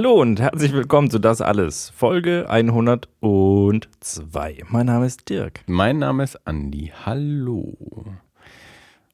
[0.00, 4.62] Hallo und herzlich willkommen zu Das Alles, Folge 102.
[4.66, 5.60] Mein Name ist Dirk.
[5.66, 6.90] Mein Name ist Andi.
[7.04, 7.76] Hallo.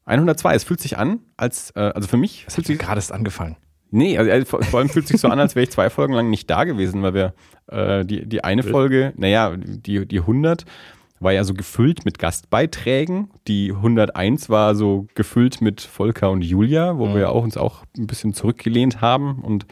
[0.05, 2.45] 102, es fühlt sich an, als, äh, also für mich.
[2.47, 3.57] Es fühlt sich gerade erst angefangen.
[3.91, 6.13] Nee, also, vor vor allem fühlt es sich so an, als wäre ich zwei Folgen
[6.13, 7.33] lang nicht da gewesen, weil wir
[7.67, 10.63] äh, die, die eine Folge, naja, die, die 100
[11.19, 13.29] war ja so gefüllt mit Gastbeiträgen.
[13.47, 17.13] Die 101 war so gefüllt mit Volker und Julia, wo Mhm.
[17.13, 19.65] wir ja auch uns auch ein bisschen zurückgelehnt haben und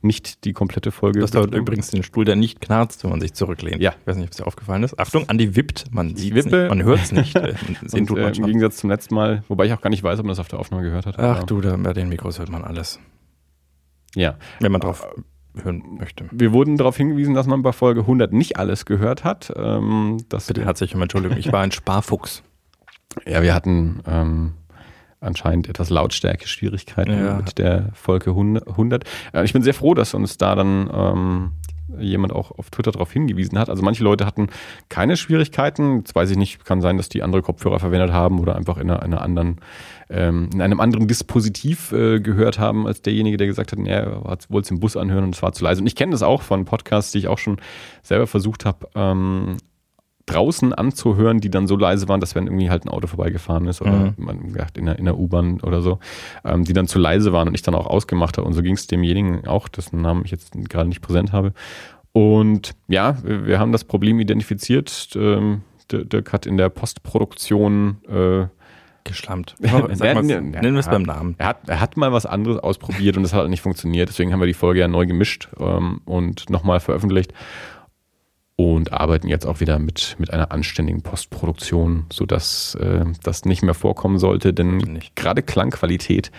[0.00, 1.20] nicht die komplette Folge.
[1.20, 3.82] Das dauert übrigens den Stuhl, der nicht knarzt, wenn man sich zurücklehnt.
[3.82, 3.94] Ja.
[4.00, 4.98] Ich weiß nicht, ob es dir aufgefallen ist.
[4.98, 5.86] Achtung, Andi wippt.
[5.92, 7.36] Man sieht es nicht, man hört es nicht.
[7.42, 7.54] Äh,
[7.92, 8.46] und, äh, Im.
[8.46, 10.58] Gegensatz zum letzten Mal, wobei ich auch gar nicht weiß, ob man das auf der
[10.60, 11.18] Aufnahme gehört hat.
[11.18, 13.00] Ach du, da, bei den Mikros hört man alles.
[14.14, 14.36] Ja.
[14.60, 15.06] Wenn man drauf
[15.62, 16.26] hören möchte.
[16.30, 19.52] Wir wurden darauf hingewiesen, dass man bei Folge 100 nicht alles gehört hat.
[19.56, 22.42] Ähm, Bitte herzlich um Entschuldigung, ich war ein Sparfuchs.
[23.26, 24.54] ja, wir hatten ähm,
[25.20, 27.36] anscheinend etwas Lautstärke-Schwierigkeiten Ja.
[27.36, 29.04] mit der Folge 100.
[29.32, 31.50] Äh, ich bin sehr froh, dass uns da dann ähm,
[31.98, 33.68] jemand auch auf Twitter darauf hingewiesen hat.
[33.68, 34.48] Also manche Leute hatten
[34.88, 35.98] keine Schwierigkeiten.
[35.98, 38.90] Jetzt weiß ich nicht, kann sein, dass die andere Kopfhörer verwendet haben oder einfach in
[38.90, 39.56] einer, einer anderen,
[40.08, 44.24] ähm, in einem anderen Dispositiv äh, gehört haben als derjenige, der gesagt hat, nee, er
[44.24, 45.80] wollte es im Bus anhören und es war zu leise.
[45.80, 47.58] Und ich kenne das auch von Podcasts, die ich auch schon
[48.02, 49.56] selber versucht habe, ähm,
[50.26, 53.80] draußen anzuhören, die dann so leise waren, dass wenn irgendwie halt ein Auto vorbeigefahren ist
[53.82, 54.14] oder Mhm.
[54.16, 55.98] man gesagt, in der, in der U-Bahn oder so,
[56.44, 58.46] ähm, die dann zu leise waren und ich dann auch ausgemacht habe.
[58.46, 61.52] Und so ging es demjenigen auch, dessen Namen ich jetzt gerade nicht präsent habe.
[62.12, 65.10] Und ja, wir haben das Problem identifiziert.
[65.16, 68.46] Ähm, Dirk hat in der Postproduktion äh,
[69.04, 69.56] Geschlammt.
[69.58, 71.34] Nennen wir es beim Namen.
[71.38, 74.08] er hat, er hat mal was anderes ausprobiert und das hat halt nicht funktioniert.
[74.08, 77.32] Deswegen haben wir die Folge ja neu gemischt ähm, und nochmal veröffentlicht
[78.70, 83.74] und arbeiten jetzt auch wieder mit, mit einer anständigen Postproduktion, sodass äh, das nicht mehr
[83.74, 84.52] vorkommen sollte.
[84.54, 85.16] Denn Nicht.
[85.16, 86.30] gerade Klangqualität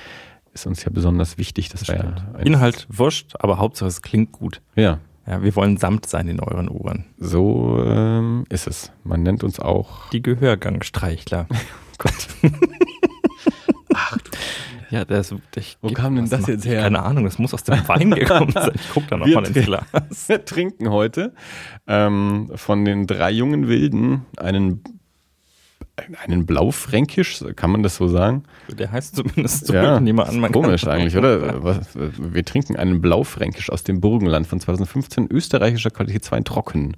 [0.54, 1.70] ist uns ja besonders wichtig.
[1.70, 4.62] Das war ja Inhalt wurscht, aber Hauptsache es klingt gut.
[4.76, 7.06] Ja, Ja, wir wollen samt sein in euren Ohren.
[7.18, 8.92] so ähm, ist es.
[9.04, 10.10] Man nennt uns auch.
[10.12, 11.48] Die Gehörgangstreichler.
[11.98, 12.28] Gott.
[14.94, 16.84] Ja, das ich, Wo kam denn das jetzt her?
[16.84, 18.72] Keine Ahnung, das muss aus dem Wein gekommen sein.
[18.76, 19.84] Ich guck da nochmal ins Glas.
[20.28, 21.34] Wir trinken heute
[21.88, 24.84] ähm, von den drei jungen Wilden einen,
[26.24, 28.44] einen Blaufränkisch, kann man das so sagen?
[28.70, 29.74] Der heißt zumindest so.
[29.74, 31.64] Ja, Ich nehme an, man Komisch eigentlich, oder?
[31.64, 36.98] Was- Wir trinken einen Blaufränkisch aus dem Burgenland von 2015, österreichischer Qualität 2 trocken.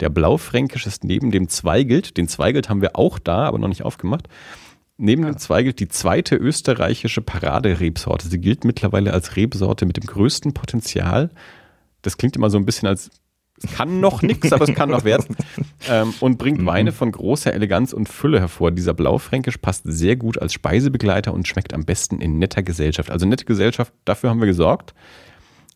[0.00, 3.84] Der Blaufränkisch ist neben dem Zweigelt, den Zweigelt haben wir auch da, aber noch nicht
[3.84, 4.28] aufgemacht.
[5.04, 8.28] Neben dem Zweigelt die zweite österreichische Paraderebsorte.
[8.28, 11.30] Sie gilt mittlerweile als Rebsorte mit dem größten Potenzial.
[12.02, 13.10] Das klingt immer so ein bisschen als,
[13.60, 15.34] es kann noch nichts, aber es kann noch werden.
[15.88, 18.70] Ähm, und bringt Weine von großer Eleganz und Fülle hervor.
[18.70, 23.10] Dieser Blaufränkisch passt sehr gut als Speisebegleiter und schmeckt am besten in netter Gesellschaft.
[23.10, 24.94] Also nette Gesellschaft, dafür haben wir gesorgt.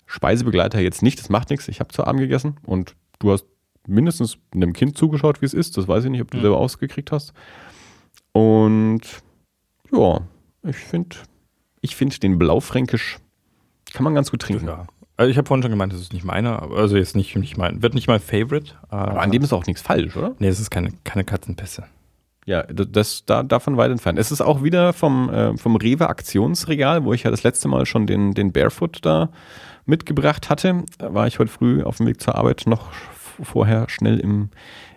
[0.07, 1.67] Speisebegleiter jetzt nicht, das macht nichts.
[1.67, 3.45] Ich habe zu Abend gegessen und du hast
[3.89, 5.77] mindestens einem Kind zugeschaut, wie es ist.
[5.77, 7.33] Das weiß ich nicht, ob du selber ausgekriegt hast.
[8.37, 9.01] Und
[9.93, 10.21] ja,
[10.63, 11.17] ich finde
[11.81, 13.19] ich find den Blaufränkisch
[13.95, 14.67] kann man ganz gut trinken.
[14.67, 14.87] Ja.
[15.17, 17.57] Also ich habe vorhin schon gemeint, das ist nicht meiner, aber- also jetzt nicht, nicht
[17.57, 18.75] mein, wird nicht mein Favorite.
[18.91, 20.35] Aber an dem ist auch nichts falsch, oder?
[20.39, 21.85] nee, es ist keine, keine Katzenpässe.
[22.45, 24.19] Ja, das, da, davon weit entfernt.
[24.19, 27.87] Es ist auch wieder vom, äh, vom Rewe Aktionsregal, wo ich ja das letzte Mal
[27.87, 29.31] schon den, den Barefoot da
[29.87, 30.85] mitgebracht hatte.
[30.99, 32.91] Da war ich heute früh auf dem Weg zur Arbeit noch
[33.43, 34.51] vorher schnell im,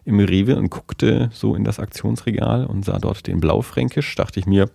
[0.10, 4.16] im Rewe und guckte so in das Aktionsregal und sah dort den Blaufränkisch.
[4.16, 4.70] Dachte ich mir,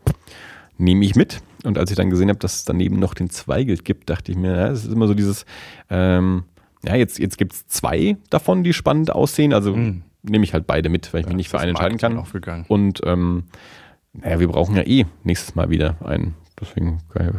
[0.79, 1.43] nehme ich mit.
[1.65, 4.39] Und als ich dann gesehen habe, dass es daneben noch den Zweigelt gibt, dachte ich
[4.39, 5.45] mir, ja, es ist immer so dieses,
[5.91, 6.45] ähm,
[6.85, 9.53] ja, jetzt, jetzt gibt es zwei davon, die spannend aussehen.
[9.53, 10.03] Also Mhm.
[10.23, 12.19] nehme ich halt beide mit, weil ich mich nicht für einen entscheiden kann.
[12.19, 12.65] Aufgegangen.
[12.69, 13.45] Und ähm,
[14.13, 16.35] naja, wir brauchen ja eh nächstes Mal wieder einen.
[16.61, 17.35] Deswegen kann ich,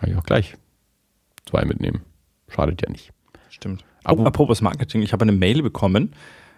[0.00, 0.54] kann ich auch gleich
[1.46, 2.02] zwei mitnehmen.
[2.48, 3.12] Schadet ja nicht.
[3.48, 3.84] Stimmt.
[4.04, 6.12] Aber- Oh, apropos Marketing, ich habe eine Mail bekommen.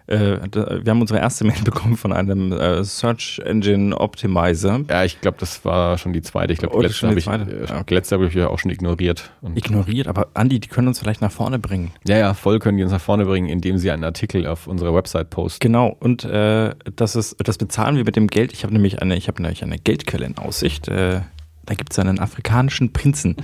[0.07, 4.81] Äh, da, wir haben unsere erste Mail bekommen von einem äh, Search Engine Optimizer.
[4.89, 6.53] Ja, ich glaube, das war schon die zweite.
[6.53, 8.71] Ich glaube, Oh, die ist letzte habe ich, äh, Ja, letzte habe ich auch schon
[8.71, 9.31] ignoriert.
[9.41, 11.91] Und Ignoriert, aber Andi, die können uns vielleicht nach vorne bringen.
[12.07, 14.93] ja, ja, voll können die uns nach vorne bringen, indem sie einen Artikel auf unserer
[14.95, 15.59] Website posten.
[15.59, 18.53] Genau, und äh, das, ist, das bezahlen wir mit dem Geld.
[18.53, 20.87] Ich habe nämlich eine, ich habe nämlich eine Geldquelle in Aussicht.
[20.87, 21.21] Äh,
[21.65, 23.35] da gibt es einen afrikanischen Prinzen,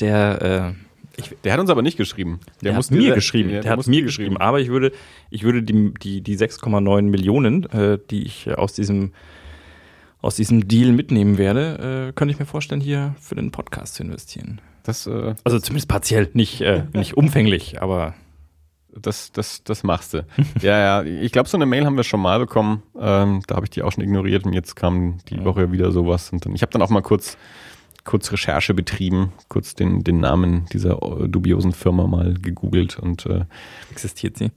[0.00, 0.72] der, äh,
[1.16, 2.40] ich, Der hat uns aber nicht geschrieben.
[2.62, 3.50] der, hat muss mir dir- geschrieben.
[3.50, 4.36] Ja, Der, hat mir geschrieben.
[4.36, 4.92] Aber ich würde,
[5.30, 9.12] ich würde die, die, die 6,9 Millionen, äh, die ich aus diesem,
[10.20, 14.02] aus diesem Deal mitnehmen werde, äh, könnte ich mir vorstellen, hier für den Podcast zu
[14.02, 14.60] investieren.
[14.82, 18.14] Das, äh, Also zumindest partiell, nicht, äh, nicht umfänglich, aber
[18.96, 20.24] das, das, das machst du.
[20.62, 22.82] ja, ja, ich glaube, so eine Mail haben wir schon mal bekommen.
[22.98, 25.44] Ähm, da habe ich die auch schon ignoriert und jetzt kam die Ja.
[25.44, 26.30] Woche wieder sowas.
[26.32, 27.36] Und dann, ich habe dann auch mal kurz
[28.04, 33.44] kurz Recherche betrieben, kurz den, den Namen dieser äh, dubiosen Firma mal gegoogelt und äh,
[33.90, 34.50] Existiert sie?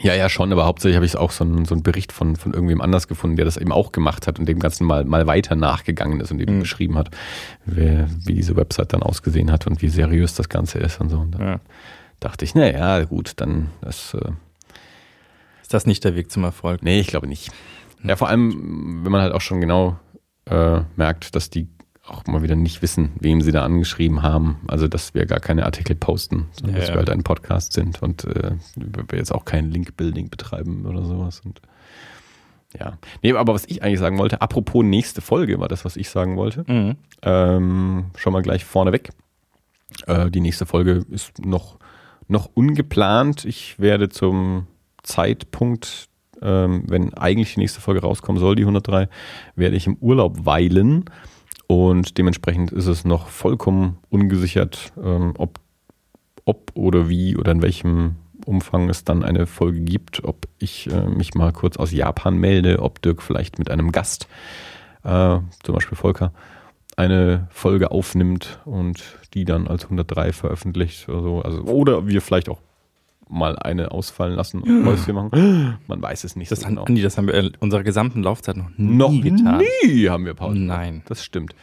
[0.00, 2.52] ja, ja, schon, aber hauptsächlich habe ich auch so einen, so einen Bericht von, von
[2.52, 5.54] irgendwem anders gefunden, der das eben auch gemacht hat und dem Ganzen mal, mal weiter
[5.54, 6.60] nachgegangen ist und eben Mhm.
[6.60, 7.10] beschrieben hat,
[7.64, 11.18] wie, wie diese Website dann ausgesehen hat und wie seriös das Ganze ist und so.
[11.18, 11.60] Und da Ja.
[12.18, 14.30] dachte ich, naja, gut, dann das, äh,
[15.62, 16.82] Ist das nicht der Weg zum Erfolg?
[16.82, 17.50] nee, ich glaube nicht.
[18.02, 19.96] Ja, vor allem, wenn man halt auch schon genau
[20.46, 21.68] äh, merkt, dass die
[22.06, 24.60] auch mal wieder nicht wissen, wem sie da angeschrieben haben.
[24.66, 28.02] Also, dass wir gar keine Artikel posten, sondern Ja, dass wir halt ein Podcast sind
[28.02, 31.40] und äh, wir jetzt auch kein Link-Building betreiben oder sowas.
[31.44, 31.62] Und
[32.78, 32.98] ja.
[33.22, 36.36] Nee, aber was ich eigentlich sagen wollte, apropos nächste Folge, war das, was ich sagen
[36.36, 36.64] wollte.
[36.66, 36.96] Mhm.
[37.22, 39.10] Ähm, schon mal gleich vorneweg.
[40.06, 41.78] Äh, die nächste Folge ist noch,
[42.28, 43.44] noch ungeplant.
[43.44, 44.66] Ich werde zum
[45.02, 46.08] Zeitpunkt,
[46.42, 49.08] ähm, wenn eigentlich die nächste Folge rauskommen soll, die 103,
[49.54, 51.04] werde ich im Urlaub weilen.
[51.66, 55.60] Und dementsprechend ist es noch vollkommen ungesichert, ähm, ob,
[56.44, 61.08] ob oder wie oder in welchem Umfang es dann eine Folge gibt, ob ich äh,
[61.08, 64.28] mich mal kurz aus Japan melde, ob Dirk vielleicht mit einem Gast,
[65.04, 66.32] äh, zum Beispiel Volker,
[66.96, 69.02] eine Folge aufnimmt und
[69.32, 71.42] die dann als 103 veröffentlicht oder so.
[71.42, 72.60] Also, oder wir vielleicht auch
[73.28, 75.76] mal eine ausfallen lassen und was wir machen.
[75.86, 76.84] Man weiß es nicht Das, so haben, genau.
[76.86, 79.62] Andi, das haben wir in unserer gesamten Laufzeit noch nie Noch getan.
[79.82, 80.54] nie haben wir Pause.
[80.54, 80.78] gemacht.
[80.78, 81.02] Nein.
[81.06, 81.54] Das stimmt.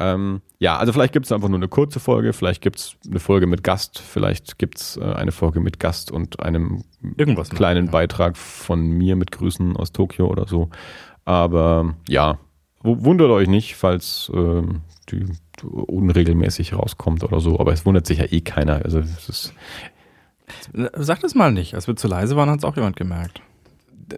[0.00, 3.18] Ähm, ja, also vielleicht gibt es einfach nur eine kurze Folge, vielleicht gibt es eine
[3.18, 6.84] Folge mit Gast, vielleicht gibt es äh, eine Folge mit Gast und einem
[7.16, 10.70] Irgendwas kleinen machen, Beitrag von mir mit Grüßen aus Tokio oder so.
[11.24, 12.38] Aber ja,
[12.82, 15.26] wu- wundert euch nicht, falls ähm, die
[15.64, 17.58] unregelmäßig rauskommt oder so.
[17.58, 18.84] Aber es wundert sich ja eh keiner.
[18.84, 19.88] Also es ist, ja.
[20.96, 21.74] Sag das mal nicht.
[21.74, 23.40] Als wir zu leise waren, hat es auch jemand gemerkt.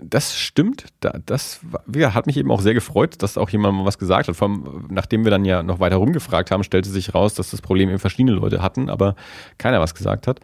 [0.02, 0.86] das stimmt.
[1.00, 1.60] Da, das
[1.96, 4.36] hat mich eben auch sehr gefreut, dass auch jemand mal was gesagt hat.
[4.36, 7.60] Vor allem, nachdem wir dann ja noch weiter rumgefragt haben, stellte sich raus, dass das
[7.60, 9.16] Problem eben verschiedene Leute hatten, aber
[9.58, 10.40] keiner was gesagt hat.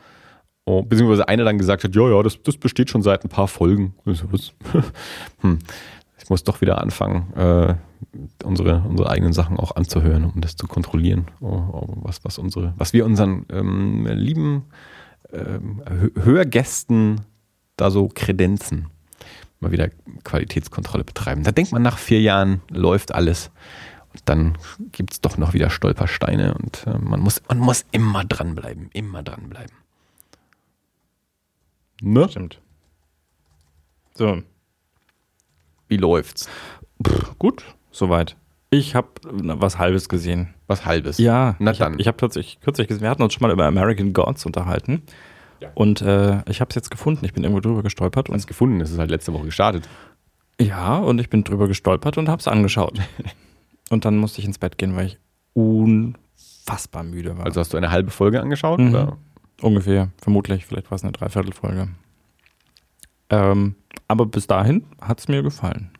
[0.68, 3.48] Oh, beziehungsweise einer dann gesagt hat, ja, ja, das, das besteht schon seit ein paar
[3.48, 3.94] Folgen.
[5.40, 5.58] Hm.
[6.18, 7.74] Ich muss doch wieder anfangen, äh,
[8.42, 12.74] unsere, unsere eigenen Sachen auch anzuhören, um das zu kontrollieren, oh, oh, was, was, unsere,
[12.76, 14.64] was wir unseren ähm, lieben
[15.32, 17.20] ähm, Hö- Hörgästen
[17.76, 18.88] da so kredenzen.
[19.60, 19.88] Mal wieder
[20.24, 21.42] Qualitätskontrolle betreiben.
[21.42, 23.50] Da denkt man, nach vier Jahren läuft alles.
[24.12, 24.58] Und dann
[24.92, 29.22] gibt es doch noch wieder Stolpersteine und äh, man, muss, man muss immer dranbleiben, immer
[29.22, 29.74] dranbleiben.
[32.02, 32.28] Ne?
[32.28, 32.60] Stimmt.
[34.14, 34.42] So,
[35.88, 36.48] Wie läuft's?
[37.38, 38.36] gut, soweit.
[38.78, 40.54] Ich habe was Halbes gesehen.
[40.66, 41.18] Was halbes?
[41.18, 42.00] Ja, Na ich habe dann.
[42.00, 45.02] ich hab tatsächlich kürzlich gesehen, wir hatten uns schon mal über American Gods unterhalten.
[45.60, 45.70] Ja.
[45.74, 47.24] Und äh, ich habe es jetzt gefunden.
[47.24, 48.28] Ich bin irgendwo drüber gestolpert.
[48.28, 49.88] Und, Hast gefunden, es ist halt letzte Woche gestartet.
[50.60, 52.98] ja, und ich bin drüber gestolpert und habe es angeschaut.
[53.90, 55.18] und dann musste ich ins Bett gehen, weil ich
[55.54, 57.46] unfassbar müde war.
[57.46, 58.80] Also hast du eine halbe Folge angeschaut?
[58.80, 58.88] Mhm.
[58.90, 59.16] Oder?
[59.62, 60.66] Ungefähr, vermutlich.
[60.66, 61.88] Vielleicht war es eine Dreiviertelfolge.
[63.30, 63.74] Ähm,
[64.08, 65.90] aber bis dahin hat es mir gefallen.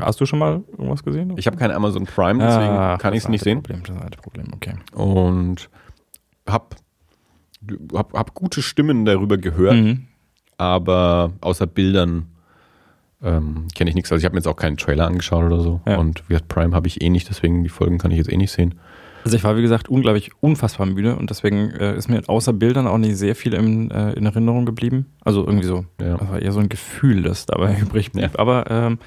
[0.00, 1.34] Hast du schon mal irgendwas gesehen?
[1.36, 3.62] Ich habe kein Amazon Prime, deswegen Ah, kann ich es nicht sehen.
[3.62, 4.74] Problem, das alte Problem, okay.
[4.94, 5.68] Und
[6.48, 6.76] hab,
[7.94, 10.06] hab, hab gute Stimmen darüber gehört, Mhm.
[10.58, 12.26] aber außer Bildern
[13.22, 14.10] ähm, kenne ich nichts.
[14.10, 15.80] Also ich habe mir jetzt auch keinen Trailer angeschaut oder so.
[15.86, 15.98] Ja.
[15.98, 18.36] Und wie gesagt, Prime habe ich eh nicht, deswegen die Folgen kann ich jetzt eh
[18.36, 18.74] nicht sehen.
[19.24, 22.88] Also ich war, wie gesagt, unglaublich unfassbar müde und deswegen äh, ist mir außer Bildern
[22.88, 25.06] auch nicht sehr viel in, äh, in Erinnerung geblieben.
[25.24, 26.16] Also irgendwie so, Ja.
[26.16, 28.32] das war eher so ein Gefühl, das dabei übrig blieb.
[28.32, 28.38] Ja.
[28.40, 28.98] Aber ähm,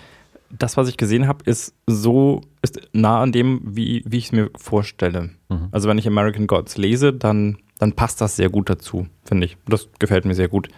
[0.50, 4.32] das, was ich gesehen habe, ist so, ist nah an dem, wie, wie ich es
[4.32, 5.32] mir vorstelle.
[5.50, 5.70] Mhm.
[5.72, 9.58] Also wenn ich American Gods lese, dann, dann passt das sehr gut dazu, finde ich.
[9.68, 10.70] Das gefällt mir sehr gut.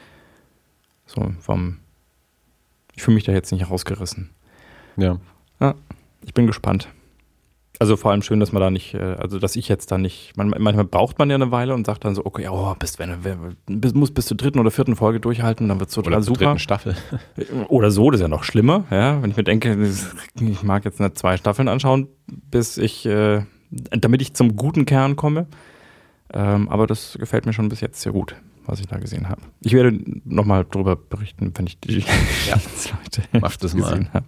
[1.06, 1.78] So vom,
[2.96, 4.32] ich fühle mich da jetzt nicht rausgerissen.
[4.98, 5.20] Ja.
[6.26, 6.90] Ich bin gespannt.
[7.80, 10.36] Also vor allem schön, dass man da nicht, äh, also dass ich jetzt da nicht,
[10.36, 13.56] man, manchmal braucht man ja eine Weile und sagt dann so, okay, oh, bis, wenn,
[13.68, 16.46] bis, muss bis zur dritten oder vierten Folge durchhalten, dann wird es total Oder super.
[16.46, 16.96] dritten Staffel.
[17.68, 19.22] Oder so, das ist ja noch schlimmer, ja.
[19.22, 19.78] Wenn ich mir denke,
[20.40, 25.16] ich mag jetzt nicht zwei Staffeln anschauen, bis ich, äh, damit ich zum guten Kern
[25.16, 25.48] komme.
[26.34, 28.36] Ähm, aber das gefällt mir schon bis jetzt sehr gut,
[28.68, 29.42] was ich da gesehen habe.
[29.62, 32.00] Ich werde nochmal drüber berichten, wenn ich die
[32.48, 32.56] Ja.
[33.04, 34.26] Leute Mach das gesehen habe.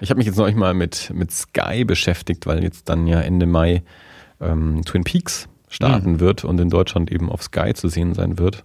[0.00, 3.46] Ich habe mich jetzt neulich mal mit, mit Sky beschäftigt, weil jetzt dann ja Ende
[3.46, 3.82] Mai
[4.40, 6.20] ähm, Twin Peaks starten Mhm.
[6.20, 8.64] wird und in Deutschland eben auf Sky zu sehen sein wird.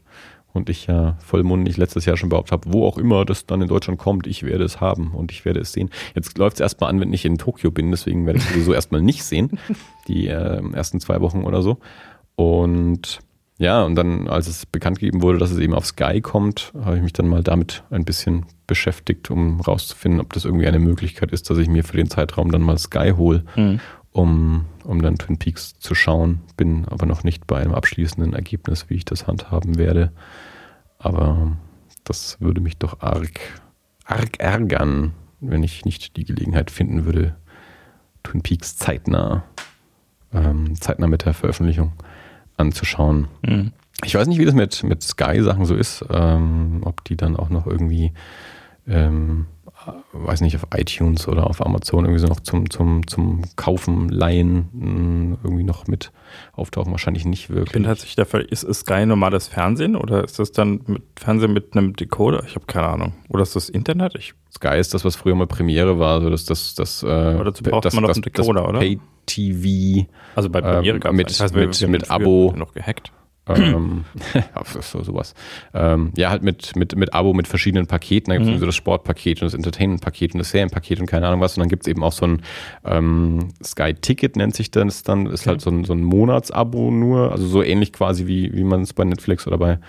[0.54, 3.70] Und ich ja vollmundig letztes Jahr schon behauptet habe, wo auch immer das dann in
[3.70, 5.90] Deutschland kommt, ich werde es haben und ich werde es sehen.
[6.14, 8.74] Jetzt läuft es erstmal an, wenn ich in Tokio bin, deswegen werde ich es sowieso
[8.74, 9.58] erstmal nicht sehen,
[10.10, 11.78] die äh, ersten zwei Wochen oder so.
[12.36, 13.20] Und
[13.62, 16.98] ja, und dann, als es bekannt gegeben wurde, dass es eben auf Sky kommt, habe
[16.98, 21.32] ich mich dann mal damit ein bisschen beschäftigt, um rauszufinden, ob das irgendwie eine Möglichkeit
[21.32, 23.80] ist, dass ich mir für den Zeitraum dann mal Sky hole, Mhm.
[24.12, 26.42] um um dann Twin Peaks zu schauen.
[26.58, 30.12] Bin aber noch nicht bei einem abschließenden Ergebnis, wie ich das handhaben werde.
[30.98, 31.56] Aber
[32.04, 33.40] das würde mich doch arg,
[34.06, 37.36] arg ärgern, wenn ich nicht die Gelegenheit finden würde,
[38.24, 39.44] Twin Peaks zeitnah,
[40.34, 41.94] ähm, zeitnah mit der Veröffentlichung
[42.62, 43.28] anzuschauen.
[43.46, 43.72] Mhm.
[44.04, 47.50] Ich weiß nicht, wie das mit, mit Sky-Sachen so ist, ähm, ob die dann auch
[47.50, 48.14] noch irgendwie,
[48.88, 49.46] ähm,
[50.14, 55.38] weiß nicht, auf iTunes oder auf Amazon irgendwie so noch zum, zum, zum Kaufen, Leihen
[55.44, 56.12] irgendwie noch mit
[56.54, 56.92] auftauchen.
[56.92, 57.74] Wahrscheinlich nicht Ich wirklich.
[57.74, 61.54] bin tatsächlich der Fall, ist, ist Sky normales Fernsehen oder ist das dann mit Fernsehen
[61.54, 62.44] mit einem Decoder?
[62.46, 63.14] Ich habe keine Ahnung.
[63.30, 64.16] Oder ist das Internet?
[64.16, 67.64] Ich, Sky ist das, was früher mal Premiere war, so dass das, das, äh, dazu
[67.64, 68.80] braucht das, man noch das, einen Decoder, das oder?
[68.80, 72.54] Pay-TV also bei Premiere Ähm, mit- ich weiß, mit- wir haben mit früher Abo.
[72.56, 73.12] noch gehackt.
[73.48, 74.06] Ähm,
[74.82, 75.34] so, sowas.
[75.74, 78.30] Ähm, ja, halt mit, mit, mit Abo mit verschiedenen Paketen.
[78.32, 78.60] Da gibt es Mhm.
[78.60, 81.58] so das Sportpaket und das Entertainment-Paket und das Serienpaket und keine Ahnung was.
[81.58, 82.42] Und dann gibt es eben auch so ein
[82.86, 85.26] ähm, Sky-Ticket, nennt sich das dann.
[85.26, 85.50] Ist Okay.
[85.50, 87.32] halt so ein, so ein Monatsabo nur.
[87.32, 89.80] Also so ähnlich quasi wie, wie man es bei Netflix oder bei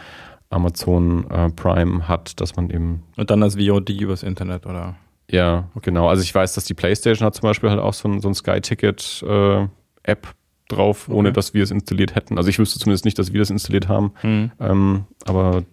[0.50, 4.96] Amazon äh, Prime hat, dass man eben Und dann das VOD übers Internet, oder?
[5.30, 6.08] ja, genau.
[6.08, 8.34] Also ich weiß, dass die PlayStation hat zum Beispiel halt auch so ein, so ein
[8.34, 10.26] Sky-Ticket-App
[10.68, 11.34] drauf, ohne Okay.
[11.34, 12.38] dass wir es installiert hätten.
[12.38, 14.12] Also ich wüsste zumindest nicht, dass wir das installiert haben.
[14.22, 14.50] Mhm.
[14.60, 15.64] Ähm, aber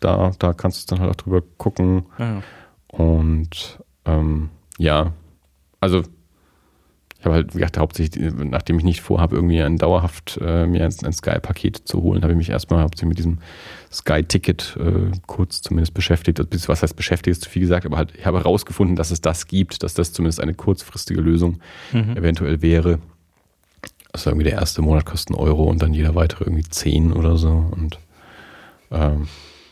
[0.00, 2.04] da, da kannst du dann halt auch drüber gucken.
[2.18, 2.42] Ja, ja.
[2.88, 5.12] Und ähm, ja,
[5.80, 6.02] also
[7.18, 10.84] ich habe halt wie gesagt, hauptsächlich, nachdem ich nicht vorhabe, irgendwie ein dauerhaft äh, mir
[10.84, 13.38] ein, ein Sky-Paket zu holen, habe ich mich erstmal hauptsächlich mit diesem
[13.90, 16.38] Sky-Ticket äh, kurz zumindest beschäftigt.
[16.38, 19.22] Also, was heißt beschäftigt, ist zu viel gesagt, aber halt, ich habe herausgefunden, dass es
[19.22, 21.60] das gibt, dass das zumindest eine kurzfristige Lösung
[21.92, 22.16] Mhm.
[22.16, 22.98] eventuell wäre.
[24.14, 27.36] Also irgendwie der erste Monat kostet einen Euro und dann jeder weitere irgendwie 10 oder
[27.36, 27.50] so.
[27.72, 27.98] Und
[28.92, 29.26] ähm,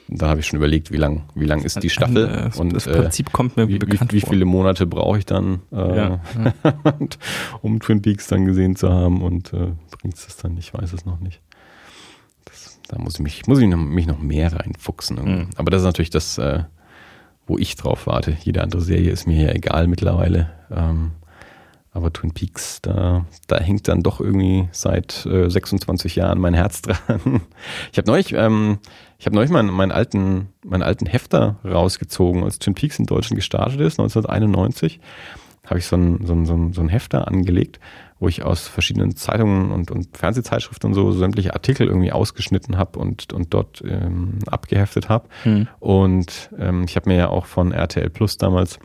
[0.09, 2.75] da habe ich schon überlegt, wie lang, wie lang ist die Staffel Äh, das, und
[2.75, 4.31] das äh, Prinzip kommt mir wie, wie, bekannt wie vor.
[4.31, 6.21] viele Monate brauche ich dann, äh, Ja.
[6.99, 7.19] und-
[7.63, 9.69] um Twin Peaks dann gesehen zu haben und äh,
[10.01, 10.59] bringt es das dann?
[10.59, 11.41] Ich weiß es noch nicht.
[12.45, 15.17] Das, da muss ich mich, muss ich noch, mich noch mehr reinfuchsen.
[15.25, 15.47] Mhm.
[15.57, 16.65] Aber das ist natürlich das, äh,
[17.47, 18.37] wo ich drauf warte.
[18.43, 20.51] Jede andere Serie ist mir ja egal mittlerweile.
[20.71, 21.13] Ähm,
[21.93, 26.83] aber Twin Peaks, da, da hängt dann doch irgendwie seit äh, 26 Jahren mein Herz
[26.83, 27.43] dran.
[27.93, 28.79] Ich habe neulich, ähm,
[29.19, 33.37] ich habe neulich meinen, meinen, alten, meinen alten Hefter rausgezogen, als Twin Peaks in Deutschland
[33.37, 35.01] gestartet ist, 1991.
[35.67, 37.79] Habe ich so einen, so, einen, so, einen, so einen Hefter angelegt,
[38.19, 42.99] wo ich aus verschiedenen Zeitungen und, und Fernsehzeitschriften und so sämtliche Artikel irgendwie ausgeschnitten habe
[42.99, 45.29] und, und dort ähm, abgeheftet habe.
[45.45, 45.69] Mhm.
[45.79, 48.81] Und ähm, ich habe mir ja auch von RTL Plus damals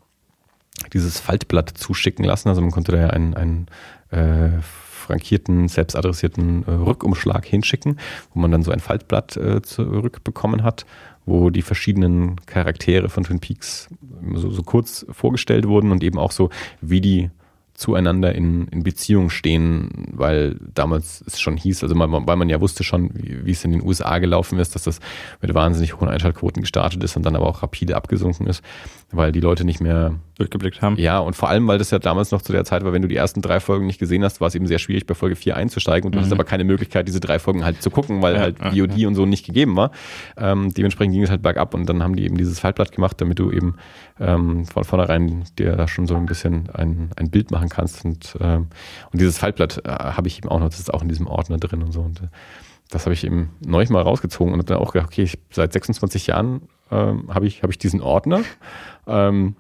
[0.94, 2.50] dieses Faltblatt zuschicken lassen.
[2.50, 3.68] Also man konnte da ja einen, einen
[4.12, 8.00] äh, frankierten, selbstadressierten äh, Rückumschlag hinschicken,
[8.34, 10.86] wo man dann so ein Faltblatt äh, zurückbekommen hat,
[11.26, 13.90] wo die verschiedenen Charaktere von Twin Peaks
[14.34, 16.50] so, so kurz vorgestellt wurden und eben auch so,
[16.82, 17.30] wie die
[17.78, 22.60] zueinander in, in Beziehung stehen, weil damals es schon hieß, also man, weil man ja
[22.60, 25.00] wusste schon, wie, wie es in den USA gelaufen ist, dass das
[25.42, 28.64] mit wahnsinnig hohen Einschaltquoten gestartet ist und dann aber auch rapide abgesunken ist,
[29.12, 30.98] weil die Leute nicht mehr Durchgeblickt haben.
[30.98, 33.08] ja, und vor allem, weil das ja damals noch zu der Zeit war, wenn du
[33.08, 35.56] die ersten drei Folgen nicht gesehen hast, war es eben sehr schwierig, bei Folge 4
[35.56, 36.06] einzusteigen.
[36.08, 36.24] Und du Mhm.
[36.26, 39.06] hast aber keine Möglichkeit, diese drei Folgen halt zu gucken, weil Ja, halt ja, VOD
[39.08, 39.92] und so nicht gegeben war.
[40.38, 43.40] Ähm, dementsprechend ging es halt bergab und dann haben die eben dieses Faltblatt gemacht, damit
[43.40, 43.76] du eben
[44.20, 48.04] ähm, von vornherein dir da schon so ein bisschen ein, ein Bild machen kannst.
[48.06, 48.68] Und, ähm,
[49.12, 51.58] und dieses Faltblatt äh, habe ich eben auch noch, das ist auch in diesem Ordner
[51.58, 52.02] drin und so.
[52.02, 52.28] Und äh,
[52.90, 55.74] das habe ich eben neulich mal rausgezogen und habe dann auch gedacht, okay, ich, seit
[55.74, 56.62] 26 Jahren
[56.92, 58.42] ähm, habe ich, habe ich diesen Ordner.
[59.08, 59.56] Ähm,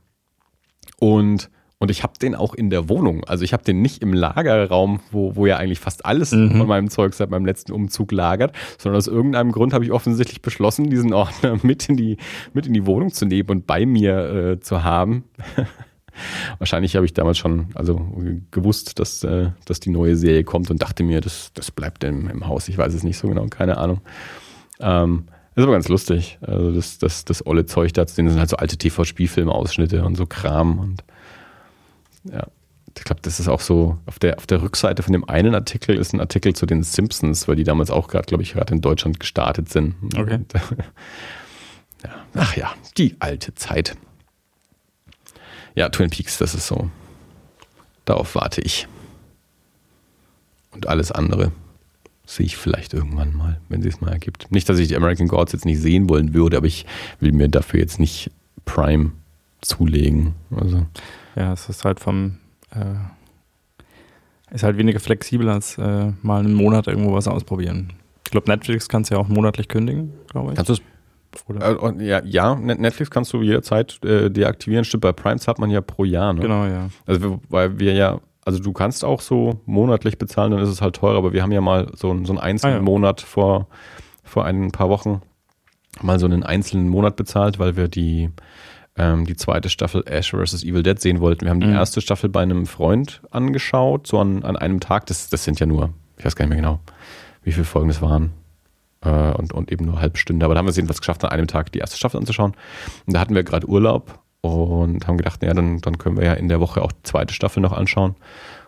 [1.00, 1.50] und,
[1.80, 3.24] und ich habe den auch in der Wohnung.
[3.26, 6.58] Also ich habe den nicht im Lagerraum, wo, wo ja eigentlich fast alles Mhm.
[6.58, 10.42] von meinem Zeug seit meinem letzten Umzug lagert, sondern aus irgendeinem Grund habe ich offensichtlich
[10.42, 12.18] beschlossen, diesen Ordner mit in die,
[12.54, 15.24] mit in die Wohnung zu nehmen und bei mir äh, zu haben.
[16.58, 18.02] Wahrscheinlich habe ich damals schon also
[18.50, 22.28] gewusst, dass, äh, dass die neue Serie kommt und dachte mir, das, das bleibt im,
[22.28, 22.68] im Haus.
[22.70, 24.02] Ich weiß es nicht so genau, keine Ahnung.
[24.80, 25.26] Ähm,
[25.58, 26.38] ist aber ganz lustig.
[26.42, 30.06] Also das, das, das olle Zeug da zu sehen, das sind halt so alte TV-Spielfilme-Ausschnitte
[30.06, 31.04] und so Kram und
[32.24, 32.48] ja.
[32.98, 35.96] Ich glaube, das ist auch so, auf der, auf der Rückseite von dem einen Artikel
[35.98, 38.82] ist ein Artikel zu den Simpsons, weil die damals auch gerade, glaube ich, gerade in
[38.82, 39.94] Deutschland gestartet sind.
[40.18, 40.36] Okay.
[40.36, 40.54] Und,
[42.04, 42.10] ja.
[42.34, 43.96] Ach ja, die alte Zeit.
[45.76, 46.90] Ja, Twin Peaks, das ist so.
[48.06, 48.88] Darauf warte ich.
[50.72, 51.52] Und alles andere
[52.30, 54.52] sehe ich vielleicht irgendwann mal, wenn sie es mal ergibt.
[54.52, 56.86] Nicht, dass ich die American Gods jetzt nicht sehen wollen würde, aber ich
[57.22, 58.30] will mir dafür jetzt nicht
[58.66, 59.12] Prime
[59.62, 60.34] zulegen.
[60.52, 60.86] Also,
[61.36, 62.38] Ja, es ist halt vom,
[62.72, 67.94] äh, ist halt weniger flexibel als äh, mal einen Monat irgendwo was ausprobieren.
[68.26, 70.56] Ich glaube, Netflix kannst du ja auch monatlich kündigen, glaube ich.
[70.58, 70.82] kannst du es
[71.48, 71.82] Oder?
[71.98, 74.84] Äh, ja, ja, Net- Netflix kannst du jederzeit äh, deaktivieren.
[74.86, 76.34] Stimmt, bei Prime hat man ja pro Jahr.
[76.34, 76.42] Ne?
[76.42, 76.90] Genau, ja.
[77.06, 80.96] Also weil wir ja also du kannst auch so monatlich bezahlen, dann ist es halt
[80.96, 82.84] teurer, aber wir haben ja mal so, einen- so einen einzelnen Ah, ja.
[82.84, 83.68] Monat vor,
[84.24, 85.22] vor ein paar Wochen
[86.02, 88.30] mal so einen einzelnen Monat bezahlt, weil wir die,
[88.96, 90.64] ähm, die zweite Staffel Ash vs.
[90.64, 91.46] Evil Dead sehen wollten.
[91.46, 91.74] Wir haben die Mhm.
[91.74, 95.06] erste Staffel bei einem Freund angeschaut, so an, an einem Tag.
[95.08, 96.80] Das, das sind ja nur, ich weiß gar nicht mehr genau,
[97.44, 98.32] wie viele Folgen das waren.
[99.02, 100.46] Äh, und, und eben nur eine halbe Stunde.
[100.46, 102.54] Aber da haben wir es jedenfalls geschafft, an einem Tag die erste Staffel anzuschauen.
[103.06, 106.34] Und da hatten wir gerade Urlaub und haben gedacht, ja, dann, dann können wir ja
[106.34, 108.16] in der Woche auch die zweite Staffel noch anschauen.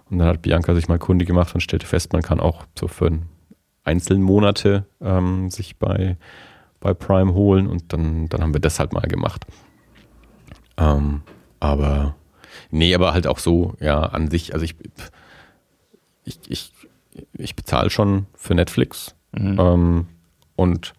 [0.09, 2.87] Und dann hat Bianca sich mal kundig gemacht und stellte fest, man kann auch so
[2.87, 3.11] für
[3.83, 6.17] einzelne Monate ähm, sich bei,
[6.79, 9.45] bei Prime holen und dann, dann haben wir das halt mal gemacht.
[10.77, 11.21] Ähm,
[11.59, 12.15] aber
[12.71, 14.75] nee, aber halt auch so, ja, an sich, also ich,
[16.23, 16.73] ich, ich,
[17.33, 19.59] ich bezahle schon für Netflix Mhm.
[19.59, 20.07] ähm,
[20.55, 20.93] und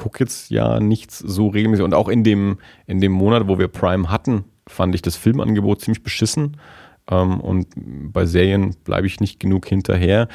[0.00, 1.84] gucke jetzt ja nichts so regelmäßig.
[1.84, 5.82] Und auch in dem, in dem Monat, wo wir Prime hatten, fand ich das Filmangebot
[5.82, 6.56] ziemlich beschissen.
[7.10, 10.28] Ähm, und bei Serien bleibe ich nicht genug hinterher.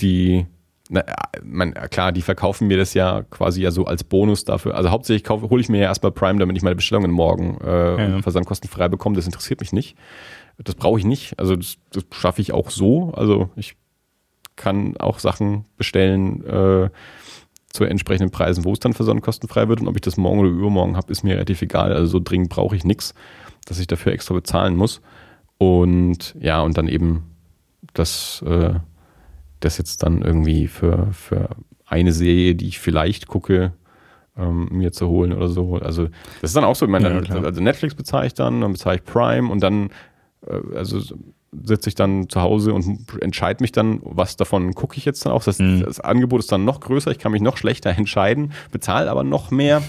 [0.00, 0.46] Die,
[0.88, 1.04] na,
[1.42, 4.74] man, klar, die verkaufen mir das ja quasi ja so als Bonus dafür.
[4.74, 8.10] Also hauptsächlich kaufe, hole ich mir ja erstmal Prime, damit ich meine Bestellungen morgen äh,
[8.16, 8.22] Ja.
[8.22, 9.16] versandkostenfrei bekomme.
[9.16, 9.96] Das interessiert mich nicht.
[10.58, 11.38] Das brauche ich nicht.
[11.38, 13.12] Also das, das schaffe ich auch so.
[13.14, 13.74] Also ich
[14.56, 16.90] kann auch Sachen bestellen äh,
[17.72, 19.80] zu entsprechenden Preisen, wo es dann versandkostenfrei wird.
[19.80, 21.92] Und ob ich das morgen oder übermorgen habe, ist mir relativ egal.
[21.92, 23.14] Also so dringend brauche ich nichts,
[23.64, 25.00] dass ich dafür extra bezahlen muss.
[25.58, 27.24] Und ja, und dann eben
[27.94, 28.74] das, äh,
[29.60, 31.50] das jetzt dann irgendwie für, für
[31.86, 33.72] eine Serie, die ich vielleicht gucke,
[34.36, 35.76] ähm, mir zu holen oder so.
[35.76, 36.08] Also
[36.40, 38.96] das ist dann auch so, ich meine, Ja, also Netflix bezahle ich dann, dann bezahle
[38.96, 39.90] ich Prime und dann
[40.46, 41.00] äh, also
[41.52, 45.32] sitze ich dann zu Hause und entscheide mich dann, was davon gucke ich jetzt dann
[45.32, 45.44] auch.
[45.44, 45.82] Das, Mhm.
[45.84, 49.50] das Angebot ist dann noch größer, ich kann mich noch schlechter entscheiden, bezahle aber noch
[49.50, 49.82] mehr.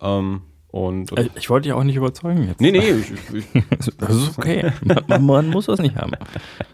[0.00, 2.60] ähm, und Ich, ich wollte dich auch nicht überzeugen jetzt.
[2.60, 4.72] nee, nee, ich, ich, Das ist okay.
[5.20, 6.12] Man, muss das nicht haben.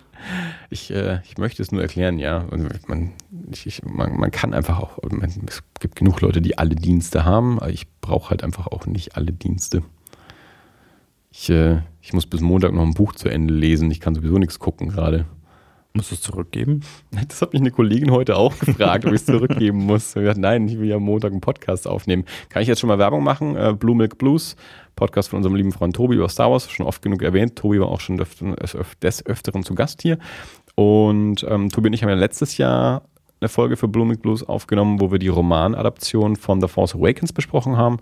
[0.70, 2.38] ich, äh, ich möchte es nur erklären, ja.
[2.38, 3.12] Und man,
[3.52, 7.58] ich, man, man kann einfach auch, man, es gibt genug Leute, die alle Dienste haben,
[7.60, 9.82] aber ich brauche halt einfach auch nicht alle Dienste.
[11.30, 14.38] Ich, äh, ich muss bis Montag noch ein Buch zu Ende lesen, ich kann sowieso
[14.38, 15.26] nichts gucken gerade.
[15.92, 16.82] Musst du es zurückgeben?
[17.28, 20.14] Das hat mich eine Kollegin heute auch gefragt, ob ich es zurückgeben muss.
[20.14, 22.24] Ich gesagt, nein, ich will ja am Montag einen Podcast aufnehmen.
[22.48, 23.56] Kann ich jetzt schon mal Werbung machen?
[23.56, 24.56] Äh, Blue Milk Blues,
[24.94, 27.56] Podcast von unserem lieben Freund Tobi über Star Wars, schon oft genug erwähnt.
[27.56, 30.18] Tobi war auch schon des Öfteren zu Gast hier.
[30.76, 33.02] Und ähm, Tobi und ich haben ja letztes Jahr
[33.40, 37.32] eine Folge für Blue Milk Blues aufgenommen, wo wir die Romanadaption von The Force Awakens
[37.32, 37.98] besprochen haben.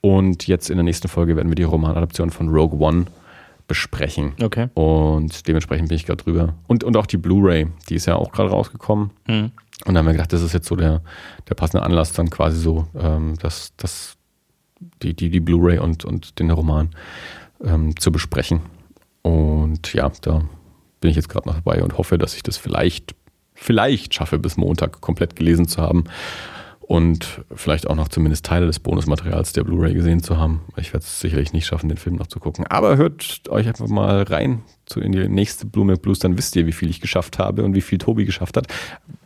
[0.00, 3.25] Und jetzt in der nächsten Folge werden wir die Romanadaption von Rogue One besprechen.
[4.40, 4.68] Okay.
[4.74, 6.54] Und dementsprechend bin ich gerade drüber.
[6.66, 9.10] Und, und auch die Blu-ray, die ist ja auch gerade rausgekommen.
[9.26, 9.50] Hm.
[9.84, 11.02] Und dann haben wir gedacht, das ist jetzt so der,
[11.48, 14.16] der passende Anlass, dann quasi so, ähm, das, das,
[15.02, 16.90] die, die, die Blu-ray und, und den Roman
[17.64, 18.60] ähm, zu besprechen.
[19.22, 20.42] Und ja, da
[21.00, 23.14] bin ich jetzt gerade noch dabei und hoffe, dass ich das vielleicht,
[23.54, 26.04] vielleicht schaffe, bis Montag komplett gelesen zu haben.
[26.86, 30.60] Und vielleicht auch noch zumindest Teile des Bonusmaterials der Blu-ray gesehen zu haben.
[30.76, 32.64] Ich werde es sicherlich nicht schaffen, den Film noch zu gucken.
[32.68, 36.54] Aber hört euch einfach mal rein zu in die nächste Blue Milk Blues, dann wisst
[36.54, 38.68] ihr, wie viel ich geschafft habe und wie viel Tobi geschafft hat.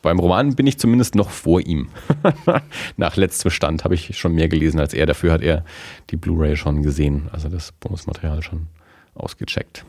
[0.01, 1.91] Beim Roman bin ich zumindest noch vor ihm.
[2.97, 5.05] Nach letztem Stand habe ich schon mehr gelesen als er.
[5.05, 5.63] Dafür hat er
[6.09, 8.69] die Blu-ray schon gesehen, also das Bonusmaterial schon
[9.15, 9.85] ausgecheckt.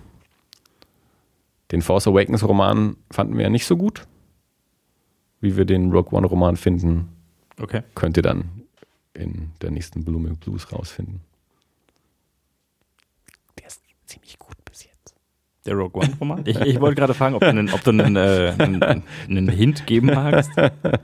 [1.71, 4.01] Den Force Awakens Roman fanden wir ja nicht so gut.
[5.39, 7.07] Wie wir den Rogue One Roman finden,
[7.61, 7.83] Okay.
[7.95, 8.63] könnt ihr dann
[9.13, 11.21] in der nächsten Blue Milk Blues rausfinden.
[13.59, 15.15] Der ist ziemlich gut bis jetzt.
[15.65, 16.43] Der Rogue One Roman?
[16.45, 19.85] Ich, ich wollte gerade fragen, ob du einen, ob du einen, äh, einen, einen Hint
[19.85, 20.51] geben magst.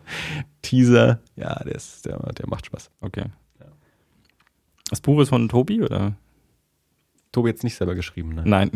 [0.61, 2.89] Teaser, ja, der, ist, der, der macht Spaß.
[3.01, 3.25] Okay.
[4.89, 6.15] Das Buch ist von Tobi oder?
[7.31, 8.43] Tobi jetzt nicht selber geschrieben, ne?
[8.45, 8.71] Nein.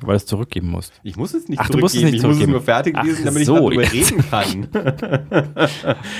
[0.00, 0.92] Weil du es zurückgeben musst.
[1.02, 2.52] Ich muss es nicht Ach, du musst es zurückgeben, nicht ich muss es zurückgeben.
[2.52, 4.68] nur fertig Ach lesen, damit so, ich darüber reden kann.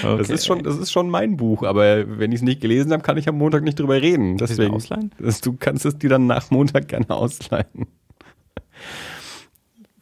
[0.04, 0.18] Okay.
[0.18, 3.02] Das, ist schon, das ist schon mein Buch, aber wenn ich es nicht gelesen habe,
[3.02, 4.36] kann ich am Montag nicht drüber reden.
[4.36, 5.10] Kannst Deswegen, ausleihen?
[5.18, 7.86] du kannst es dir dann nach Montag gerne ausleihen.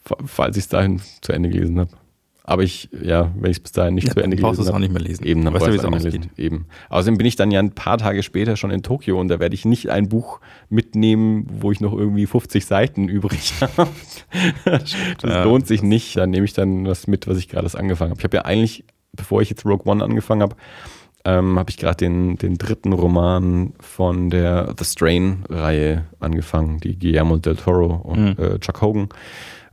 [0.04, 1.90] Fa- Falls ich es dahin zu Ende gelesen habe.
[2.50, 4.62] Aber ich, ja, wenn ich es bis dahin nicht Ja, zu Ende dann brauchst du
[4.62, 4.82] gelesen es auch habe.
[4.82, 5.24] nicht mehr lesen.
[5.24, 6.20] Eben, dann weißt du, wie es auch ausgeht.
[6.20, 6.38] nicht.
[6.38, 6.66] Eben.
[6.88, 9.54] Außerdem bin ich dann ja ein paar Tage später schon in Tokio und da werde
[9.54, 13.88] ich nicht ein Buch mitnehmen, wo ich noch irgendwie 50 Seiten übrig habe.
[14.64, 16.16] Das Ja, lohnt sich nicht.
[16.16, 18.20] Dann nehme ich dann was mit, was ich gerade erst angefangen habe.
[18.20, 20.56] Ich habe ja eigentlich, bevor ich jetzt Rogue One angefangen habe,
[21.24, 27.36] ähm, habe ich gerade den, den dritten Roman von der The Strain-Reihe angefangen, die Guillermo
[27.36, 28.44] del Toro und Mhm.
[28.44, 29.08] äh, Chuck Hogan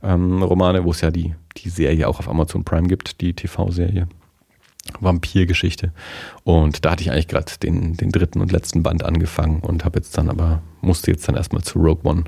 [0.02, 4.08] ähm, Romane, wo es ja die, die Serie auch auf Amazon Prime gibt, die TV-Serie.
[5.00, 5.92] Vampirgeschichte.
[6.44, 9.98] Und da hatte ich eigentlich gerade den, den dritten und letzten Band angefangen und habe
[9.98, 12.24] jetzt dann aber, musste jetzt dann erstmal zu Rogue One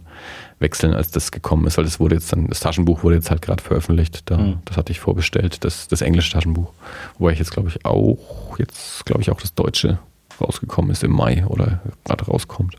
[0.59, 3.43] wechseln, als das gekommen ist, weil das wurde jetzt dann, das Taschenbuch wurde jetzt halt
[3.43, 4.31] gerade veröffentlicht.
[4.31, 4.59] Da, mhm.
[4.67, 6.73] Das hatte ich vorbestellt, das, das englische Taschenbuch.
[7.19, 9.99] Wobei ich jetzt, glaube ich, auch, jetzt glaube ich auch das deutsche
[10.41, 12.77] rausgekommen ist im Mai oder gerade rauskommt.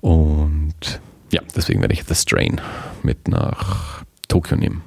[0.00, 1.00] Und
[1.32, 2.60] ja, deswegen werde ich das Strain
[3.02, 4.82] mit nach Tokio nehmen.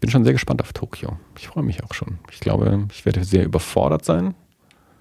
[0.00, 1.18] Ich bin schon sehr gespannt auf Tokio.
[1.36, 2.20] Ich freue mich auch schon.
[2.30, 4.34] Ich glaube, ich werde sehr überfordert sein.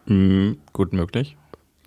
[0.07, 1.37] Mm, gut möglich.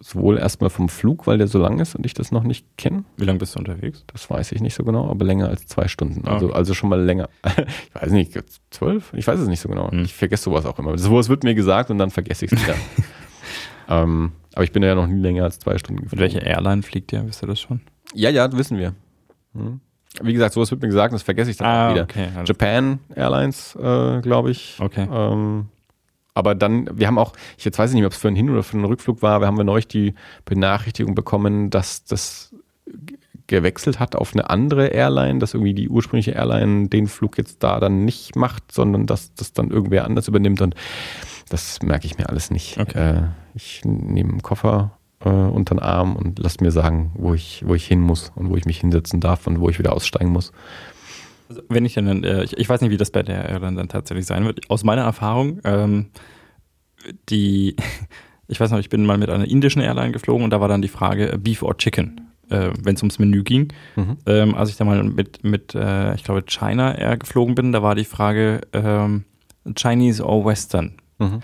[0.00, 3.04] Sowohl erstmal vom Flug, weil der so lang ist und ich das noch nicht kenne.
[3.18, 4.02] Wie lange bist du unterwegs?
[4.06, 6.26] Das weiß ich nicht so genau, aber länger als zwei Stunden.
[6.26, 6.54] Also, okay.
[6.54, 7.28] also schon mal länger.
[7.44, 8.32] ich weiß nicht,
[8.70, 9.12] zwölf?
[9.12, 9.90] Ich weiß es nicht so genau.
[9.90, 10.04] Hm.
[10.04, 10.96] Ich vergesse sowas auch immer.
[10.96, 12.76] Sowas wird mir gesagt und dann vergesse ich es wieder.
[13.90, 16.24] ähm, aber ich bin ja noch nie länger als zwei Stunden geflogen.
[16.24, 17.26] Mit welcher Airline fliegt ihr?
[17.26, 17.82] Wisst ihr das schon?
[18.14, 18.94] Ja, ja, wissen wir.
[19.52, 19.80] Hm.
[20.20, 22.02] Wie gesagt, sowas wird mir gesagt, das vergesse ich dann ah, wieder.
[22.02, 24.76] Okay, Japan Airlines, äh, glaube ich.
[24.78, 25.08] Okay.
[25.10, 25.66] Ähm,
[26.34, 28.50] aber dann, wir haben auch, ich jetzt weiß ich nicht, ob es für einen Hin-
[28.50, 32.54] oder für einen Rückflug war, aber haben wir neulich die Benachrichtigung bekommen, dass das
[33.46, 37.80] gewechselt hat auf eine andere Airline, dass irgendwie die ursprüngliche Airline den Flug jetzt da
[37.80, 40.74] dann nicht macht, sondern dass das dann irgendwer anders übernimmt und
[41.50, 42.78] das merke ich mir alles nicht.
[42.78, 43.16] Okay.
[43.16, 43.22] Äh,
[43.54, 47.74] ich nehme einen Koffer äh, unter den Arm und lass mir sagen, wo ich, wo
[47.74, 50.52] ich hin muss und wo ich mich hinsetzen darf und wo ich wieder aussteigen muss.
[51.48, 53.88] Also wenn ich dann, äh, ich, ich, weiß nicht, wie das bei der Airline dann
[53.88, 54.70] tatsächlich sein wird.
[54.70, 56.06] Aus meiner Erfahrung, ähm,
[57.28, 57.76] die,
[58.48, 60.82] ich weiß noch, ich bin mal mit einer indischen Airline geflogen und da war dann
[60.82, 63.72] die Frage äh, Beef or Chicken, äh, wenn es ums Menü ging.
[63.96, 64.16] Mhm.
[64.26, 67.82] Ähm, als ich dann mal mit, mit äh, ich glaube, China Air geflogen bin, da
[67.82, 69.24] war die Frage ähm,
[69.76, 70.94] Chinese or Western.
[71.18, 71.40] Mhm.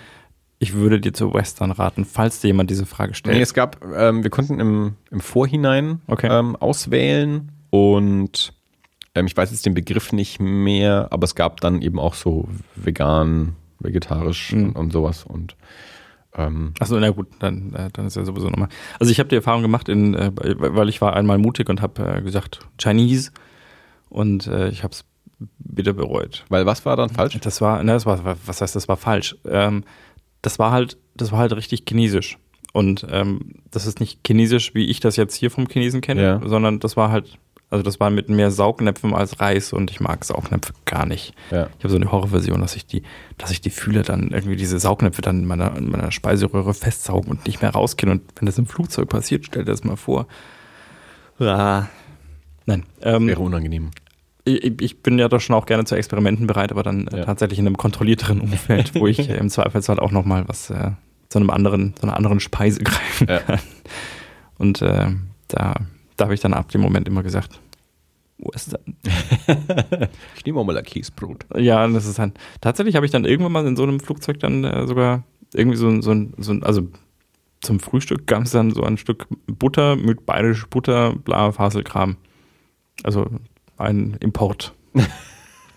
[0.60, 3.36] Ich würde dir zu Western raten, falls dir jemand diese Frage stellt.
[3.36, 6.28] Nee, es gab, ähm, wir konnten im, im Vorhinein okay.
[6.30, 8.52] ähm, auswählen und
[9.14, 12.48] ähm, ich weiß jetzt den Begriff nicht mehr, aber es gab dann eben auch so
[12.74, 14.70] vegan, vegetarisch mhm.
[14.70, 15.56] und, und, sowas und
[16.34, 18.68] ähm, Achso, na gut, dann, äh, dann ist ja sowieso nochmal.
[18.98, 22.16] Also ich habe die Erfahrung gemacht, in, äh, weil ich war einmal mutig und habe
[22.16, 23.30] äh, gesagt Chinese
[24.08, 25.04] und ich habe es
[25.58, 26.44] bitter bereut.
[26.48, 27.38] Weil was war dann falsch?
[27.42, 29.36] Das war, ne, das war, was heißt, das war falsch.
[29.44, 29.84] Ähm,
[30.48, 32.38] das war halt, das war halt richtig chinesisch.
[32.72, 36.40] Und ähm, das ist nicht chinesisch, wie ich das jetzt hier vom Chinesen kenne, ja.
[36.42, 40.24] sondern das war halt, also das war mit mehr Saugnäpfen als Reis und ich mag
[40.24, 41.34] Saugnäpfe gar nicht.
[41.50, 41.68] Ja.
[41.76, 43.02] Ich habe so eine Horrorversion, dass ich die,
[43.36, 47.30] dass ich die fühle, dann irgendwie diese Saugnäpfe dann in meiner, in meiner Speiseröhre festsaugen
[47.30, 48.20] und nicht mehr rauskriegen.
[48.20, 50.26] Und wenn das im Flugzeug passiert, stell dir das mal vor.
[51.40, 51.88] Ah.
[52.64, 52.84] Nein.
[53.02, 53.90] Ähm, wäre unangenehm
[54.48, 57.24] ich, ich, bin ja doch schon auch gerne zu Experimenten bereit, aber dann äh, ja.
[57.24, 60.92] tatsächlich in einem kontrollierteren Umfeld, wo ich im Zweifelsfall auch nochmal was äh,
[61.28, 63.40] zu einem anderen, zu einer anderen Speise greifen kann.
[63.48, 63.58] Ja.
[64.58, 65.06] Und äh,
[65.48, 65.74] da,
[66.16, 67.60] da habe ich dann ab dem Moment immer gesagt,
[68.38, 68.96] wo ist denn?
[70.36, 71.44] ich nehme auch mal ein Käsebrot.
[71.56, 72.38] Ja, das ist halt.
[72.60, 76.00] Tatsächlich habe ich dann irgendwann mal in so einem Flugzeug dann äh, sogar irgendwie so,
[76.00, 76.88] so, so ein, also
[77.60, 82.16] zum Frühstück gab es dann so ein Stück Butter mit bayerisch Butter, bla, Faselkram.
[83.02, 83.26] Also
[83.78, 84.74] ein Import.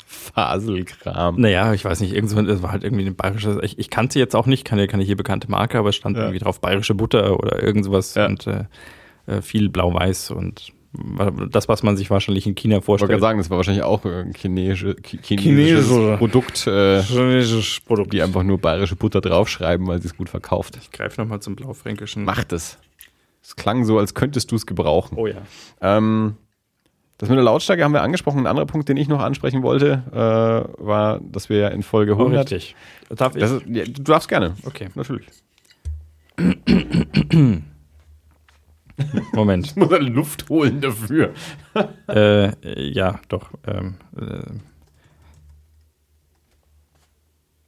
[0.06, 1.40] Faselkram.
[1.40, 4.36] Naja, ich weiß nicht, irgendwann, das war halt irgendwie ein bayerisches, ich, ich kannte jetzt
[4.36, 6.24] auch nicht, keine, keine hier bekannte Marke, aber es stand ja.
[6.24, 8.28] irgendwie drauf bayerische Butter oder irgend sowas ja.
[8.28, 8.66] und äh,
[9.28, 10.74] äh viel blau-weiß und
[11.50, 13.10] das, was man sich wahrscheinlich in China vorstellt.
[13.10, 16.18] Ich wollte sagen, das war wahrscheinlich auch ein chinesische, chinesisches Chinese.
[16.18, 20.78] Produkt, äh, chinesisches Produkt, die einfach nur bayerische Butter draufschreiben, weil sie es gut verkauft.
[20.82, 22.26] Ich greife nochmal zum blaufränkischen.
[22.26, 22.78] Macht es.
[23.42, 25.18] Es klang so, als könntest du es gebrauchen.
[25.18, 25.42] Oh ja.
[25.80, 26.36] Ähm,
[27.22, 28.40] das mit der Lautstärke haben wir angesprochen.
[28.40, 32.14] Ein anderer Punkt, den ich noch ansprechen wollte, äh, war, dass wir ja in Folge
[32.14, 32.36] 100.
[32.36, 32.76] Oh, richtig.
[33.10, 33.44] Darf ich?
[33.44, 34.56] Ist, ja, du darfst gerne.
[34.66, 34.88] Okay.
[34.96, 35.28] Natürlich.
[39.34, 39.68] Moment.
[39.68, 41.36] Ich muss eine Luft holen dafür.
[42.10, 43.52] äh, ja, doch.
[43.68, 44.42] Ähm, äh.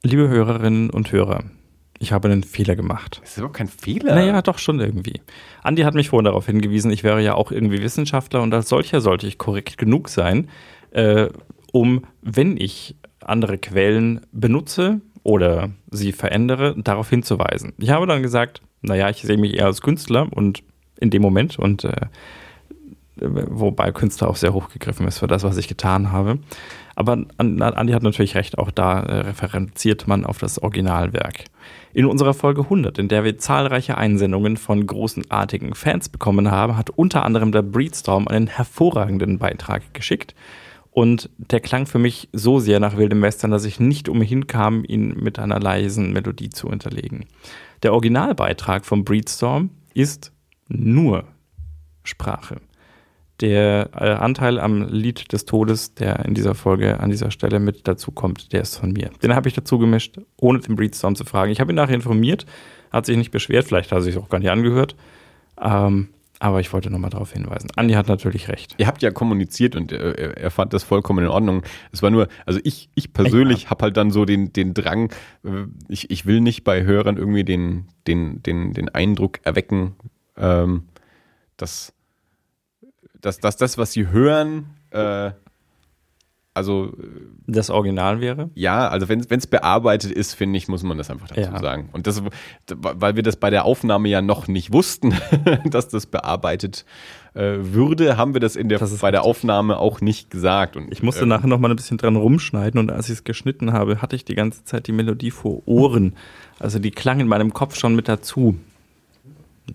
[0.02, 1.44] Liebe Hörerinnen und Hörer,
[1.98, 3.18] ich habe einen Fehler gemacht.
[3.22, 4.14] Das ist überhaupt kein Fehler.
[4.14, 5.20] Naja, doch schon irgendwie.
[5.62, 9.00] Andi hat mich vorhin darauf hingewiesen, ich wäre ja auch irgendwie Wissenschaftler und als solcher
[9.00, 10.48] sollte ich korrekt genug sein,
[10.90, 11.28] äh,
[11.72, 17.72] um, wenn ich andere Quellen benutze oder sie verändere, darauf hinzuweisen.
[17.78, 20.62] Ich habe dann gesagt, naja, ich sehe mich eher als Künstler und
[21.00, 22.06] in dem Moment und äh,
[23.16, 26.38] wobei Künstler auch sehr hochgegriffen ist für das, was ich getan habe.
[26.96, 31.44] Aber Andi hat natürlich recht, auch da äh, referenziert man auf das Originalwerk.
[31.94, 36.90] In unserer Folge 100, in der wir zahlreiche Einsendungen von großenartigen Fans bekommen haben, hat
[36.90, 40.34] unter anderem der Breedstorm einen hervorragenden Beitrag geschickt.
[40.90, 44.84] Und der klang für mich so sehr nach Wildem Western, dass ich nicht umhin kam,
[44.84, 47.26] ihn mit einer leisen Melodie zu unterlegen.
[47.84, 50.32] Der Originalbeitrag vom Breedstorm ist
[50.66, 51.22] nur
[52.02, 52.60] Sprache.
[53.40, 57.88] Der äh, Anteil am Lied des Todes, der in dieser Folge an dieser Stelle mit
[57.88, 59.10] dazu kommt, der ist von mir.
[59.22, 61.50] Den habe ich dazu gemischt, ohne den Breedstorm zu fragen.
[61.50, 62.46] Ich habe ihn nachher informiert,
[62.92, 64.94] hat sich nicht beschwert, vielleicht hat er sich auch gar nicht angehört.
[65.60, 66.08] Ähm,
[66.40, 67.70] aber ich wollte nochmal darauf hinweisen.
[67.76, 68.74] Andi hat natürlich recht.
[68.76, 71.62] Ihr habt ja kommuniziert und äh, er, fand das vollkommen in Ordnung.
[71.90, 75.10] Es war nur, also ich, ich persönlich habe halt dann so den, den Drang,
[75.44, 79.94] äh, ich, ich will nicht bei Hörern irgendwie den, den, den, den Eindruck erwecken,
[80.36, 80.82] ähm,
[81.56, 81.93] dass,
[83.24, 85.30] dass, dass das, was sie hören, äh,
[86.56, 86.92] also
[87.48, 88.48] Das Original wäre?
[88.54, 91.58] ja, also wenn es bearbeitet ist, finde ich, muss man das einfach dazu Ja.
[91.58, 91.88] sagen.
[91.92, 92.22] Und das,
[92.68, 95.14] weil wir das bei der Aufnahme ja noch nicht wussten,
[95.68, 96.84] dass das bearbeitet
[97.34, 99.30] äh, würde, haben wir das in der Das bei der richtig.
[99.30, 100.76] Aufnahme auch nicht gesagt.
[100.76, 103.24] Und Ich musste ähm, nachher noch mal ein bisschen dran rumschneiden und als ich es
[103.24, 106.14] geschnitten habe, hatte ich die ganze Zeit die Melodie vor Ohren.
[106.60, 108.56] Also die klang in meinem Kopf schon mit dazu.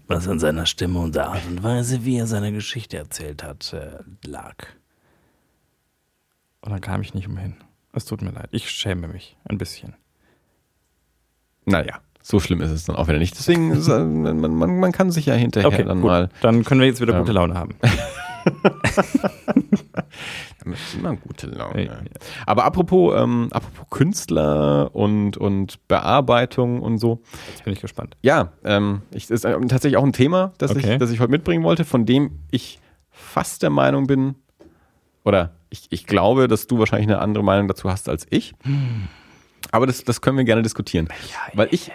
[0.07, 3.73] Was an seiner Stimme und der Art und Weise, wie er seine Geschichte erzählt hat,
[3.73, 4.55] äh, lag.
[6.61, 7.55] Und dann kam ich nicht umhin.
[7.93, 8.49] Es tut mir leid.
[8.51, 9.95] Ich schäme mich ein bisschen.
[11.65, 13.37] Naja, so schlimm ist es dann auch wieder nicht.
[13.37, 13.99] Deswegen, äh,
[14.33, 16.09] man, man, man kann sich ja hinterher Okay, dann gut.
[16.11, 17.19] mal Dann können wir jetzt wieder Ähm.
[17.21, 17.75] gute Laune haben.
[20.65, 21.85] Das ist immer gute Laune.
[21.85, 21.99] Ja.
[22.45, 27.21] Aber apropos, ähm, apropos Künstler und, und Bearbeitung und so.
[27.51, 28.17] Jetzt bin ich gespannt.
[28.21, 30.93] Ja, ähm, ich, das ist äh, tatsächlich auch ein Thema, das, Okay.
[30.93, 34.35] ich, das ich heute mitbringen wollte, von dem ich fast der Meinung bin,
[35.23, 38.53] oder ich, ich glaube, dass du wahrscheinlich eine andere Meinung dazu hast als ich.
[39.71, 41.07] Aber das, das können wir gerne diskutieren.
[41.53, 41.91] Weil ich.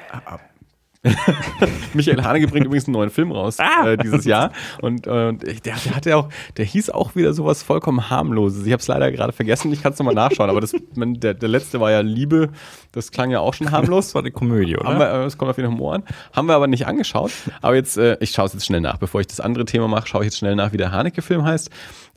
[1.94, 4.52] Michael Haneke bringt übrigens einen neuen Film raus äh, dieses Jahr.
[4.80, 8.66] Und, äh, der, der hatte auch, der hieß auch wieder sowas vollkommen harmloses.
[8.66, 11.34] Ich habe es leider gerade vergessen, ich kann es nochmal nachschauen, aber das, man, der,
[11.34, 12.50] der letzte war ja Liebe,
[12.92, 13.94] das klang ja auch schon harmlos.
[14.04, 14.98] Das war eine Komödie, oder?
[14.98, 16.02] Wir, äh, es kommt auf jeden Humor an.
[16.32, 17.32] Haben wir aber nicht angeschaut.
[17.62, 18.98] Aber jetzt, äh, ich schaue es jetzt schnell nach.
[18.98, 21.70] Bevor ich das andere Thema mache, schaue ich jetzt schnell nach, wie der Haneke-Film heißt.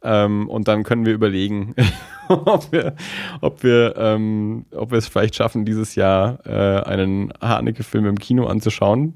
[0.10, 1.76] Ähm, und dann können wir überlegen,
[2.30, 2.96] ob wir,
[3.42, 8.46] ob wir, ähm, ob wir es vielleicht schaffen, dieses Jahr äh, einen Haneke-Film im Kino
[8.46, 9.16] anzuschauen.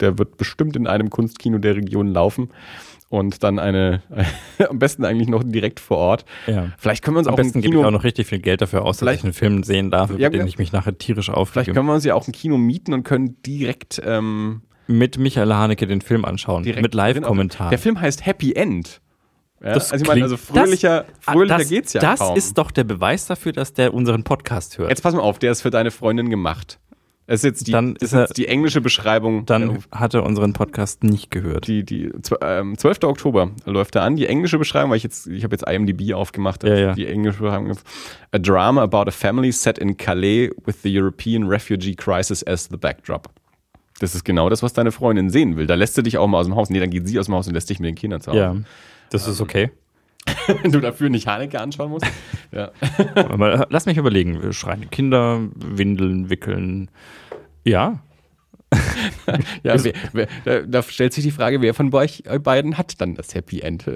[0.00, 2.50] Der wird bestimmt in einem Kunstkino der Region laufen.
[3.08, 4.02] Und dann eine,
[4.68, 6.24] am besten eigentlich noch direkt vor Ort.
[6.46, 6.68] Ja.
[6.78, 8.40] Vielleicht können wir uns Am auch besten ein gebe Kino ich auch noch richtig viel
[8.40, 10.72] Geld dafür aus, dass Vielleicht- ich einen Film sehen darf, über Ja, den ich mich
[10.72, 11.72] nachher tierisch Vielleicht aufrege.
[11.72, 15.86] können wir uns ja auch ein Kino mieten und können direkt ähm, Mit Michael Haneke
[15.86, 16.62] den Film anschauen.
[16.64, 17.66] direkt mit Live-Kommentar.
[17.66, 19.00] auf- Der Film heißt Happy End.
[19.64, 22.36] Ja, Das also ich meine, also fröhlicher, Ah, fröhlicher das, geht's ja Das kaum.
[22.36, 24.90] ist doch der Beweis dafür, dass der unseren Podcast hört.
[24.90, 26.78] jetzt pass mal auf, der ist für deine Freundin gemacht.
[27.26, 29.46] Es ist jetzt die, Dann das ist er- die englische Beschreibung.
[29.46, 31.66] Dann äh, hat er unseren Podcast nicht gehört.
[31.66, 33.04] die, die zw- ähm, 12.
[33.04, 34.16] Oktober läuft er an.
[34.16, 36.64] Die englische Beschreibung, weil ich jetzt, ich habe jetzt IMDb aufgemacht.
[36.64, 36.92] Ja, ja.
[36.92, 37.78] Die englische Beschreibung.
[38.32, 42.76] A drama about a family set in Calais with the European refugee crisis as the
[42.76, 43.30] backdrop.
[44.00, 45.66] Das ist genau das, was deine Freundin sehen will.
[45.66, 46.68] Da lässt sie dich auch mal aus dem Haus.
[46.68, 48.38] Nee, dann geht sie aus dem Haus und lässt dich mit den Kindern zu Hause.
[48.40, 48.54] Ja,
[49.14, 49.70] das ist okay.
[50.62, 52.06] Wenn du dafür nicht Haneke anschauen musst.
[52.52, 52.72] ja.
[53.14, 54.52] Aber lass mich überlegen.
[54.52, 56.90] Schreiende Kinder, Windeln wickeln.
[57.64, 58.00] Ja,
[59.62, 63.00] Ja, wer, wer, da, da stellt sich die Frage, wer von euch äh, beiden hat
[63.00, 63.88] dann das Happy End?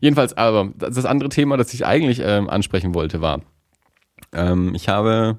[0.00, 3.40] Jedenfalls, aber das das andere Thema, das ich eigentlich ähm, ansprechen wollte, war,
[4.32, 5.38] ähm, ich habe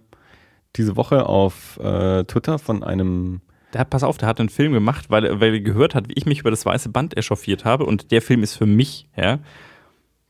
[0.76, 3.42] diese Woche auf äh, Twitter von einem,
[3.76, 6.08] der hat, pass auf, der hat einen Film gemacht, weil, er- weil er gehört hat,
[6.08, 7.86] wie ich mich über das weiße Band echauffiert habe.
[7.86, 9.40] Und der Film ist für mich, ja.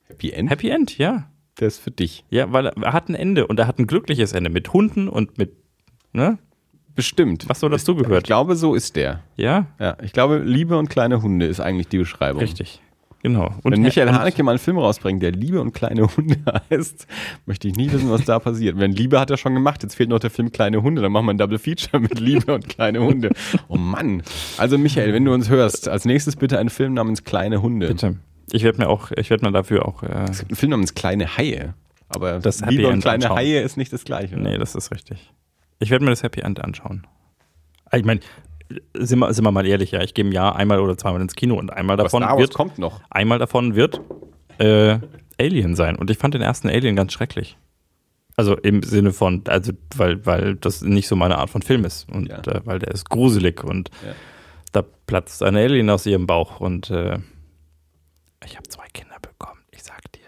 [0.07, 1.29] Happy End, Happy End, ja.
[1.59, 2.25] der ist für dich.
[2.31, 5.37] Ja, weil er, hat ein Ende und er hat ein glückliches Ende mit Hunden und
[5.37, 5.53] mit,
[6.11, 6.39] ne?
[6.95, 7.47] Bestimmt.
[7.49, 8.23] Was so dazu Ich gehört.
[8.23, 9.21] glaube, so ist der.
[9.35, 12.41] Ja, Ja, ich glaube, Liebe und kleine Hunde ist eigentlich die Beschreibung.
[12.41, 12.81] richtig.
[13.25, 13.51] Genau.
[13.63, 16.37] Und Wenn Michael Haneke mal einen Film rausbringt, der Liebe und kleine Hunde
[16.69, 17.07] heißt,
[17.47, 18.77] möchte ich nie wissen, was da passiert.
[18.77, 21.25] Wenn Liebe hat er schon gemacht, jetzt fehlt noch der Film Kleine Hunde, dann machen
[21.25, 23.31] wir ein Double Feature mit Liebe und kleine Hunde.
[23.67, 24.21] Oh Mann.
[24.59, 27.87] Also Michael, wenn du uns hörst, als nächstes bitte einen Film namens Kleine Hunde.
[27.87, 28.17] Bitte.
[28.51, 30.93] Ich werde mir auch, ich werde mir dafür auch, äh, Es gibt einen Film namens
[30.93, 31.73] Kleine Haie.
[32.09, 33.37] Aber Das Happy Liebe und End kleine anschauen.
[33.39, 34.37] Haie ist nicht das gleiche.
[34.37, 35.33] nee, das ist richtig.
[35.79, 37.07] Ich werde mir das Happy End anschauen.
[37.91, 38.19] Ich meine,
[38.95, 41.35] sind wir, sind wir mal ehrlich, ja, ich gehe im Jahr einmal oder zweimal ins
[41.35, 43.01] Kino und einmal davon Star Wars wird, kommt noch.
[43.09, 44.01] einmal davon wird
[44.57, 44.97] äh,
[45.39, 45.95] Alien sein.
[45.95, 47.57] Und ich fand den ersten Alien ganz schrecklich.
[48.37, 52.09] Also im Sinne von, also weil, weil das nicht so meine Art von Film ist.
[52.11, 52.39] Und Ja.
[52.39, 54.13] äh, weil der ist gruselig und Ja.
[54.71, 56.59] da platzt ein Alien aus ihrem Bauch.
[56.59, 57.19] Und äh,
[58.45, 60.21] ich habe zwei Kinder bekommen, ich sag dir.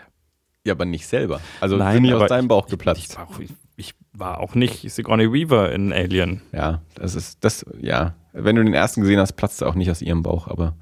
[0.65, 1.39] Ja, aber nicht selber.
[1.62, 3.17] Also Nein, sind nicht aus deinem Bauch Ich, geplatzt.
[3.19, 6.41] auch, ich, ich war auch nicht Sigourney Weaver in Alien.
[6.52, 8.15] Ja, das ist, das, ja.
[8.39, 10.76] Wenn du den ersten gesehen hast, platzt er auch nicht aus ihrem Bauch, aber.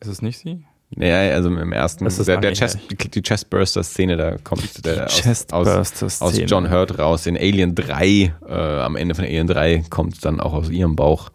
[0.00, 0.64] Ist es nicht sie?
[0.92, 5.46] Naja, also im ersten, Das ist der, der Chest, die, Chestburster-Szene, da kommt der aus,
[5.52, 7.26] aus, aus John Hurt raus.
[7.26, 11.30] In Alien 3, äh, am Ende von Alien 3 kommt dann auch aus ihrem Bauch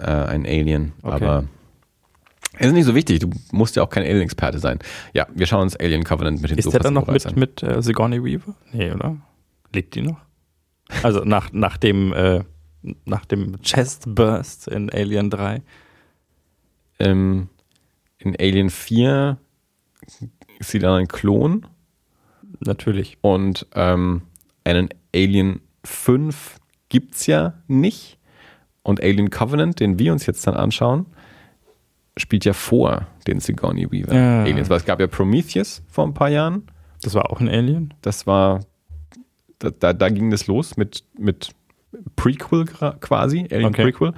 [0.00, 0.94] äh, ein Alien.
[1.02, 1.14] Okay.
[1.24, 1.44] Aber
[2.58, 4.80] Ist nicht so wichtig, du musst ja auch kein Alien-Experte sein.
[5.12, 7.34] Ja, wir schauen uns Alien Covenant mit den Ist der dann noch mit, an.
[7.36, 8.56] mit äh, Sigourney Weaver?
[8.72, 9.16] Nee, oder?
[9.72, 10.18] Lebt die noch?
[11.04, 12.42] Also nach, nach dem, äh,
[13.04, 15.62] nach dem Chest Burst in Alien 3.
[17.00, 17.48] Ähm,
[18.18, 19.38] in Alien 4
[20.58, 21.66] ist sie dann ein Klon
[22.60, 23.18] Natürlich.
[23.20, 24.22] und ähm,
[24.64, 28.18] einen Alien 5 gibt's ja nicht.
[28.82, 31.06] Und Alien Covenant, den wir uns jetzt dann anschauen,
[32.16, 34.42] spielt ja vor den Sigourney Weaver Ja.
[34.42, 34.68] Aliens.
[34.70, 36.62] Weil es gab ja Prometheus vor ein paar Jahren.
[37.02, 37.94] Das war auch ein Alien?
[38.02, 38.60] Das war,
[39.58, 41.50] da, da, da ging das los mit, mit
[42.16, 43.82] Prequel quasi, Alien Okay.
[43.84, 44.12] Prequel.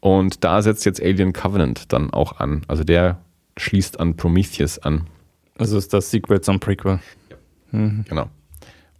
[0.00, 2.62] Und da setzt jetzt Alien Covenant dann auch an.
[2.68, 3.18] Also der
[3.56, 5.06] schließt an Prometheus an.
[5.58, 7.00] Also ist das Sequel zum Prequel.
[7.72, 8.04] Mhm.
[8.08, 8.28] Genau.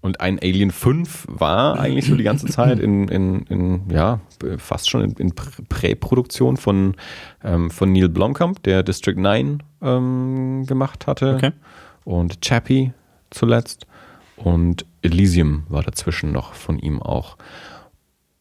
[0.01, 4.21] Und ein Alien 5 war eigentlich so die ganze Zeit in, in, in ja,
[4.57, 6.95] fast schon in, in Prä- Präproduktion von,
[7.43, 11.35] ähm, von Neil Blomkamp, der District 9 ähm, gemacht hatte.
[11.35, 11.51] Okay.
[12.05, 12.93] Und Chappie
[13.31, 13.87] zuletzt.
[14.37, 17.37] Und Elysium war dazwischen noch von ihm auch.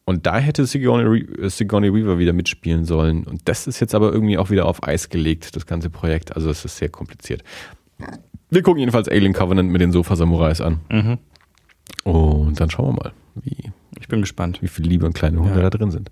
[0.08, 3.24] Und da hätte Sigourney, Re- Sigourney Weaver wieder mitspielen sollen.
[3.24, 6.34] Und das ist jetzt aber irgendwie auch wieder auf Eis gelegt, das ganze Projekt.
[6.36, 7.42] Also es ist sehr kompliziert.
[8.48, 10.78] Wir gucken jedenfalls Alien Covenant mit den Sofa-Samurais an.
[10.90, 11.18] Mhm.
[12.04, 14.62] Und dann schauen wir mal, wie, Ich bin gespannt.
[14.62, 15.68] wie viel liebe und kleine Hunde Ja.
[15.68, 16.10] da drin sind.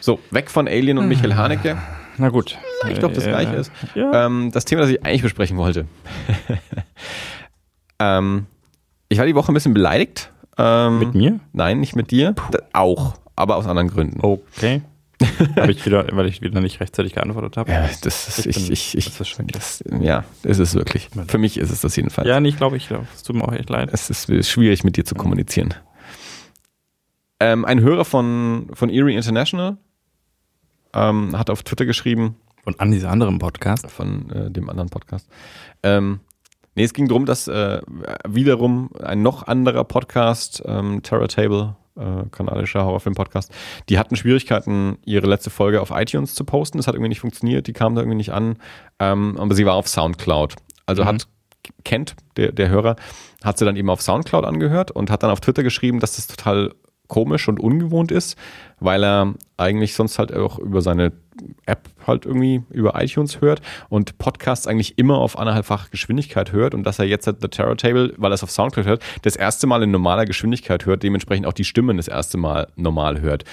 [0.00, 1.78] So, weg von Alien und Michael Haneke.
[2.18, 2.58] Na gut.
[2.90, 3.70] Ich glaube, das Äh, gleiche ist.
[3.94, 4.26] Ja.
[4.26, 5.86] Ähm, das Thema, das ich eigentlich besprechen wollte.
[8.00, 8.46] ähm,
[9.08, 10.31] ich war die Woche ein bisschen beleidigt.
[10.58, 11.40] Ähm, Mit mir?
[11.52, 12.34] Nein, nicht mit dir.
[12.50, 14.20] Da, auch, aber aus anderen Gründen.
[14.22, 14.82] Okay.
[15.56, 17.70] Habe ich wieder, weil ich wieder nicht rechtzeitig geantwortet habe.
[17.70, 21.08] Ja, das ist, Ich ich, bin- ich, ich, das ist das, ja, ist es wirklich.
[21.28, 22.26] Für mich ist es das jedenfalls.
[22.28, 23.90] Ja, nee, ich glaube, ich glaube, es tut mir auch echt leid.
[23.92, 25.74] Es ist schwierig, mit dir zu kommunizieren.
[27.40, 29.76] Ähm, ein Hörer von, von Erie International
[30.92, 33.90] ähm, hat auf Twitter geschrieben, Und an diesem anderen Podcast.
[33.90, 35.28] von äh, dem anderen Podcast.
[35.82, 36.20] Ähm,
[36.74, 37.80] nee, es ging darum, dass äh,
[38.26, 43.52] wiederum ein noch anderer Podcast, ähm, Terror Table, äh, kanadischer Horrorfilm-Podcast,
[43.88, 46.78] die hatten Schwierigkeiten, ihre letzte Folge auf iTunes zu posten.
[46.78, 48.56] Das hat irgendwie nicht funktioniert, die kam da irgendwie nicht an.
[48.98, 50.56] Ähm, aber sie war auf Soundcloud.
[50.86, 51.08] Also Mhm.
[51.08, 51.28] hat
[51.84, 52.96] kennt der, der Hörer,
[53.44, 56.26] hat sie dann eben auf Soundcloud angehört und hat dann auf Twitter geschrieben, dass das
[56.26, 56.72] total
[57.06, 58.36] komisch und ungewohnt ist,
[58.80, 61.12] weil er eigentlich sonst halt auch über seine
[61.66, 66.84] App halt irgendwie über iTunes hört und Podcasts eigentlich immer auf anderthalbfache Geschwindigkeit hört und
[66.84, 69.66] dass er jetzt halt The Terror Table, weil er es auf Soundcloud hört, das erste
[69.66, 73.44] Mal in normaler Geschwindigkeit hört, dementsprechend auch die Stimmen das erste Mal normal hört.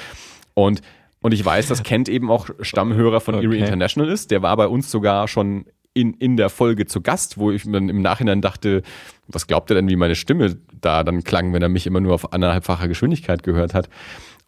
[0.53, 0.81] Und
[1.21, 3.45] und ich weiß, dass Kent eben auch Stammhörer von Okay.
[3.45, 4.31] Erie International ist.
[4.31, 7.89] Der war bei uns sogar schon in, in der Folge zu Gast, wo ich dann
[7.89, 8.83] im Nachhinein dachte,
[9.27, 12.13] was glaubt er denn, wie meine Stimme da dann klang, wenn er mich immer nur
[12.13, 13.89] auf anderthalbfacher Geschwindigkeit gehört hat.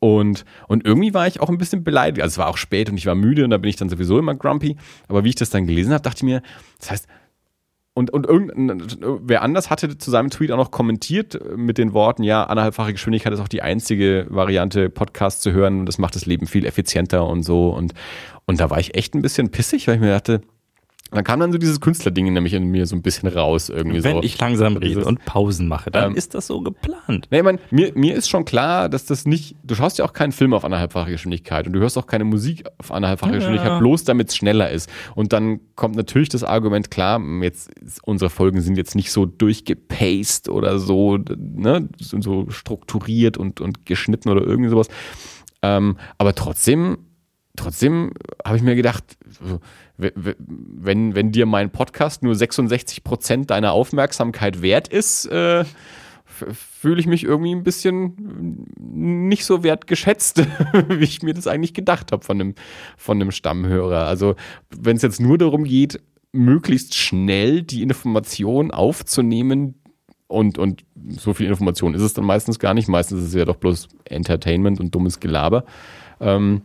[0.04, 2.24] Und, und irgendwie war ich auch ein bisschen beleidigt.
[2.24, 4.18] Also es war auch spät und ich war müde und da bin ich dann sowieso
[4.18, 4.76] immer grumpy.
[5.08, 6.42] Aber wie ich das dann gelesen habe, dachte ich mir,
[6.80, 7.08] das heißt,
[7.94, 8.82] und, und irgendein,
[9.22, 13.32] wer anders hatte zu seinem Tweet auch noch kommentiert mit den Worten, ja, anderthalbfache Geschwindigkeit
[13.34, 17.28] ist auch die einzige Variante, Podcast zu hören und das macht das Leben viel effizienter
[17.28, 17.70] und so.
[17.70, 17.94] Und,
[18.46, 20.42] und da war ich echt ein bisschen pissig, weil ich mir dachte,
[21.12, 24.18] dann kam dann so dieses Künstlerding nämlich in mir so ein bisschen raus irgendwie Wenn
[24.18, 24.24] so.
[24.24, 27.28] ich langsam rede und Pausen mache, dann Ähm, ist das so geplant.
[27.32, 30.14] Nee, ich mein, mir, mir ist schon klar, dass das nicht, du schaust ja auch
[30.14, 33.38] keinen Film auf anderthalbfache Geschwindigkeit und du hörst auch keine Musik auf anderthalbfache Ja.
[33.38, 34.90] Geschwindigkeit, bloß damit es schneller ist.
[35.16, 37.70] Und dann kommt natürlich das Argument, klar, jetzt,
[38.04, 43.86] unsere Folgen sind jetzt nicht so durchgepaced oder so, ne, sind so strukturiert und, und
[43.86, 44.88] geschnitten oder irgendwie sowas.
[45.62, 46.98] Ähm, aber trotzdem,
[47.56, 48.12] trotzdem
[48.46, 49.60] habe ich mir gedacht, so,
[50.16, 55.66] wenn, wenn dir mein Podcast nur 66 Prozent deiner Aufmerksamkeit wert ist, äh,
[56.26, 60.44] fühle ich mich irgendwie ein bisschen nicht so wertgeschätzt,
[60.90, 62.56] wie ich mir das eigentlich gedacht habe von einem,
[62.98, 64.08] von einem Stammhörer.
[64.08, 64.36] Also
[64.76, 66.02] wenn es jetzt nur darum geht,
[66.32, 69.76] möglichst schnell die Information aufzunehmen,
[70.32, 72.88] und, und so viel Information ist es dann meistens gar nicht.
[72.88, 75.66] Meistens ist es ja doch bloß Entertainment und dummes Gelaber.
[76.20, 76.62] Ähm,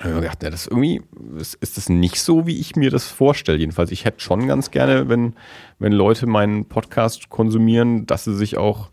[0.00, 1.02] hab ich mir gedacht, ja, das irgendwie
[1.38, 3.58] ist, ist das nicht so, wie ich mir das vorstelle.
[3.58, 5.34] Jedenfalls, ich hätte schon ganz gerne, wenn,
[5.78, 8.90] wenn Leute meinen Podcast konsumieren, dass sie sich auch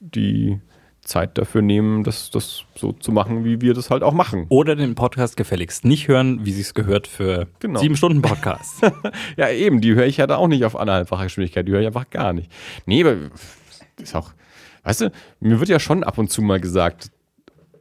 [0.00, 0.60] die
[1.00, 4.44] Zeit dafür nehmen, das, das so zu machen, wie wir das halt auch machen.
[4.50, 7.80] Oder den Podcast gefälligst nicht hören, wie sich's gehört für Genau.
[7.80, 8.82] sieben Stunden Podcast.
[9.36, 11.86] Ja, eben, die höre ich ja da auch nicht auf anderthalbfacher Geschwindigkeit, die höre ich
[11.86, 12.52] einfach gar nicht.
[12.84, 13.16] Nee, aber
[14.00, 14.32] ist auch,
[14.84, 17.10] weißt du, mir wird ja schon ab und zu mal gesagt,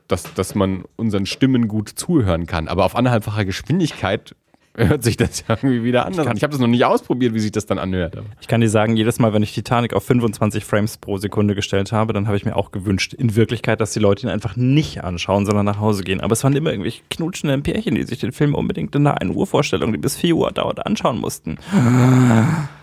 [0.07, 4.35] dass, dass man unseren Stimmen gut zuhören kann, aber auf anderthalbfacher Geschwindigkeit
[4.77, 6.37] hört sich das ja irgendwie wieder anders an.
[6.37, 8.17] Ich habe das noch nicht ausprobiert, wie sich das dann anhört.
[8.39, 11.91] Ich kann dir sagen, jedes Mal, wenn ich Titanic auf 25 Frames pro Sekunde gestellt
[11.91, 15.03] habe, dann habe ich mir auch gewünscht, in Wirklichkeit, dass die Leute ihn einfach nicht
[15.03, 16.21] anschauen, sondern nach Hause gehen.
[16.21, 19.35] Aber es waren immer irgendwelche knutschenden Pärchen, die sich den Film unbedingt in einer 1
[19.35, 21.57] Uhr Vorstellung, die bis 4 Uhr dauert, anschauen mussten.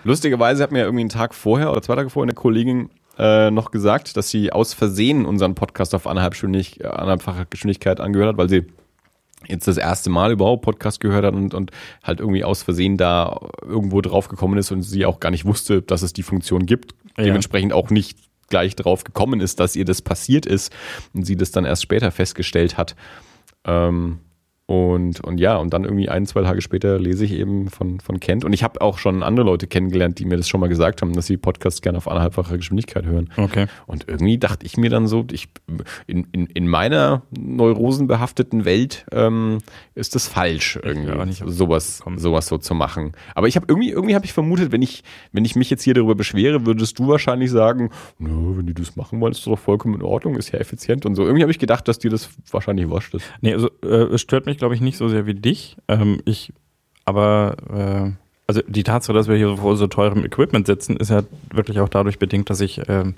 [0.03, 3.71] Lustigerweise hat mir irgendwie einen Tag vorher oder zwei Tage vorher eine Kollegin äh, noch
[3.71, 8.37] gesagt, dass sie aus Versehen unseren Podcast auf anderthalb, Stündig, äh, anderthalbfacher Geschwindigkeit angehört hat,
[8.39, 8.67] weil sie
[9.47, 11.71] jetzt das erste Mal überhaupt Podcast gehört hat und, und
[12.03, 15.83] halt irgendwie aus Versehen da irgendwo drauf gekommen ist und sie auch gar nicht wusste,
[15.83, 16.95] dass es die Funktion gibt.
[17.17, 17.25] Ja.
[17.25, 20.73] Dementsprechend auch nicht gleich drauf gekommen ist, dass ihr das passiert ist
[21.13, 22.95] und sie das dann erst später festgestellt hat.
[23.65, 24.19] Ähm,
[24.67, 28.19] und, und ja, und dann irgendwie ein, zwei Tage später lese ich eben von, von
[28.19, 28.47] Kent.
[28.47, 31.13] Und ich habe auch schon andere Leute kennengelernt, die mir das schon mal gesagt haben,
[31.13, 33.29] dass sie Podcasts gerne auf anderthalbfacher Geschwindigkeit hören.
[33.37, 33.67] Okay.
[33.87, 35.49] Und irgendwie dachte ich mir dann so, ich,
[36.07, 39.59] in, in, in meiner neurosenbehafteten Welt ähm,
[39.95, 43.13] ist das falsch, irgendwie nicht sowas, sowas so zu machen.
[43.35, 45.93] Aber ich habe irgendwie, irgendwie habe ich vermutet, wenn ich, wenn ich mich jetzt hier
[45.93, 49.97] darüber beschwere, würdest du wahrscheinlich sagen, "Nö, wenn die das machen wollen, ist doch vollkommen
[49.97, 51.25] in Ordnung, ist ja effizient und so.
[51.25, 53.31] Irgendwie habe ich gedacht, dass dir das wahrscheinlich wurscht ist.
[53.43, 55.77] Nee, also äh, es stört mich, glaube ich, nicht so sehr wie dich.
[55.89, 56.53] Ähm, ich,
[57.05, 58.11] aber äh,
[58.47, 61.89] also die Tatsache, dass wir hier vor so teurem Equipment sitzen, ist ja wirklich auch
[61.89, 63.15] dadurch bedingt, dass ich ähm,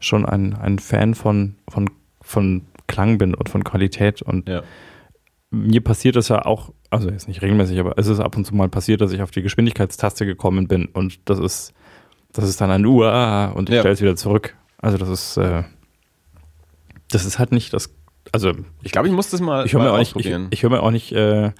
[0.00, 1.88] schon ein, ein Fan von, von,
[2.20, 4.20] von Klang bin und von Qualität.
[4.22, 4.62] Und Ja.
[5.50, 8.54] mir passiert es ja auch, also jetzt nicht regelmäßig, aber es ist ab und zu
[8.54, 11.72] mal passiert, dass ich auf die Geschwindigkeitstaste gekommen bin und das ist,
[12.32, 13.80] das ist dann ein Uah und ich Ja.
[13.80, 14.54] stelle es wieder zurück.
[14.78, 15.62] Also das ist, äh,
[17.10, 17.90] das ist halt nicht das,
[18.32, 18.52] also
[18.82, 20.82] Ich glaube, ich muss das mal, ich höre mir auch nicht, ich, ich höre mir
[20.82, 21.50] auch nicht äh,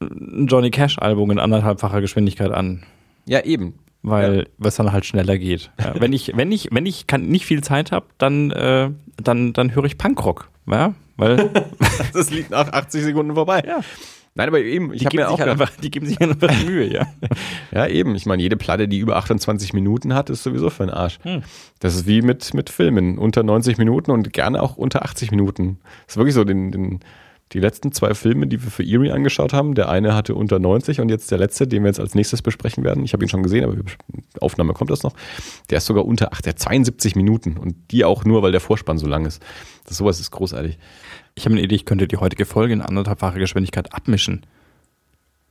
[0.00, 2.84] ein Johnny Cash Album in anderthalbfacher Geschwindigkeit an,
[3.26, 3.78] ja, eben.
[4.02, 5.70] weil es dann halt schneller geht.
[5.80, 9.52] Ja, wenn ich wenn ich wenn ich kann, nicht viel Zeit habe, dann äh, dann
[9.52, 11.50] dann höre ich Punkrock, ja, weil
[12.12, 13.62] Das liegt nach 80 Sekunden vorbei.
[13.66, 13.80] ja,
[14.36, 16.52] Nein, aber eben, ich die, habe geben mir auch halt einfach, die geben sich einfach
[16.64, 17.06] Mühe, ja.
[17.72, 20.90] ja eben, ich meine, jede Platte, die über 28 Minuten hat, ist sowieso für den
[20.90, 21.18] Arsch.
[21.22, 21.42] Hm.
[21.80, 25.78] Das ist wie mit, mit Filmen, unter 90 Minuten und gerne auch unter 80 Minuten.
[26.04, 27.00] Das ist wirklich so, den, den,
[27.52, 31.00] die letzten zwei Filme, die wir für Erie angeschaut haben, der eine hatte unter 90
[31.00, 33.04] und jetzt der letzte, den wir jetzt als nächstes besprechen werden.
[33.04, 33.84] Ich habe ihn schon gesehen, aber die
[34.40, 35.14] Aufnahme kommt das noch.
[35.70, 38.98] Der ist sogar unter, ach, der 72 Minuten und die auch nur, weil der Vorspann
[38.98, 39.40] so lang ist.
[39.86, 40.78] Das, sowas ist großartig.
[41.36, 44.44] Ich habe eine Idee, ich könnte die heutige Folge in anderthalbfacher Geschwindigkeit abmischen.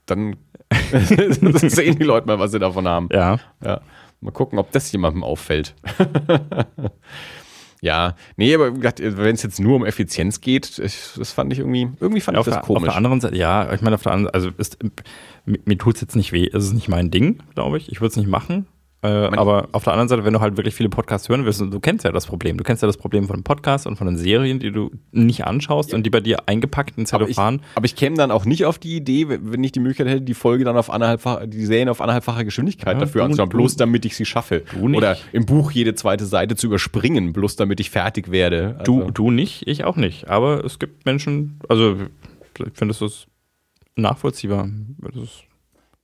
[0.06, 0.36] Dann
[0.92, 3.08] sehen die Leute mal, was sie davon haben.
[3.12, 3.40] Ja.
[3.64, 3.82] Ja.
[4.20, 5.76] Mal gucken, ob das jemandem auffällt.
[7.82, 11.88] ja, nee, aber wenn es jetzt nur um Effizienz geht, ich, das fand ich irgendwie,
[12.00, 12.90] irgendwie fand Auf ich das der, auf komisch.
[12.90, 14.78] der anderen Seite, ja, ich meine, auf der anderen also ist,
[15.46, 16.50] mir, mir tut es jetzt nicht weh.
[16.52, 17.92] Es ist nicht mein Ding, glaube ich.
[17.92, 18.68] Ich würde es nicht machen.
[19.06, 21.80] Äh, aber auf der anderen Seite, wenn du halt wirklich viele Podcasts hören willst, du
[21.80, 22.58] kennst ja das Problem.
[22.58, 25.94] Du kennst ja das Problem von Podcasts und von den Serien, die du nicht anschaust
[25.94, 27.62] und die bei dir eingepackt in aber ich, Zellophan.
[27.76, 30.34] aber ich käme dann auch nicht auf die Idee, wenn ich die Möglichkeit hätte, die
[30.34, 33.76] Folge dann auf anderthalbfach, die Serien auf anderthalbfacher Geschwindigkeit Ja, dafür du- anzuschauen, du- bloß
[33.78, 34.64] damit ich sie schaffe.
[34.74, 34.98] Du nicht.
[34.98, 38.80] Oder im Buch jede zweite Seite zu überspringen, bloß damit ich fertig werde.
[38.84, 40.28] Du, Also- du nicht, ich auch nicht.
[40.30, 41.96] Aber es gibt Menschen, also
[42.60, 43.28] ich finde, es ist
[43.96, 44.68] nachvollziehbar.
[45.00, 45.44] Das ist,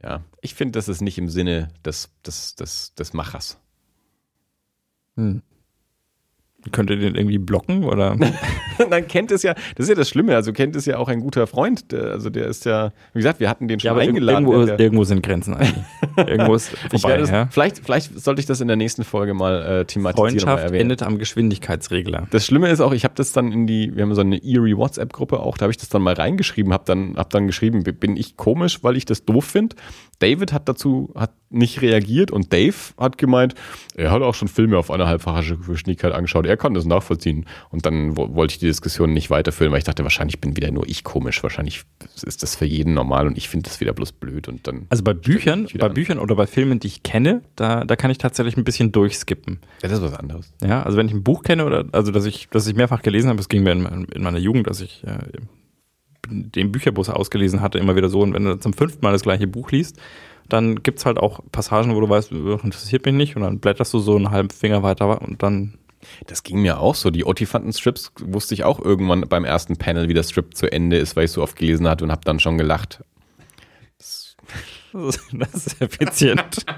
[0.04, 3.60] Ja, ich finde, das ist nicht im Sinne des, des, des, des Machers.
[5.16, 5.42] hm.
[6.72, 8.16] Könnt ihr den irgendwie blocken oder?
[8.90, 11.20] Nein, Kent ist ja, das ist ja das Schlimme, also Kent ist ja auch ein
[11.20, 14.46] guter Freund, der, also der ist ja, wie gesagt, wir hatten den schon eingeladen.
[14.46, 15.84] irgendwo, der, irgendwo sind Grenzen eigentlich.
[16.18, 17.18] irgendwo ist ich vorbei.
[17.18, 17.48] es, ja?
[17.50, 20.40] vielleicht, vielleicht sollte ich das in der nächsten Folge mal äh, thematisieren.
[20.40, 22.28] Freundschaft endet am Geschwindigkeitsregler.
[22.30, 24.78] Das Schlimme ist auch, ich habe das dann in die, wir haben so eine Eerie
[24.78, 28.16] WhatsApp-Gruppe auch, da habe ich das dann mal reingeschrieben, habe dann, hab dann geschrieben, bin
[28.16, 29.76] ich komisch, weil ich das doof finde.
[30.20, 33.56] David hat dazu, hat nicht reagiert und Dave hat gemeint,
[33.96, 37.46] er hat auch schon Filme auf eineinhalbfacher Geschwindigkeit angeschaut, er kann das nachvollziehen.
[37.70, 40.72] Und dann wo, wollte ich die Diskussion nicht weiterführen, weil ich dachte, wahrscheinlich bin wieder
[40.72, 41.84] nur ich komisch, wahrscheinlich
[42.24, 44.86] ist das für jeden normal und ich finde das wieder bloß blöd und dann.
[44.90, 45.94] Also bei Büchern, bei an.
[45.94, 49.60] Büchern oder bei Filmen, die ich kenne, da, da kann ich tatsächlich ein bisschen durchskippen.
[49.82, 50.54] Ja, das ist was anderes.
[50.62, 53.30] Ja, also wenn ich ein Buch kenne oder also dass ich, dass ich mehrfach gelesen
[53.30, 55.18] habe, es ging mir in, in meiner Jugend, dass ich äh,
[56.30, 58.22] den Bücherbus ausgelesen hatte, immer wieder so.
[58.22, 59.98] Und wenn du zum fünften Mal das gleiche Buch liest,
[60.50, 64.00] dann gibt's halt auch Passagen, wo du weißt, interessiert mich nicht, und dann blätterst du
[64.00, 65.76] so einen halben Finger weiter und dann.
[66.28, 67.10] Das ging mir auch so.
[67.10, 71.16] Die Ottifanten-Strips wusste ich auch irgendwann beim ersten Panel, wie der Strip zu Ende ist,
[71.16, 73.04] weil ich so oft gelesen hatte und habe dann schon gelacht.
[74.94, 76.66] Das ist effizient.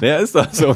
[0.00, 0.74] Naja, ist das so.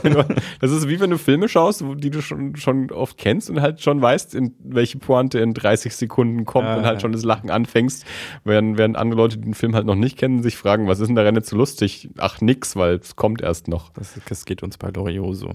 [0.61, 3.80] Das ist wie wenn du Filme schaust, die du schon, schon oft kennst und halt
[3.80, 7.50] schon weißt, in welche Pointe in 30 Sekunden kommt Ja, und halt schon das Lachen
[7.50, 8.04] anfängst,
[8.44, 11.09] während, während andere Leute, die den Film halt noch nicht kennen, sich fragen, was ist
[11.09, 12.11] denn daran jetzt so lustig?
[12.18, 13.92] Ach, nix, weil es kommt erst noch.
[13.92, 15.52] Das, das geht uns bei Loriot so.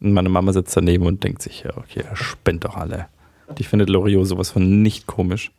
[0.00, 3.08] Und meine Mama sitzt daneben und denkt sich, ja, okay, er spinnt doch alle.
[3.58, 5.50] Die findet Loriot sowas von nicht komisch.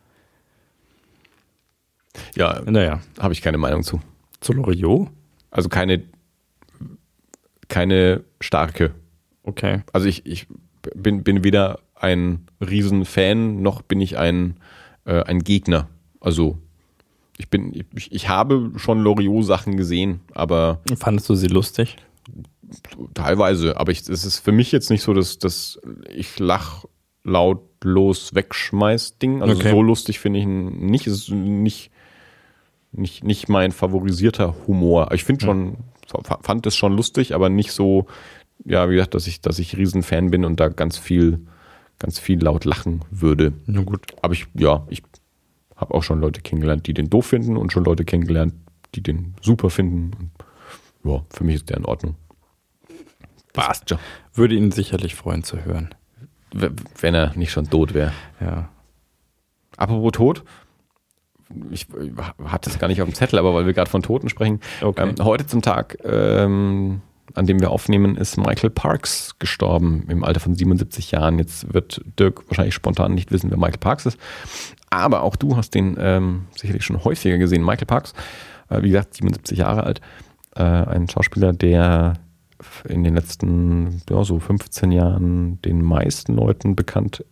[2.34, 3.00] Ja, Naja.
[3.18, 4.00] habe ich keine Meinung zu.
[4.40, 5.08] Zu Loriot?
[5.50, 6.02] Also keine,
[7.68, 8.94] keine starke.
[9.44, 9.82] Okay.
[9.92, 10.46] Also ich, ich
[10.94, 14.56] bin, bin weder ein Riesenfan, noch bin ich ein,
[15.04, 15.88] äh, ein Gegner.
[16.20, 16.58] Also
[17.38, 21.96] ich bin, ich, ich habe schon Loriot-Sachen gesehen, aber Fandest du sie lustig?
[23.22, 23.76] Teilweise.
[23.78, 25.80] Aber es ist für mich jetzt nicht so, dass, dass
[26.14, 26.84] ich lach
[27.24, 29.42] lautlos wegschmeiß Ding.
[29.42, 29.70] Also Okay.
[29.70, 31.06] so lustig finde ich nicht.
[31.06, 31.90] Es ist nicht,
[32.92, 35.10] nicht, nicht mein favorisierter Humor.
[35.12, 35.76] Ich finde schon,
[36.24, 38.06] fa- fand es schon lustig, aber nicht so,
[38.64, 41.40] ja, wie gesagt, dass ich, dass ich Riesenfan bin und da ganz viel,
[41.98, 43.52] ganz viel laut lachen würde.
[43.66, 44.00] Na gut.
[44.22, 45.02] Aber ich, ja, ich
[45.76, 48.54] habe auch schon Leute kennengelernt, die den doof finden und schon Leute kennengelernt,
[48.94, 50.30] die den super finden.
[51.04, 52.14] Ja, für mich ist der in Ordnung.
[53.52, 53.98] Passt schon.
[54.34, 55.94] Würde ihn sicherlich freuen zu hören.
[56.52, 58.12] Wenn er nicht schon tot wäre.
[58.40, 58.68] Ja.
[59.76, 60.44] Apropos tot,
[61.70, 62.10] ich äh,
[62.44, 64.60] hatte es gar nicht auf dem Zettel, aber weil wir gerade von Toten sprechen.
[64.80, 65.02] Okay.
[65.02, 67.00] Ähm, heute zum Tag, ähm,
[67.34, 71.38] an dem wir aufnehmen, ist Michael Parks gestorben im Alter von 77 Jahren.
[71.38, 74.18] Jetzt wird Dirk wahrscheinlich spontan nicht wissen, wer Michael Parks ist.
[74.90, 77.64] Aber auch du hast den ähm, sicherlich schon häufiger gesehen.
[77.64, 78.12] Michael Parks,
[78.68, 80.00] äh, wie gesagt, 77 Jahre alt.
[80.54, 82.14] Äh, ein Schauspieler, der
[82.88, 87.24] in den letzten ja, so 15 Jahren den meisten Leuten bekannt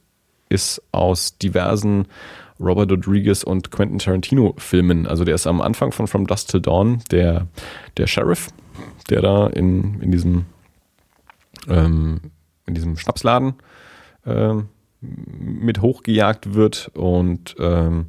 [0.49, 2.07] ist aus diversen
[2.59, 5.07] Robert Rodriguez und Quentin Tarantino Filmen.
[5.07, 7.47] Also der ist am Anfang von From Dusk Till Dawn der,
[7.97, 8.49] der Sheriff,
[9.09, 10.47] der da in, in diesem
[11.69, 12.21] ähm,
[12.67, 13.55] in diesem Schnapsladen
[14.27, 14.69] ähm,
[15.01, 18.07] mit hochgejagt wird und ähm,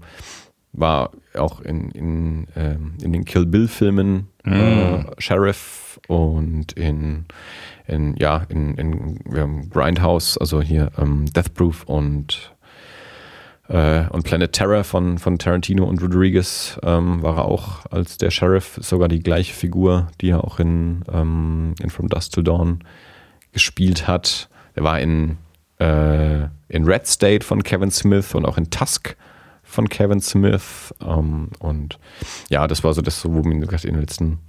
[0.73, 7.25] war auch in, in, ähm, in den Kill Bill Filmen äh, Sheriff und in,
[7.87, 12.53] in ja, in, in ähm, Grindhouse, also hier ähm, Death Proof und
[13.71, 18.31] äh, und Planet Terror von, von Tarantino und Rodriguez ähm, war er auch als der
[18.31, 22.83] Sheriff, sogar die gleiche Figur, die er auch in, ähm, in From Dusk to Dawn
[23.53, 24.49] gespielt hat.
[24.75, 25.37] Er war in,
[25.79, 29.15] äh, in Red State von Kevin Smith und auch in Tusk
[29.71, 30.93] von Kevin Smith.
[31.01, 31.97] Ähm, und
[32.49, 34.39] ja, das war so das, wo man gesagt, in den letzten,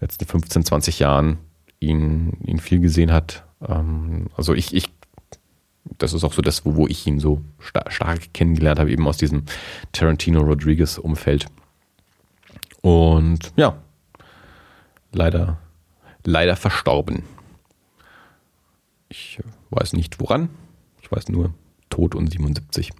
[0.00, 1.38] letzten 15, 20 Jahren
[1.80, 3.44] ihn, ihn viel gesehen hat.
[3.66, 4.90] Ähm, also ich, ich
[5.96, 9.06] das ist auch so das, wo, wo ich ihn so star stark kennengelernt habe, eben
[9.08, 9.44] aus diesem
[9.92, 11.46] Tarantino-Rodriguez-Umfeld.
[12.82, 13.76] Und ja,
[15.12, 15.58] leider,
[16.24, 17.24] leider verstorben.
[19.08, 20.50] Ich äh, weiß nicht woran.
[21.00, 21.54] Ich weiß nur,
[21.88, 22.92] tot und 77.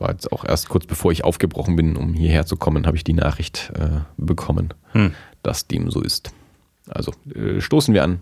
[0.00, 3.04] War jetzt auch erst kurz bevor ich aufgebrochen bin, um hierher zu kommen, habe ich
[3.04, 5.14] die Nachricht äh, bekommen, Hm.
[5.42, 6.32] dass dem so ist.
[6.88, 8.20] Also äh, stoßen wir an.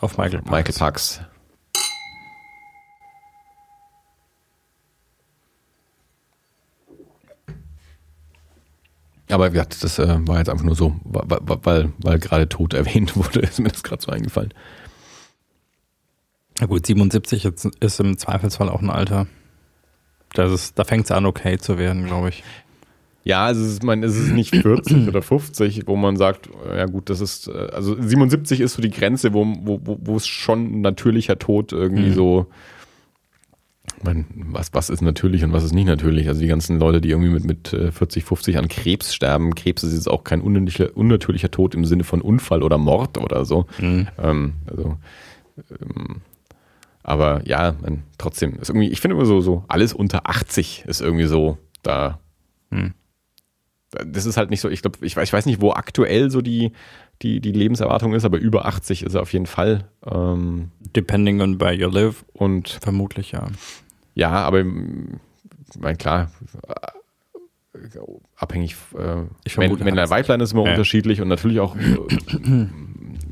[0.00, 0.50] Auf Michael Parks.
[0.50, 1.20] Michael Parks.
[9.28, 11.24] Aber wie gesagt, das äh, war jetzt einfach nur so, weil,
[11.64, 14.54] weil, weil gerade tot erwähnt wurde, ist mir das gerade so eingefallen.
[16.60, 19.26] Na gut, 77 ist, ist im Zweifelsfall auch ein Alter.
[20.38, 22.44] Das ist, da fängt es an, okay zu werden, glaube ich.
[23.24, 26.86] Ja, also es ist, mein, es ist nicht 40 oder 50, wo man sagt, ja
[26.86, 30.80] gut, das ist, äh, also 77 ist so die Grenze, wo, wo, wo- es schon
[30.80, 32.14] natürlicher Tod irgendwie Mhm.
[32.14, 32.46] so,
[34.02, 36.28] mein, was, was ist natürlich und was ist nicht natürlich?
[36.28, 39.82] Also die ganzen Leute, die irgendwie mit, mit äh, 40, 50 an Krebs sterben, Krebs
[39.82, 43.66] ist jetzt auch kein unnatürlicher, unnatürlicher Tod im Sinne von Unfall oder Mord oder so.
[43.80, 44.06] Mhm.
[44.22, 44.96] Ähm, also,
[45.80, 46.16] ähm,
[47.06, 51.00] aber ja, man, trotzdem, ist irgendwie, ich finde immer so, so, alles unter 80 ist
[51.00, 52.18] irgendwie so, da,
[52.72, 52.94] Hm.
[54.04, 56.42] das ist halt nicht so, ich glaube, ich weiß, ich weiß nicht, wo aktuell so
[56.42, 56.72] die,
[57.22, 59.88] die, die Lebenserwartung ist, aber über 80 ist er auf jeden Fall.
[60.04, 63.46] Ähm, Depending on where you live, und vermutlich ja.
[64.14, 65.20] ja, aber ähm,
[65.72, 66.32] ich mein, klar,
[66.66, 66.74] äh,
[68.36, 70.10] abhängig, äh, 80.
[70.10, 70.70] Weiblein ist immer Ja.
[70.72, 72.66] unterschiedlich und natürlich auch äh,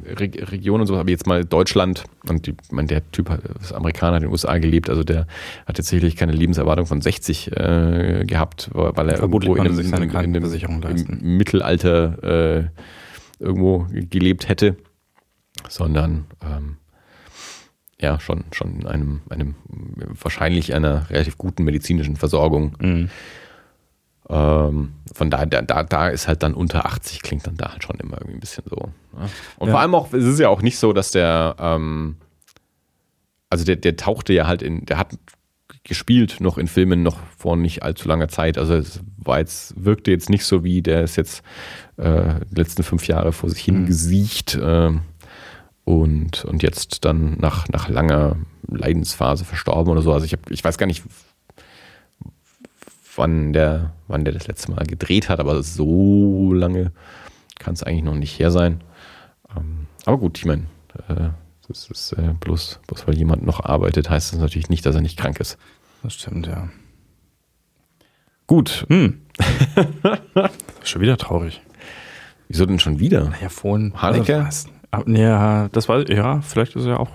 [0.07, 3.73] Re Regionen und so, aber jetzt mal Deutschland und die, mein, der Typ hat, ist
[3.73, 5.27] Amerikaner, hat in den USA gelebt, also der
[5.67, 9.77] hat jetzt sicherlich keine Lebenserwartung von 60 äh, gehabt, weil er Vermutlich irgendwo in einem,
[9.77, 11.21] sich seine in, leisten.
[11.21, 12.65] im Mittelalter äh,
[13.39, 14.77] irgendwo gelebt hätte,
[15.69, 16.77] sondern ähm,
[18.01, 19.55] ja, schon, schon in einem, einem
[20.21, 22.77] wahrscheinlich einer relativ guten medizinischen Versorgung.
[22.81, 23.11] Mhm.
[24.29, 27.85] Ähm, von daher, da, da, da ist halt dann unter 80 klingt dann da halt
[27.85, 28.77] schon immer irgendwie ein bisschen so.
[28.77, 29.29] Ne?
[29.59, 29.73] Und Ja.
[29.75, 32.17] vor allem auch, es ist ja auch nicht so, dass der, ähm,
[33.51, 35.17] also der, der tauchte ja halt in, der hat
[35.85, 38.57] gespielt noch in Filmen noch vor nicht allzu langer Zeit.
[38.57, 41.43] Also es war jetzt, wirkte jetzt nicht so wie der ist jetzt
[41.99, 45.03] äh, die letzten fünf Jahre vor sich hingesiecht ähm,
[45.85, 50.13] und, und jetzt dann nach, nach langer Leidensphase verstorben oder so.
[50.15, 51.03] Also ich, hab, ich weiß gar nicht,
[53.17, 56.93] wann der, wann der das letzte Mal gedreht hat, aber so lange
[57.59, 58.83] kann es eigentlich noch nicht her sein.
[59.57, 60.65] Ähm, aber gut, ich meine,
[61.09, 61.31] äh,
[61.69, 65.01] das ist äh, bloß, bloß weil jemand noch arbeitet, heißt das natürlich nicht, dass er
[65.01, 65.59] nicht krank ist.
[66.03, 66.69] Das stimmt, ja.
[68.47, 68.85] Gut.
[68.89, 69.23] Hm.
[70.83, 71.63] Schon wieder traurig.
[72.49, 73.33] Wieso denn schon wieder?
[73.41, 73.95] Ja, vorhin.
[74.01, 74.45] Haneke?
[74.45, 74.69] Also,
[75.07, 77.11] ja, das war, ja, vielleicht ist er auch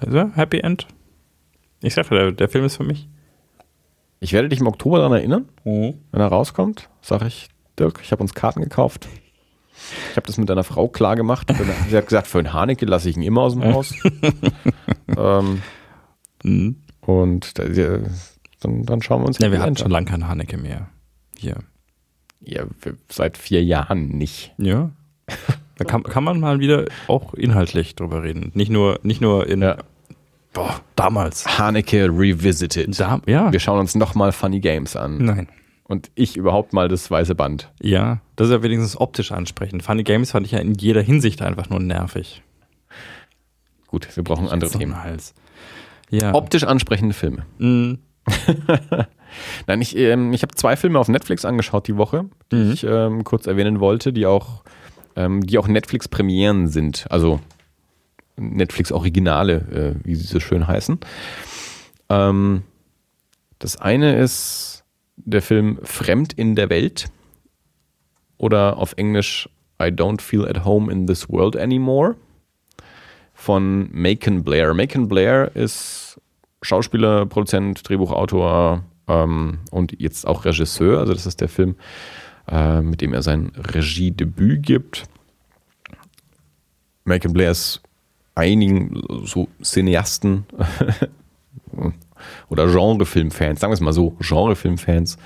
[0.00, 0.86] er Happy End.
[1.82, 3.08] Ich sage, der, der Film ist für mich.
[4.20, 5.94] Ich werde dich im Oktober daran erinnern, Mhm.
[6.12, 7.48] wenn er rauskommt, sage ich,
[7.78, 9.08] Dirk, ich habe uns Karten gekauft.
[10.10, 11.50] Ich habe das mit deiner Frau klar gemacht.
[11.88, 13.94] Sie hat gesagt, für einen Haneke lasse ich ihn immer aus dem Haus.
[15.16, 15.62] ähm,
[16.42, 16.76] Mhm.
[17.00, 17.98] und ja,
[18.60, 19.92] dann, dann schauen wir uns Ja, wir hatten schon an.
[19.92, 20.88] lange keinen Haneke mehr.
[21.36, 21.56] Hier.
[22.42, 22.64] Ja,
[23.10, 24.52] seit vier Jahren nicht.
[24.58, 24.90] Ja.
[25.76, 28.50] Da kann, kann man mal wieder auch inhaltlich drüber reden.
[28.52, 29.62] Nicht nur, nicht nur in.
[29.62, 29.78] Ja.
[30.52, 31.58] Boah, damals.
[31.58, 32.98] Haneke Revisited.
[32.98, 33.52] Da, ja.
[33.52, 35.18] Wir schauen uns nochmal Funny Games an.
[35.18, 35.48] Nein.
[35.84, 37.70] Und ich überhaupt mal das weiße Band.
[37.80, 39.82] Ja, das ist ja wenigstens optisch ansprechend.
[39.82, 42.42] Funny Games fand ich ja in jeder Hinsicht einfach nur nervig.
[43.88, 45.02] Gut, wir brauchen andere So ein Themen.
[45.02, 45.34] Hals.
[46.10, 46.32] Ja.
[46.34, 47.44] Optisch ansprechende Filme.
[47.58, 47.98] Mhm.
[49.66, 52.72] Nein, ich, ähm, ich habe zwei Filme auf Netflix angeschaut die Woche, die Mhm.
[52.72, 54.62] ich ähm, kurz erwähnen wollte, die auch,
[55.16, 57.06] ähm, die auch Netflix-Premieren sind.
[57.10, 57.40] Also
[58.40, 60.98] Netflix-Originale, äh, wie sie so schön heißen.
[62.08, 62.62] Ähm,
[63.58, 64.84] das eine ist
[65.16, 67.08] der Film Fremd in der Welt
[68.38, 69.48] oder auf Englisch
[69.80, 72.16] I Don't Feel at Home in This World Anymore
[73.34, 74.74] von Macon Blair.
[74.74, 76.20] Macon Blair ist
[76.62, 80.98] Schauspieler, Produzent, Drehbuchautor ähm, und jetzt auch Regisseur.
[80.98, 81.76] Also das ist der Film,
[82.48, 85.04] äh, mit dem er sein Regiedebüt gibt.
[87.04, 87.82] Macon Blair ist
[88.34, 90.46] einigen so Cineasten
[92.48, 95.18] oder Genrefilmfans, sagen wir es mal so, Genrefilmfans,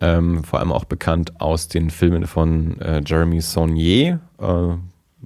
[0.00, 4.74] ähm, vor allem auch bekannt aus den Filmen von äh, Jeremy Saunier, äh,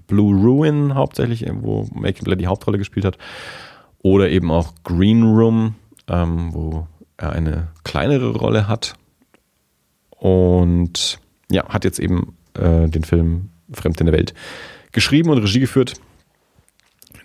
[0.06, 3.18] Blue Ruin hauptsächlich, wo Macon Blair die Hauptrolle gespielt hat,
[4.02, 5.74] oder eben auch Green Room,
[6.08, 6.86] ähm, wo
[7.16, 8.94] er eine kleinere Rolle hat.
[10.10, 11.18] Und
[11.50, 14.34] ja, hat jetzt eben äh, den Film Fremd in der Welt
[14.92, 15.94] geschrieben und Regie geführt,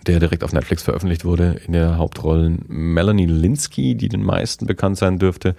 [0.06, 1.60] der direkt auf Netflix veröffentlicht wurde.
[1.66, 5.56] In der Hauptrolle Melanie Linsky, die den meisten bekannt sein dürfte,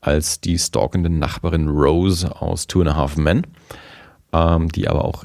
[0.00, 3.46] als die stalkende Nachbarin Rose aus Two and a Half Men,
[4.32, 5.24] ähm, die aber auch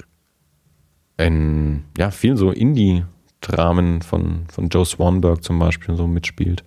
[1.18, 6.64] in ja, vielen so Indie-Dramen von, von Joe Swanberg zum Beispiel so mitspielt.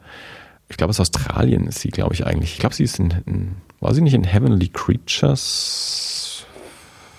[0.69, 2.53] Ich glaube, aus Australien ist sie, glaube ich, eigentlich.
[2.55, 6.47] Ich glaube, sie ist in, in, war sie nicht in Heavenly Creatures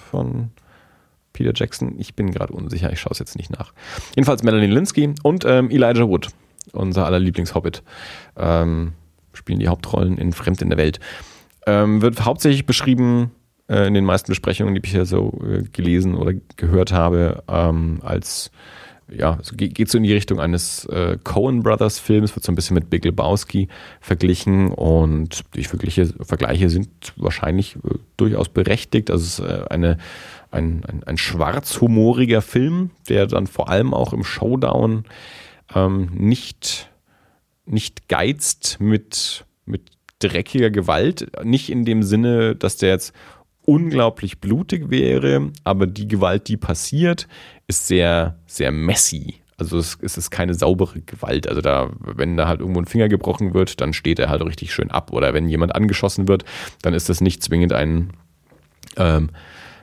[0.09, 0.51] von
[1.37, 1.95] Peter Jackson?
[1.99, 3.73] Ich bin gerade unsicher, ich schaue es jetzt nicht nach.
[4.15, 6.29] Jedenfalls Melanie Linsky und ähm, Elijah Wood,
[6.73, 7.83] unser aller Lieblingshobbit,
[8.35, 8.93] ähm,
[9.33, 10.99] spielen die Hauptrollen in Fremd in der Welt.
[11.67, 13.31] Ähm, wird hauptsächlich beschrieben
[13.69, 17.99] äh, in den meisten Besprechungen, die ich bisher so äh, gelesen oder gehört habe, ähm,
[18.01, 18.51] als
[19.09, 22.55] ja, es geht, so in die Richtung eines äh, Coen Brothers Films, wird so ein
[22.55, 23.69] bisschen mit Big Lebowski
[24.01, 29.09] verglichen und die Vergleiche, Vergleiche sind wahrscheinlich äh, durchaus berechtigt.
[29.09, 29.97] Also es ist äh, eine,
[30.51, 35.05] ein, ein, ein schwarzhumoriger Film, der dann vor allem auch im Showdown
[35.73, 36.89] ähm, nicht,
[37.65, 41.29] nicht geizt mit, mit dreckiger Gewalt.
[41.43, 43.13] Nicht in dem Sinne, dass der jetzt
[43.65, 47.27] unglaublich blutig wäre, aber die Gewalt, die passiert,
[47.67, 49.35] ist sehr, sehr messy.
[49.57, 51.47] Also es, ist keine saubere Gewalt.
[51.49, 54.71] Also da, wenn da halt irgendwo ein Finger gebrochen wird, dann steht er halt richtig
[54.71, 55.11] schön ab.
[55.11, 56.45] Oder wenn jemand angeschossen wird,
[56.83, 58.11] dann ist das nicht zwingend ein,
[58.97, 59.31] ähm,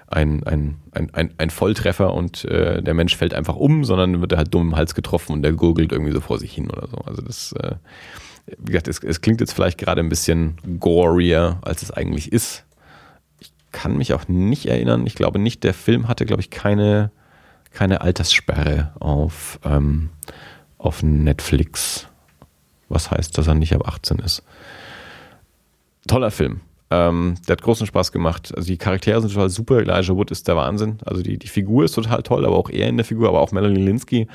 [0.07, 4.33] ein, ein, ein, ein, ein Volltreffer und äh, der Mensch fällt einfach um, sondern wird
[4.33, 6.89] er halt dumm im Hals getroffen und der gurgelt irgendwie so vor sich hin oder
[6.89, 6.99] so.
[6.99, 7.77] Also das, äh,
[8.59, 12.65] wie gesagt, es, es klingt jetzt vielleicht gerade ein bisschen gorier, als es eigentlich ist.
[13.41, 15.07] Ich kann mich auch nicht erinnern.
[15.07, 17.11] Ich glaube nicht, der Film hatte, glaube ich, keine,
[17.73, 20.11] keine Alterssperre auf, ähm,
[20.79, 22.09] auf Netflix.
[22.89, 24.43] Was heißt, dass er nicht ab 18 ist.
[26.07, 26.61] Toller Film.
[26.95, 28.53] Ähm, der hat großen Spaß gemacht.
[28.55, 29.81] Also die Charaktere sind total super.
[29.81, 30.99] Elijah Wood ist der Wahnsinn.
[31.05, 33.51] Also die, die Figur ist total toll, aber auch er in der Figur, aber auch
[33.51, 34.29] Melanie Linsky.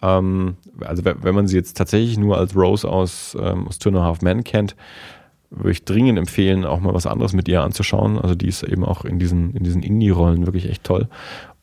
[0.00, 3.98] Ähm, also wenn man sie jetzt tatsächlich nur als Rose aus, ähm, aus Two and
[3.98, 4.76] Half Men kennt,
[5.50, 8.18] würde ich dringend empfehlen, auch mal was anderes mit ihr anzuschauen.
[8.18, 11.08] Also die ist eben auch in diesen, in diesen Indie-Rollen wirklich echt toll.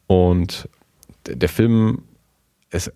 [0.05, 0.69] Und
[1.25, 2.03] der, der Film
[2.69, 2.93] ist,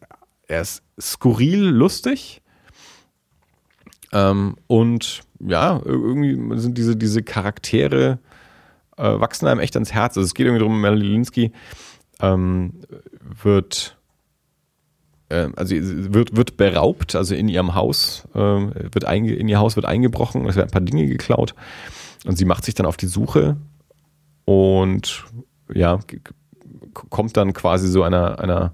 [0.48, 2.42] er ist skurril lustig.
[4.14, 8.20] Ähm, und ja, irgendwie sind diese, diese Charaktere
[8.98, 10.18] äh, wachsen einem echt ans Herz.
[10.18, 11.52] Also es geht irgendwie darum, Melanie Linsky
[12.20, 12.74] ähm,
[13.22, 13.98] wird
[15.30, 19.76] äh, also wird, wird beraubt, also in ihrem Haus, äh, wird einge, in ihr Haus
[19.76, 21.54] wird eingebrochen, es werden ein paar Dinge geklaut
[22.26, 23.58] Und sie macht sich dann auf die Suche
[24.46, 25.26] und
[25.74, 26.00] ja,
[26.94, 28.74] kommt dann quasi so einer, einer,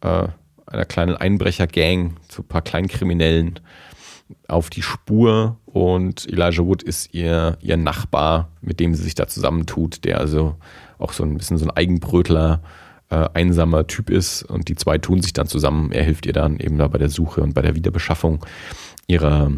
[0.00, 0.28] äh,
[0.66, 3.60] einer kleinen Einbrechergang, zu ein paar Kleinkriminellen
[4.48, 9.26] auf die Spur und Elijah Wood ist ihr, ihr Nachbar, mit dem sie sich da
[9.28, 10.56] zusammentut, der also
[10.98, 12.60] auch so ein bisschen so ein Eigenbrötler,
[13.10, 15.92] äh, einsamer Typ ist und die zwei tun sich dann zusammen.
[15.92, 18.44] Er hilft ihr dann eben da bei der Suche und bei der Wiederbeschaffung
[19.06, 19.52] ihrer,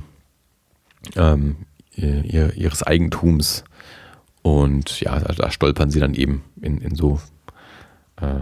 [1.16, 1.56] ähm,
[1.94, 3.64] ihr, ihres Eigentums.
[4.42, 7.20] Und ja, da, stolpern sie dann eben in, in so
[8.16, 8.40] äh,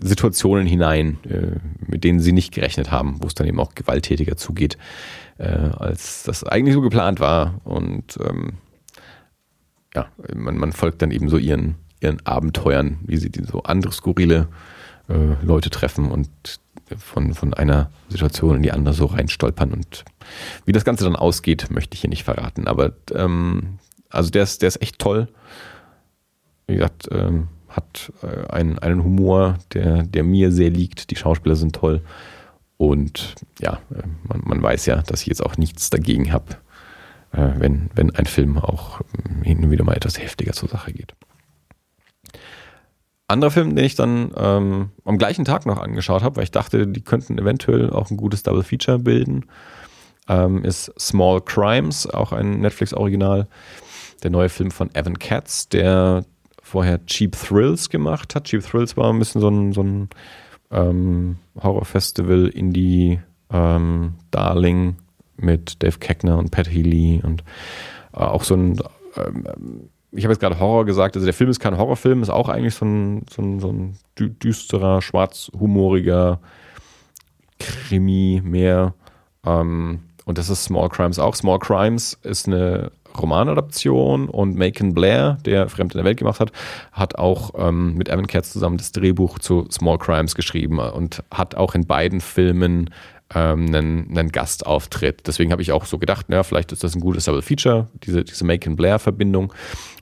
[0.00, 4.36] Situationen hinein, äh, mit denen sie nicht gerechnet haben, wo es dann eben auch gewalttätiger
[4.36, 4.78] zugeht,
[5.38, 7.60] äh, als das eigentlich so geplant war.
[7.64, 8.54] Und ähm,
[9.94, 14.48] ja, man, man, folgt dann eben so ihren, ihren Abenteuern, wie sie so andere skurrile
[15.08, 16.28] äh, Leute treffen und
[16.96, 19.72] von, von einer Situation in die andere so reinstolpern.
[19.72, 20.04] Und
[20.64, 22.66] wie das Ganze dann ausgeht, möchte ich hier nicht verraten.
[22.66, 23.78] Aber ähm,
[24.10, 25.28] also der ist, der ist echt toll.
[26.66, 31.10] Wie gesagt, ähm, hat äh, einen, einen Humor, der, der mir sehr liegt.
[31.10, 32.02] Die Schauspieler sind toll.
[32.88, 36.56] Und ja, äh, man, man weiß ja, dass ich jetzt auch nichts dagegen habe,
[37.32, 40.92] äh, wenn, wenn ein Film auch äh, hin und wieder mal etwas heftiger zur Sache
[40.92, 41.14] geht.
[43.26, 46.86] Anderer Film, den ich dann ähm, am gleichen Tag noch angeschaut habe, weil ich dachte,
[46.86, 49.46] die könnten eventuell auch ein gutes Double Feature bilden,
[50.28, 53.48] ähm, ist Small Crimes, auch ein Netflix-Original.
[54.22, 56.24] Der neue Film von Evan Katz, der
[56.62, 58.44] vorher Cheap Thrills gemacht hat.
[58.44, 60.08] Cheap Thrills war ein bisschen so ein, so ein
[60.74, 63.20] ähm, Horrorfestival Indie
[63.50, 64.96] ähm, Darling
[65.36, 67.42] mit Dave Keckner und Pat Healy und
[68.12, 68.80] äh, auch so ein
[69.16, 72.48] ähm, ich habe jetzt gerade Horror gesagt, also der Film ist kein Horrorfilm, ist auch
[72.48, 76.40] eigentlich so ein, so ein, so ein düsterer, schwarzhumoriger
[77.58, 78.94] Krimi mehr.
[79.44, 81.34] Ähm, und das ist Small Crimes auch.
[81.34, 86.52] Small Crimes ist eine Romanadaption und Macon Blair, der Fremd in der Welt gemacht hat,
[86.92, 91.54] hat auch ähm, mit Evan Katz zusammen das Drehbuch zu Small Crimes geschrieben und hat
[91.54, 92.90] auch in beiden Filmen
[93.34, 95.26] ähm, einen, einen Gastauftritt.
[95.26, 98.24] Deswegen habe ich auch so gedacht, na, vielleicht ist das ein gutes Double Feature, diese,
[98.24, 99.52] diese Macon Blair-Verbindung.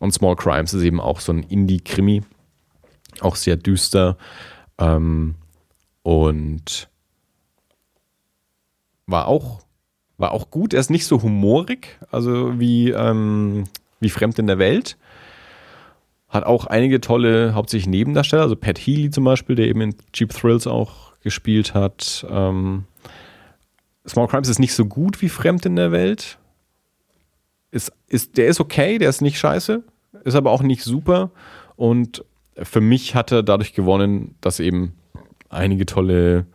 [0.00, 2.22] Und Small Crimes ist eben auch so ein Indie-Krimi,
[3.20, 4.16] auch sehr düster.
[4.78, 5.36] Ähm,
[6.02, 6.88] und
[9.06, 9.60] war auch
[10.22, 10.72] war auch gut.
[10.72, 13.64] Er ist nicht so humorig, also wie, ähm,
[14.00, 14.96] wie Fremd in der Welt.
[16.28, 20.30] Hat auch einige tolle, hauptsächlich Nebendarsteller, also Pat Healy zum Beispiel, der eben in Cheap
[20.30, 22.24] Thrills auch gespielt hat.
[22.30, 22.84] Ähm,
[24.08, 26.38] Small Crimes ist nicht so gut wie Fremd in der Welt.
[27.70, 29.82] Ist, ist, der ist okay, der ist nicht scheiße,
[30.24, 31.30] ist aber auch nicht super.
[31.76, 32.24] Und
[32.56, 34.94] für mich hat er dadurch gewonnen, dass eben
[35.48, 36.46] einige tolle,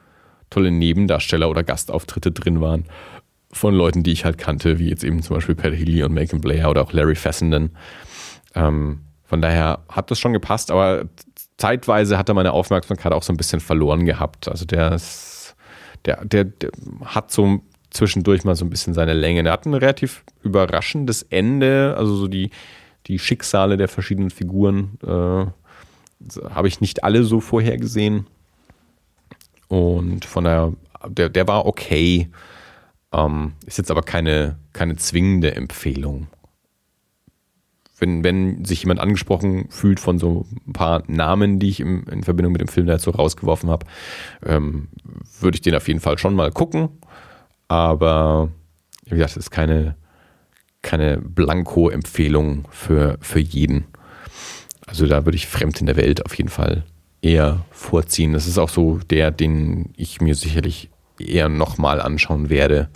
[0.49, 2.85] tolle Nebendarsteller oder Gastauftritte drin waren
[3.51, 6.41] von Leuten, die ich halt kannte, wie jetzt eben zum Beispiel Pat Healy und Macon
[6.41, 7.71] Blair oder auch Larry Fessenden.
[8.55, 11.05] Ähm, von daher hat das schon gepasst, aber
[11.57, 14.47] zeitweise hat er meine Aufmerksamkeit auch so ein bisschen verloren gehabt.
[14.47, 15.55] Also der ist,
[16.05, 16.71] der, der, der
[17.05, 19.43] hat so zwischendurch mal so ein bisschen seine Länge.
[19.43, 22.51] Er hat ein relativ überraschendes Ende, also so die,
[23.07, 25.45] die Schicksale der verschiedenen Figuren äh,
[26.49, 28.27] habe ich nicht alle so vorhergesehen.
[29.67, 30.73] Und von daher,
[31.07, 32.29] der, der war okay.
[33.17, 36.27] Ähm, ist jetzt aber keine, keine zwingende Empfehlung.
[37.99, 42.23] Wenn, wenn sich jemand angesprochen fühlt von so ein paar Namen, die ich im, in
[42.23, 43.87] Verbindung mit dem Film dazu rausgeworfen habe,
[44.45, 44.89] ähm,
[45.39, 46.89] würde ich den auf jeden Fall schon mal gucken.
[47.67, 48.51] Aber
[49.05, 49.95] wie gesagt, es ist keine,
[50.83, 53.85] keine Blanko-Empfehlung für, für jeden.
[54.85, 56.83] Also da würde ich Fremd in der Welt auf jeden Fall
[57.23, 58.33] eher vorziehen.
[58.33, 62.89] Das ist auch so der, den ich mir sicherlich eher nochmal anschauen werde,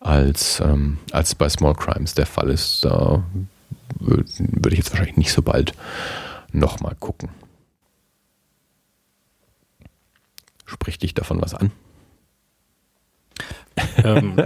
[0.00, 2.84] als, ähm, als bei Small Crimes der Fall ist.
[2.84, 3.22] Da
[3.98, 5.72] würde würd ich jetzt wahrscheinlich nicht so bald
[6.52, 7.30] nochmal gucken.
[10.66, 11.72] Spricht dich davon was an?
[14.04, 14.36] ähm,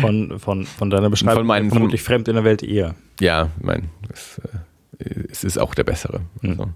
[0.00, 2.94] von, von, von deiner Beschreibung von meinen, vermutlich fremd in der Welt eher.
[3.20, 4.40] Ja, mein, es,
[4.98, 6.22] äh, es ist auch der bessere.
[6.40, 6.50] Hm.
[6.50, 6.70] Also,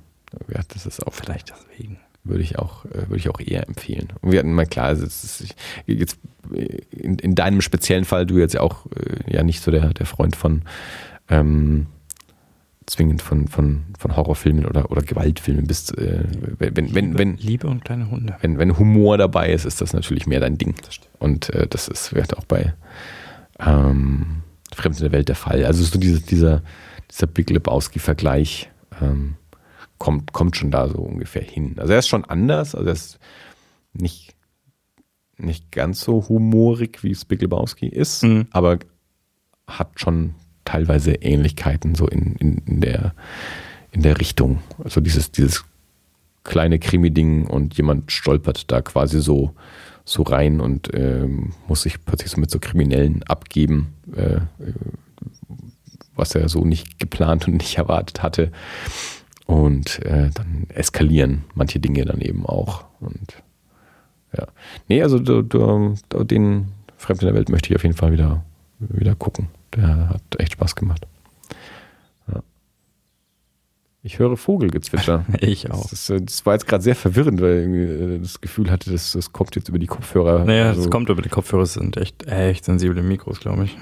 [0.52, 4.08] ja, das ist auch vielleicht deswegen würde ich auch, äh, würde ich auch eher empfehlen.
[4.20, 5.54] Und wir hatten mal klar, ist,
[5.86, 6.18] jetzt
[6.90, 10.06] in, in, deinem speziellen Fall, du jetzt ja auch äh, ja nicht so der, der
[10.06, 10.62] Freund von
[11.28, 11.86] ähm,
[12.86, 15.96] zwingend von, von, von Horrorfilmen oder, oder Gewaltfilmen bist.
[15.96, 16.24] Äh,
[16.58, 18.36] wenn, wenn, wenn, Liebe und kleine Hunde.
[18.40, 20.74] Wenn, wenn Humor dabei ist, ist das natürlich mehr dein Ding.
[21.18, 22.74] Und äh, das ist wird auch bei
[23.58, 24.42] ähm,
[24.74, 25.64] Fremd in der Welt der Fall.
[25.64, 26.62] Also so diese, dieser,
[27.10, 28.70] dieser Big Lebowski-Vergleich.
[29.00, 29.36] Ähm,
[29.98, 31.76] kommt, kommt schon da so ungefähr hin.
[31.78, 33.18] Also er ist schon anders, also er ist
[33.92, 34.34] nicht,
[35.36, 38.46] nicht ganz so humorig, wie es Big Lebowski ist, mhm.
[38.50, 38.78] aber
[39.66, 40.34] hat schon
[40.64, 43.14] teilweise Ähnlichkeiten so in, in, in, der,
[43.92, 44.62] in der Richtung.
[44.82, 45.64] Also dieses, dieses
[46.42, 49.54] kleine Krimi-Ding und jemand stolpert da quasi so,
[50.04, 54.40] so rein und ähm, muss sich plötzlich so mit so Kriminellen abgeben, äh,
[56.14, 58.52] was er so nicht geplant und nicht erwartet hatte.
[59.46, 62.84] Und äh, dann eskalieren manche Dinge dann eben auch.
[63.00, 63.42] Und
[64.36, 64.46] ja.
[64.88, 68.44] Nee, also du, du, den Fremd in der Welt möchte ich auf jeden Fall wieder,
[68.78, 69.48] wieder gucken.
[69.74, 71.06] Der hat echt Spaß gemacht.
[72.32, 72.42] Ja.
[74.02, 75.26] Ich höre Vogelgezwitscher.
[75.40, 75.88] ich auch.
[75.90, 79.56] Das, das war jetzt gerade sehr verwirrend, weil ich das Gefühl hatte, dass das kommt
[79.56, 80.44] jetzt über die Kopfhörer.
[80.44, 83.76] Naja, also, das kommt über die Kopfhörer, das sind echt, echt sensible Mikros, glaube ich.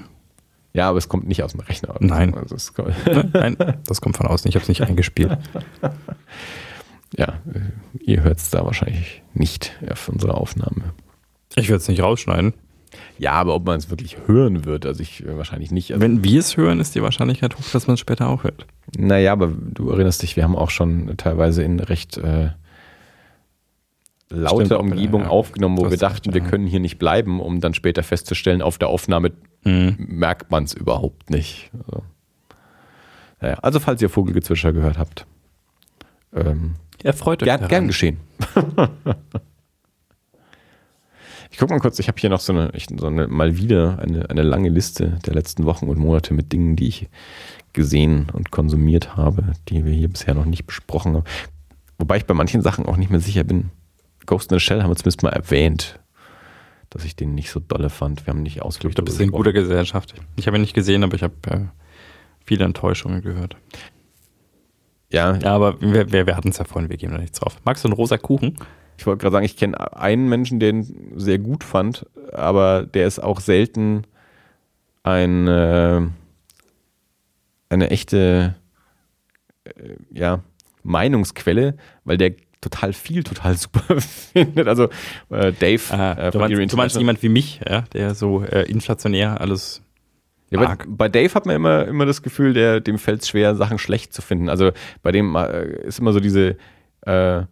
[0.73, 1.95] Ja, aber es kommt nicht aus dem Rechner.
[1.99, 2.33] Nein.
[2.33, 2.73] Also das
[3.33, 3.57] Nein,
[3.87, 4.49] das kommt von außen.
[4.49, 5.37] Ich habe es nicht eingespielt.
[7.15, 10.93] ja, äh, ihr hört es da wahrscheinlich nicht auf unserer Aufnahme.
[11.55, 12.53] Ich werde es nicht rausschneiden.
[13.17, 15.91] Ja, aber ob man es wirklich hören wird, also ich äh, wahrscheinlich nicht.
[15.91, 18.65] Also Wenn wir es hören, ist die Wahrscheinlichkeit hoch, dass man es später auch hört.
[18.97, 22.49] Naja, aber du erinnerst dich, wir haben auch schon teilweise in recht äh,
[24.29, 25.27] lauter Stimmt, Umgebung ja.
[25.29, 28.87] aufgenommen, wo wir dachten, wir können hier nicht bleiben, um dann später festzustellen, auf der
[28.87, 29.31] Aufnahme
[29.63, 29.95] mhm.
[29.97, 31.71] merkt man es überhaupt nicht.
[31.73, 32.03] Also,
[33.41, 35.25] naja, also falls ihr Vogelgezwitscher gehört habt,
[36.33, 38.17] ähm, erfreut euch gern, gern geschehen.
[41.51, 44.29] ich gucke mal kurz, ich habe hier noch so eine, so eine, mal wieder eine,
[44.29, 47.09] eine lange Liste der letzten Wochen und Monate mit Dingen, die ich
[47.73, 51.25] gesehen und konsumiert habe, die wir hier bisher noch nicht besprochen haben.
[51.97, 53.71] Wobei ich bei manchen Sachen auch nicht mehr sicher bin.
[54.25, 55.99] Ghost in the Shell haben wir zumindest mal erwähnt
[56.93, 58.25] dass ich den nicht so dolle fand.
[58.25, 60.13] Wir haben nicht ausführlich Ich glaube, das ist in guter Gesellschaft.
[60.35, 61.59] Ich habe ihn nicht gesehen, aber ich habe äh,
[62.45, 63.57] viele Enttäuschungen gehört.
[65.11, 65.35] Ja.
[65.37, 67.57] Ja, aber wir, wir, wir hatten es ja vorhin, wir geben da nichts drauf.
[67.65, 68.57] Magst du einen rosa Kuchen?
[68.97, 73.19] Ich wollte gerade sagen, ich kenne einen Menschen, den sehr gut fand, aber der ist
[73.19, 74.03] auch selten
[75.01, 76.01] ein, äh,
[77.69, 78.55] eine echte
[79.63, 79.71] äh,
[80.11, 80.43] ja,
[80.83, 82.33] Meinungsquelle, weil der
[82.63, 84.67] total viel total super findet.
[84.67, 84.89] Also
[85.29, 85.81] äh, Dave.
[85.89, 89.81] Aha, äh, du, meinst, du meinst jemand wie mich, ja, der so äh, inflationär alles
[90.49, 93.55] ja, bei, bei, Dave hat man immer, immer das Gefühl, der, dem fällt es schwer,
[93.55, 94.49] Sachen schlecht zu finden.
[94.49, 96.57] Also bei dem äh, ist immer so diese,
[97.01, 97.43] äh,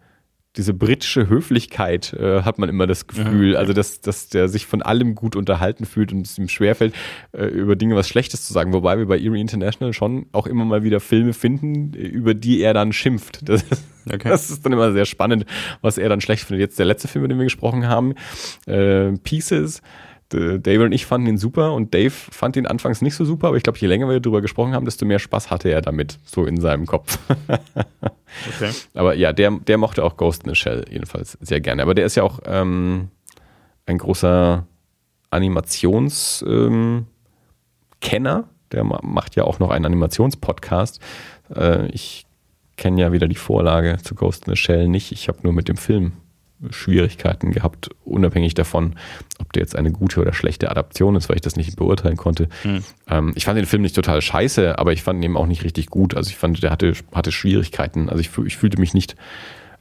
[0.58, 3.54] diese britische Höflichkeit, äh, hat man immer das Gefühl.
[3.54, 6.94] Ja, Also, dass, dass der sich von allem gut unterhalten fühlt und es ihm schwerfällt,
[7.32, 8.74] äh, über Dinge was Schlechtes zu sagen.
[8.74, 12.74] Wobei wir bei Erie International schon auch immer mal wieder Filme finden, über die er
[12.74, 13.42] dann schimpft.
[13.52, 14.30] Das ist, okay.
[14.30, 15.46] das ist dann immer sehr spannend,
[15.82, 16.62] was er dann schlecht findet.
[16.62, 18.14] Jetzt der letzte Film, über den wir gesprochen haben,
[18.66, 19.82] äh, Pieces äh,
[20.34, 23.58] Dave und ich fanden ihn super und Dave fand ihn anfangs nicht so super, aber
[23.58, 26.46] ich glaube, je länger wir darüber gesprochen haben, desto mehr Spaß hatte er damit, so
[26.46, 27.20] in seinem Kopf.
[27.48, 28.72] okay.
[28.94, 31.82] Aber ja, der, der mochte auch Ghost in the Shell jedenfalls sehr gerne.
[31.82, 33.10] Aber der ist ja auch ähm,
[33.86, 34.66] ein großer
[35.30, 37.06] Animationskenner.
[38.04, 41.00] Ähm, der macht ja auch noch einen Animationspodcast.
[41.56, 42.26] Äh, ich
[42.78, 45.12] kenne ja wieder die Vorlage zu Ghost in the Shell nicht.
[45.12, 46.14] Ich habe nur mit dem Film
[46.70, 48.96] Schwierigkeiten gehabt, unabhängig davon,
[49.40, 52.48] ob der jetzt eine gute oder schlechte Adaption ist, weil ich das nicht beurteilen konnte.
[52.62, 52.84] Hm.
[53.08, 55.64] Ähm, ich fand den Film nicht total scheiße, aber ich fand ihn eben auch nicht
[55.64, 56.16] richtig gut.
[56.16, 58.10] Also ich fand, der hatte, hatte Schwierigkeiten.
[58.10, 59.16] Also ich, ich fühlte mich nicht,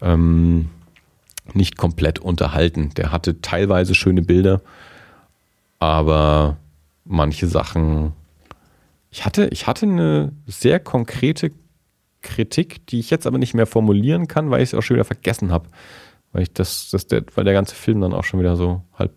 [0.00, 0.70] ähm,
[1.52, 2.90] nicht komplett unterhalten.
[2.96, 4.62] Der hatte teilweise schöne Bilder,
[5.78, 6.56] aber
[7.04, 8.12] manche Sachen.
[9.10, 11.50] Ich hatte, ich hatte eine sehr konkrete
[12.22, 15.04] Kritik, die ich jetzt aber nicht mehr formulieren kann, weil ich es auch schon wieder
[15.04, 15.68] vergessen habe.
[16.32, 19.12] Weil ich das, das der, weil der ganze Film dann auch schon wieder so halb,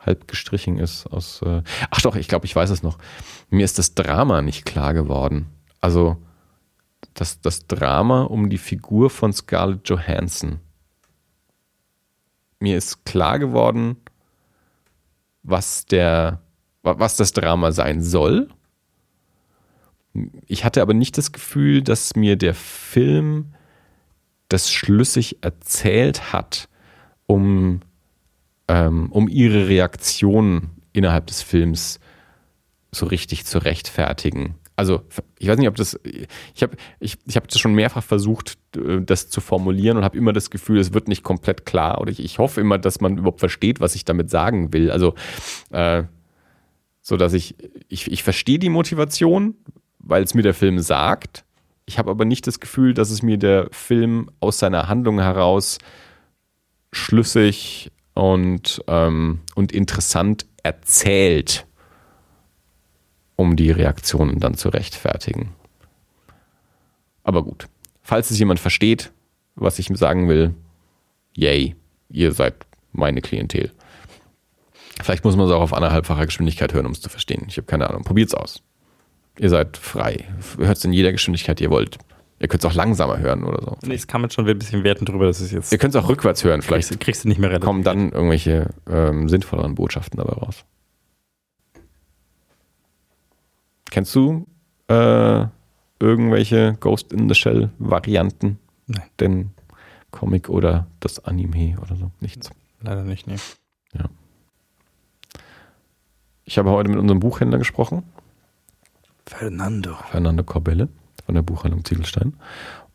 [0.00, 1.42] halb gestrichen ist aus.
[1.42, 2.98] Äh Ach doch, ich glaube, ich weiß es noch.
[3.50, 5.46] Mir ist das Drama nicht klar geworden.
[5.80, 6.16] Also
[7.14, 10.60] das, das Drama um die Figur von Scarlett Johansson.
[12.60, 13.96] Mir ist klar geworden,
[15.44, 16.40] was der,
[16.82, 18.48] was das Drama sein soll.
[20.46, 23.54] Ich hatte aber nicht das Gefühl, dass mir der Film
[24.48, 26.68] das schlüssig erzählt hat,
[27.26, 27.80] um,
[28.66, 32.00] ähm, um ihre Reaktion innerhalb des Films
[32.90, 34.54] so richtig zu rechtfertigen.
[34.74, 35.02] Also,
[35.38, 35.98] ich weiß nicht, ob das.
[36.54, 40.16] Ich habe ich, ich hab das schon mehrfach versucht, äh, das zu formulieren und habe
[40.16, 42.00] immer das Gefühl, es wird nicht komplett klar.
[42.00, 44.92] Oder ich, ich hoffe immer, dass man überhaupt versteht, was ich damit sagen will.
[44.92, 45.14] Also,
[45.70, 46.04] äh,
[47.02, 47.56] so dass ich,
[47.88, 49.56] ich, ich verstehe die Motivation,
[49.98, 51.44] weil es mir der Film sagt,
[51.88, 55.78] ich habe aber nicht das Gefühl, dass es mir der Film aus seiner Handlung heraus
[56.92, 61.66] schlüssig und, ähm, und interessant erzählt,
[63.36, 65.54] um die Reaktionen dann zu rechtfertigen.
[67.22, 67.68] Aber gut,
[68.02, 69.10] falls es jemand versteht,
[69.54, 70.54] was ich sagen will,
[71.34, 71.74] yay,
[72.10, 73.72] ihr seid meine Klientel.
[75.02, 77.46] Vielleicht muss man es auch auf anderthalbfacher Geschwindigkeit hören, um es zu verstehen.
[77.48, 78.04] Ich habe keine Ahnung.
[78.04, 78.62] Probiert's aus.
[79.38, 80.24] Ihr seid frei.
[80.58, 81.98] Hört es in jeder Geschwindigkeit, die ihr wollt.
[82.40, 83.76] Ihr könnt es auch langsamer hören oder so.
[83.82, 85.72] Nee, es kam jetzt schon ein bisschen werten drüber, dass es jetzt.
[85.72, 86.62] Ihr könnt es auch rückwärts hören.
[86.62, 87.66] Vielleicht kriegst, kriegst du nicht mehr relativ.
[87.66, 90.64] kommen dann irgendwelche ähm, sinnvolleren Botschaften dabei raus.
[93.90, 94.46] Kennst du
[94.88, 95.46] äh,
[95.98, 98.58] irgendwelche Ghost in the Shell Varianten?
[98.86, 99.02] Nein.
[99.18, 99.50] Den
[100.10, 102.10] Comic oder das Anime oder so?
[102.20, 102.50] Nichts.
[102.80, 103.36] Leider nicht, nee.
[106.48, 108.04] Ich habe heute mit unserem Buchhändler gesprochen,
[109.28, 109.94] Fernando.
[110.10, 110.88] Fernando Corbelle
[111.24, 112.34] von der Buchhandlung Ziegelstein.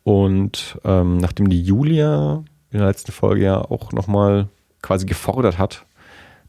[0.02, 4.48] Und ähm, nachdem die Julia in der letzten Folge ja auch nochmal
[4.82, 5.86] quasi gefordert hat,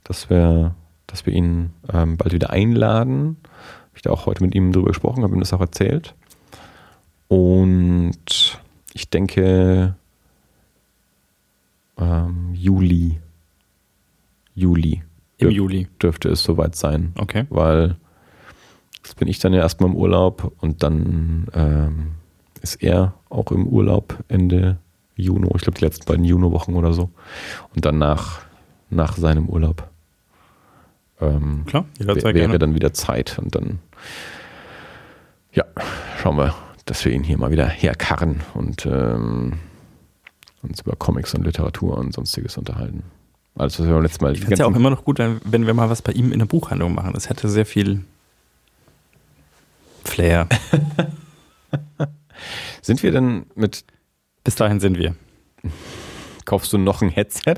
[0.03, 0.75] dass wir,
[1.07, 4.87] dass wir ihn ähm, bald wieder einladen, habe ich da auch heute mit ihm drüber
[4.87, 6.15] gesprochen, habe ihm das auch erzählt.
[7.27, 8.59] Und
[8.93, 9.95] ich denke,
[11.97, 13.19] ähm, Juli,
[14.53, 15.03] Juli
[15.37, 15.51] Im.
[15.51, 15.87] Juli.
[16.01, 17.45] dürfte es soweit sein Okay.
[17.49, 17.97] weil
[19.05, 22.11] jetzt bin ich dann ja erstmal im Urlaub und dann ähm,
[22.61, 24.77] ist er auch im Urlaub Ende
[25.15, 27.11] Juni, ich glaube die letzten beiden Juni-Wochen oder so.
[27.73, 28.41] Und dann nach,
[29.15, 29.87] seinem Urlaub
[31.21, 32.59] ähm, Klar, jederzeit wäre gerne.
[32.59, 33.79] dann wieder Zeit und dann
[35.53, 35.63] ja,
[36.17, 39.59] schauen wir, dass wir ihn hier mal wieder herkarren und ähm,
[40.63, 43.03] uns über Comics und Literatur und sonstiges unterhalten.
[43.55, 45.65] Alles, was wir beim letzten Mal Ich finde es ja auch immer noch gut, wenn
[45.67, 47.13] wir mal was bei ihm in der Buchhandlung machen.
[47.13, 48.03] Das hätte sehr viel
[50.05, 50.47] Flair.
[52.81, 53.83] Sind wir denn mit
[54.45, 55.15] Bis dahin sind wir.
[56.45, 57.55] Kaufst du noch ein Headset?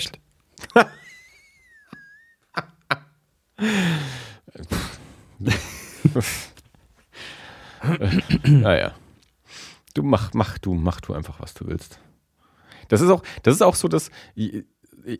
[8.46, 8.94] naja.
[9.94, 12.00] Du mach, mach du, mach du einfach, was du willst.
[12.88, 14.64] Das ist auch, das ist auch so, dass ich,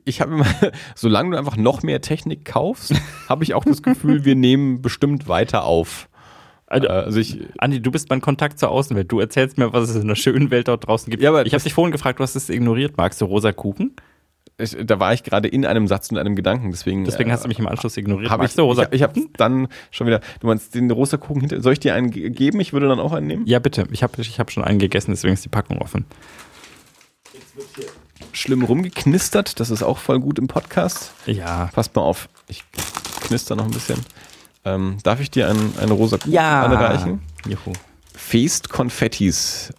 [0.06, 0.48] ich habe immer,
[0.96, 2.94] solange du einfach noch mehr Technik kaufst,
[3.28, 6.08] habe ich auch das Gefühl, wir nehmen bestimmt weiter auf.
[6.68, 9.12] Also, Also ich, Andi, du bist mein Kontakt zur Außenwelt.
[9.12, 11.24] Du erzählst mir, was es in der schönen Welt dort draußen gibt.
[11.24, 12.98] Ja, aber ich habe dich vorhin gefragt, du hast es ignoriert.
[12.98, 13.96] Magst du rosa Kuchen?
[14.60, 17.06] ich, da war ich gerade in einem Satz und einem Gedanken, deswegen.
[17.06, 18.32] Deswegen äh, hast du mich im Anschluss ignoriert.
[18.32, 20.20] Hab ich, du rosa ich, ich habe dann schon wieder.
[20.40, 21.62] Du meinst den rosa Kuchen hinter.
[21.62, 22.60] Soll ich dir einen ge- geben?
[22.60, 23.46] Ich würde dann auch einen nehmen.
[23.46, 23.88] Ja, bitte.
[23.92, 26.06] Ich habe ich hab schon einen gegessen, deswegen ist die Packung offen.
[28.34, 29.60] Schlimm rumgeknistert.
[29.60, 31.12] Das ist auch voll gut im Podcast.
[31.26, 31.70] Ja.
[31.74, 32.28] Passt mal auf.
[32.48, 32.64] Ich
[33.22, 34.00] knister noch ein bisschen.
[34.76, 37.22] Ähm, darf ich dir einen, einen rosa Kuchen anreichen?
[37.48, 37.74] Juhu.
[38.16, 39.74] Feast Konfettis.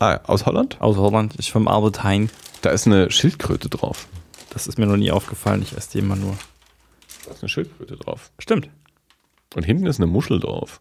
[0.00, 0.80] Ah, aus Holland?
[0.80, 2.30] Aus Holland, ich vom Albert Heijn.
[2.62, 4.06] Da ist eine Schildkröte drauf.
[4.50, 5.62] Das ist mir noch nie aufgefallen.
[5.62, 6.36] Ich esse die immer nur.
[7.26, 8.30] Da ist eine Schildkröte drauf.
[8.38, 8.68] Stimmt.
[9.54, 10.80] Und hinten ist eine Muschel drauf.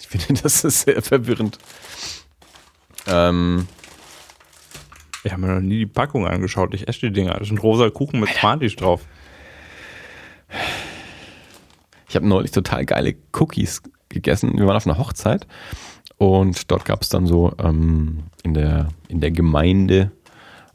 [0.00, 1.58] Ich finde, das ist sehr verwirrend.
[3.06, 3.66] Ähm,
[5.24, 6.72] Ich habe mir noch nie die Packung angeschaut.
[6.74, 7.32] Ich esse die Dinger.
[7.34, 9.02] Das ist ein rosa Kuchen mit Smarties drauf.
[12.16, 14.56] Ich habe neulich total geile Cookies gegessen.
[14.56, 15.46] Wir waren auf einer Hochzeit
[16.16, 20.12] und dort gab es dann so ähm, in, der, in der Gemeinde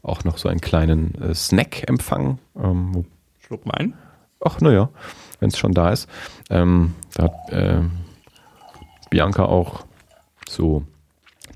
[0.04, 2.38] auch noch so einen kleinen äh, Snack-Empfang.
[2.54, 3.06] Ähm,
[3.40, 3.94] Schluck mal ein.
[4.44, 4.88] ach, naja,
[5.40, 6.08] wenn es schon da ist.
[6.48, 7.90] Ähm, da hat ähm,
[9.10, 9.84] Bianca auch
[10.48, 10.84] so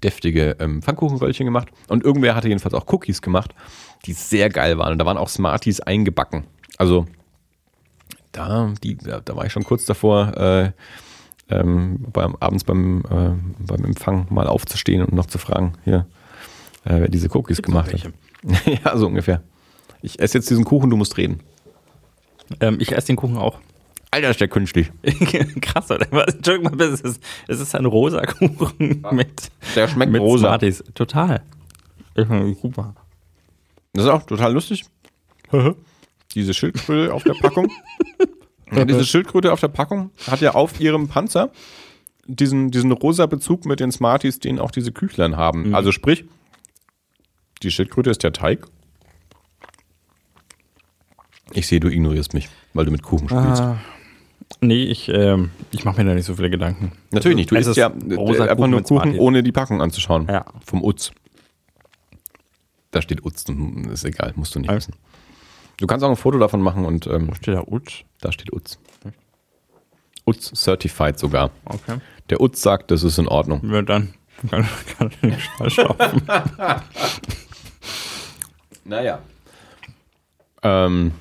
[0.02, 1.68] deftige ähm, Pfannkuchenröllchen gemacht.
[1.86, 3.54] Und irgendwer hatte jedenfalls auch Cookies gemacht,
[4.04, 4.90] die sehr geil waren.
[4.90, 6.42] Und da waren auch Smarties eingebacken.
[6.76, 7.06] Also
[8.36, 10.72] da, die, da, war ich schon kurz davor, äh,
[11.48, 16.06] ähm, beim, abends beim, äh, beim Empfang mal aufzustehen und noch zu fragen, hier,
[16.84, 18.12] äh, wer diese Cookies gemacht hat.
[18.84, 19.42] ja, so ungefähr.
[20.02, 21.40] Ich esse jetzt diesen Kuchen, du musst reden.
[22.60, 23.58] Ähm, ich esse den Kuchen auch.
[24.10, 24.92] Alter, ist der künstlich.
[25.60, 26.06] Krass, oder?
[26.10, 26.34] Was?
[26.34, 30.48] Entschuldigung mal, es ist, es ist ein rosa Kuchen mit, Der schmeckt mit rosa.
[30.48, 30.84] Smarties.
[30.94, 31.42] Total.
[32.14, 32.94] Ich finde super.
[33.92, 34.84] Das ist auch total lustig.
[36.34, 37.70] Diese Schildkröte auf der Packung.
[38.72, 41.50] ja, diese Schildkröte auf der Packung hat ja auf ihrem Panzer
[42.26, 45.68] diesen, diesen rosa Bezug mit den Smarties, den auch diese Küchlein haben.
[45.68, 45.74] Mhm.
[45.74, 46.24] Also sprich,
[47.62, 48.66] die Schildkröte ist der Teig.
[51.52, 53.62] Ich sehe, du ignorierst mich, weil du mit Kuchen spielst.
[53.62, 53.78] Ah,
[54.60, 56.92] nee, ich, ähm, ich mache mir da nicht so viele Gedanken.
[57.12, 57.50] Natürlich nicht.
[57.50, 59.20] Du Es isst ja rosa äh, einfach Kuchen nur Kuchen, Smarties.
[59.20, 60.26] ohne die Packung anzuschauen.
[60.28, 60.44] Ja.
[60.64, 61.12] Vom Utz.
[62.90, 63.44] Da steht Utz,
[63.92, 64.76] ist egal, musst du nicht Ja.
[64.76, 64.94] wissen.
[65.78, 68.04] Du kannst auch ein Foto davon machen und ähm, Steht da Utsch?
[68.20, 68.78] da steht Utz.
[70.26, 71.50] Utz Certified sogar.
[71.66, 71.98] Okay.
[72.30, 73.60] Der Utz sagt, das ist in Ordnung.
[73.70, 74.14] Ja, dann
[74.50, 74.66] kann,
[74.98, 76.22] kann ich nicht falsch laufen.
[78.84, 79.18] Naja.
[80.62, 81.12] Ähm,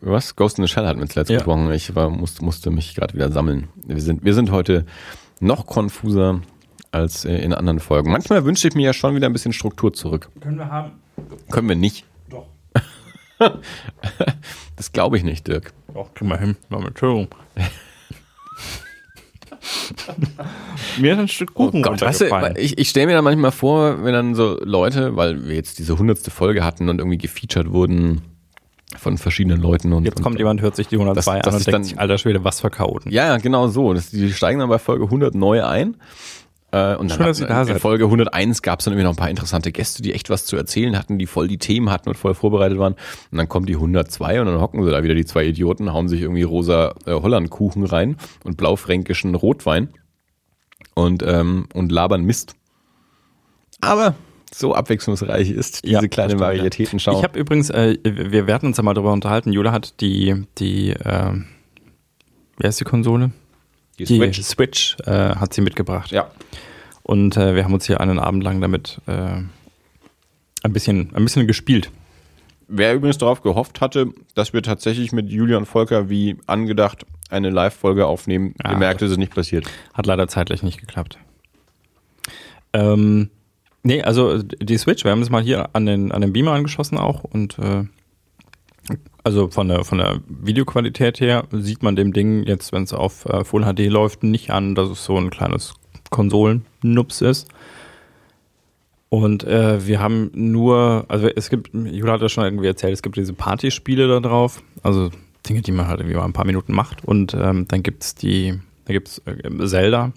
[0.00, 0.36] was?
[0.36, 1.38] Ghost in the Shell hatten wir zuletzt Ja.
[1.38, 1.70] gesprochen.
[1.72, 3.68] Ich war, musste, musste mich gerade wieder sammeln.
[3.74, 4.86] Wir sind, wir sind heute
[5.40, 6.40] noch konfuser
[6.92, 8.10] als äh, in anderen Folgen.
[8.12, 10.30] Manchmal wünsche ich mir ja schon wieder ein bisschen Struktur zurück.
[10.40, 10.92] Können wir haben?
[11.50, 12.04] Können wir nicht.
[14.76, 15.72] Das glaube ich nicht, Dirk.
[15.94, 16.56] Doch, kriegen wir hin.
[16.68, 17.28] Mal mit Entschuldigung.
[20.98, 23.52] Mir hat ein Stück Kuchen Oh Gott, weißt du, ich, ich stelle mir dann manchmal
[23.52, 27.70] vor, wenn dann so Leute, weil wir jetzt diese hundertste Folge hatten und irgendwie gefeatured
[27.70, 28.22] wurden
[28.98, 31.54] von verschiedenen Leuten und Jetzt und, kommt jemand, hört sich die 102 Das- das an
[31.54, 33.10] und ist denkt dann- sich, alter Schwede, was für Chaoten.
[33.12, 33.94] Ja, ja, genau so.
[33.94, 35.96] Das, die steigen dann bei Folge 100 neu ein.
[36.72, 37.80] Äh, und dann Schön, dass da in seid.
[37.80, 40.56] Folge 101 gab es dann irgendwie noch ein paar interessante Gäste, die echt was zu
[40.56, 42.94] erzählen hatten, die voll die Themen hatten und voll vorbereitet waren.
[43.30, 46.08] Und dann kommt die 102 und dann hocken sie da wieder, die zwei Idioten, hauen
[46.08, 49.90] sich irgendwie rosa äh, Hollandkuchen rein und blaufränkischen Rotwein
[50.94, 52.56] und, ähm, und labern Mist.
[53.82, 54.14] Aber
[54.54, 56.38] so abwechslungsreich ist diese Ja, kleine.
[56.38, 57.18] Varietätenschau.
[57.18, 60.90] Ich habe übrigens, äh, wir werden uns ja mal darüber unterhalten, Jula hat die, die,
[60.90, 61.32] äh,
[62.56, 63.32] wer ist die Konsole?
[63.98, 64.42] Die Die Switch.
[64.42, 66.10] Switch äh, hat sie mitgebracht.
[66.10, 66.30] Ja.
[67.02, 71.46] Und äh, wir haben uns hier einen Abend lang damit äh, ein, bisschen, ein bisschen
[71.46, 71.90] gespielt.
[72.68, 78.06] Wer übrigens darauf gehofft hatte, dass wir tatsächlich mit Julian Volker wie angedacht eine Live-Folge
[78.06, 79.66] aufnehmen, Ah, der merkte, es ist nicht passiert.
[79.94, 81.18] Hat leider zeitlich nicht geklappt.
[82.72, 83.30] Ähm,
[83.82, 86.98] nee, also die Switch, wir haben es mal hier an den, an den Beamer angeschossen
[86.98, 87.84] auch und äh,
[89.24, 93.24] also von der, von der Videoqualität her sieht man dem Ding jetzt, wenn es auf
[93.26, 95.74] äh, Full HD läuft, nicht an, dass es so ein kleines
[96.10, 97.48] Konsolen-Nups ist.
[99.08, 103.02] Und äh, wir haben nur, also es gibt, Jula hat ja schon irgendwie erzählt, es
[103.02, 105.10] gibt diese Partyspiele da drauf, also
[105.48, 107.04] Dinge, die man halt irgendwie mal ein paar Minuten macht.
[107.04, 110.12] Und ähm, dann gibt's die, da gibt's äh, Zelda.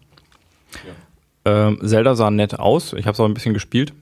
[1.44, 3.94] Ähm, Zelda sah nett aus, ich habe es auch ein bisschen gespielt.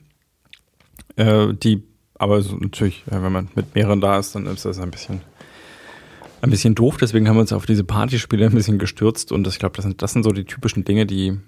[1.16, 1.82] Äh, die,
[2.24, 5.20] aber so natürlich, wenn man mit mehreren da ist, dann ist das ein bisschen
[6.40, 9.54] ein bisschen doof, deswegen haben wir uns auf diese Partyspiele ein bisschen gestürzt und das,
[9.54, 11.38] ich glaube, das sind, das sind so die typischen Dinge, die,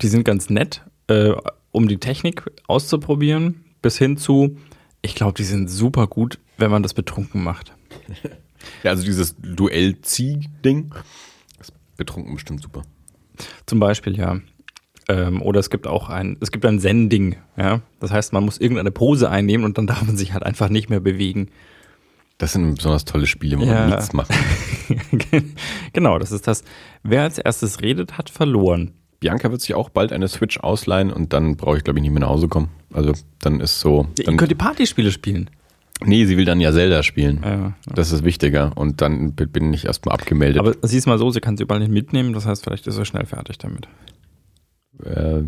[0.00, 1.32] die sind ganz nett, äh,
[1.70, 4.58] um die Technik auszuprobieren, bis hin zu,
[5.02, 7.72] ich glaube, die sind super gut, wenn man das betrunken macht.
[8.82, 10.92] Ja, also dieses Duell-Zieh-Ding
[11.60, 12.82] ist betrunken bestimmt super.
[13.64, 14.40] Zum Beispiel, ja.
[15.08, 17.80] Ähm, oder es gibt auch ein, es gibt ein Zen-Ding, ja.
[18.00, 20.90] Das heißt, man muss irgendeine Pose einnehmen und dann darf man sich halt einfach nicht
[20.90, 21.48] mehr bewegen.
[22.38, 23.72] Das sind besonders tolle Spiele, wo Ja.
[23.80, 24.30] man nichts macht.
[25.92, 26.64] genau, das ist das.
[27.02, 28.92] Wer als erstes redet, hat verloren.
[29.20, 32.10] Bianca wird sich auch bald eine Switch ausleihen und dann brauche ich, glaube ich, nicht
[32.12, 32.68] mehr nach Hause kommen.
[32.92, 34.06] Also dann ist so.
[34.18, 35.48] Ihr Dann, könnt die Partyspiele spielen.
[36.04, 37.40] nee, sie will dann ja Zelda spielen.
[37.42, 37.72] Ja.
[37.86, 38.72] Das ist wichtiger.
[38.76, 40.60] Und dann bin ich erstmal abgemeldet.
[40.60, 43.04] Aber siehst mal so, sie kann sie überall nicht mitnehmen, das heißt, vielleicht ist sie
[43.06, 43.88] schnell fertig damit.
[45.04, 45.42] Äh,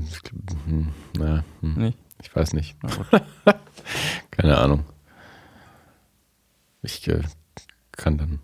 [0.67, 0.89] hm,
[1.19, 1.99] na, hm, Nicht?
[2.23, 2.77] ich weiß nicht.
[4.31, 4.85] Keine Ahnung.
[6.83, 7.23] Ich äh,
[7.93, 8.39] kann dann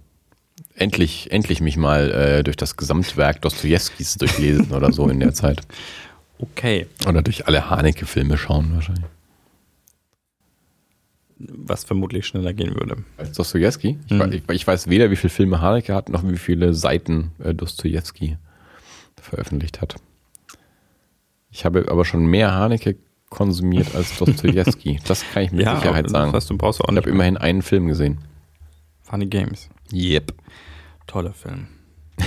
[0.75, 5.61] endlich, endlich mich mal äh, durch das Gesamtwerk Dostojewskis durchlesen oder so in der Zeit.
[6.39, 6.87] Okay.
[7.07, 9.05] Oder durch alle Haneke-Filme schauen wahrscheinlich.
[11.39, 13.05] Was vermutlich schneller gehen würde.
[13.17, 13.99] Als Dostojewski?
[14.07, 14.33] Ich, Mhm.
[14.33, 18.37] ich, ich weiß weder, wie viele Filme Haneke hat, noch wie viele Seiten äh, Dostojewski
[19.21, 19.97] veröffentlicht hat.
[21.55, 22.97] Ich habe aber schon mehr Haneke
[23.31, 24.99] konsumiert als Dostojewski.
[25.07, 26.33] Das kann ich mit Sicherheit aber sagen.
[26.33, 28.19] Das heißt, du brauchst auch Ich habe immerhin einen Film gesehen.
[29.05, 29.71] Funny Games.
[29.93, 30.35] Yep.
[31.07, 31.69] Toller Film.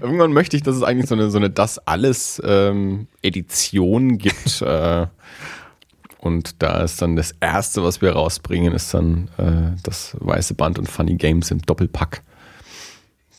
[0.00, 4.62] Irgendwann möchte ich, dass es eigentlich so eine, so eine Das alles ähm, Edition gibt.
[4.66, 5.06] äh,
[6.18, 10.78] und da ist dann das erste, was wir rausbringen, ist dann äh, das weiße Band
[10.78, 12.22] und Funny Games im Doppelpack.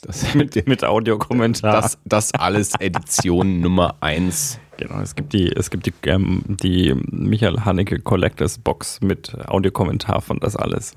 [0.06, 1.82] Das, Mit, mit Audiokommentar.
[1.82, 4.60] das, das alles Edition Nummer eins.
[4.77, 10.22] Genau, es gibt die, es gibt die, ähm, die Michael Haneke Collectors Box mit Audiokommentar
[10.22, 10.94] von das alles.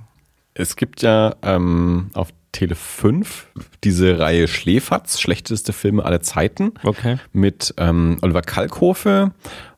[0.55, 3.47] Es gibt ja ähm, auf Tele 5
[3.85, 6.73] diese Reihe Schläferz, schlechteste Filme aller Zeiten.
[6.83, 7.19] Okay.
[7.33, 9.33] mit ähm, Oliver Kalkofe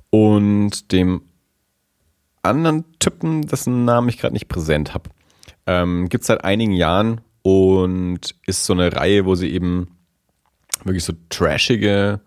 [0.09, 1.23] und dem
[2.43, 5.11] anderen Typen, dessen Namen ich gerade nicht präsent habe.
[5.67, 9.97] Ähm, Gibt es seit einigen Jahren und ist so eine Reihe, wo sie eben
[10.85, 12.21] wirklich so trashige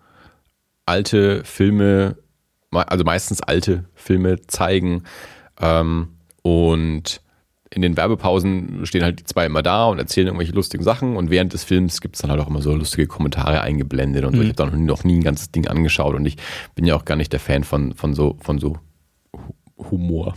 [0.85, 2.17] alte Filme,
[2.71, 5.03] me- also meistens alte Filme zeigen.
[5.59, 6.09] Ähm,
[6.41, 7.21] und
[7.69, 11.31] in den Werbepausen stehen halt die zwei immer da und erzählen irgendwelche lustigen Sachen und
[11.31, 14.41] während des Films gibt es dann halt auch immer so lustige Kommentare eingeblendet und so.
[14.43, 16.37] Ich habe da noch nie- ein ganzes Ding angeschaut und ich
[16.75, 18.77] bin ja auch gar nicht der Fan von, von so, von so
[19.35, 20.35] Hu- Humor.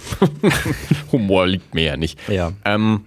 [1.12, 2.18] Humor liegt mir ja nicht.
[2.28, 2.52] Ja.
[2.64, 3.04] Ähm,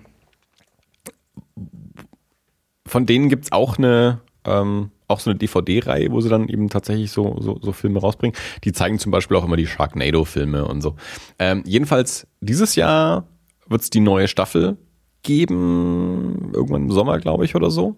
[2.90, 6.70] von denen gibt es auch eine, ähm, auch so eine DVD-Reihe, wo sie dann eben
[6.70, 8.36] tatsächlich so, so, so Filme rausbringen.
[8.64, 10.95] Die zeigen zum Beispiel auch immer die Sharknado-Filme und so.
[11.38, 13.28] Ähm, jedenfalls, dieses Jahr
[13.68, 14.78] wird es die neue Staffel
[15.22, 17.98] geben, irgendwann im Sommer, glaube ich, oder so.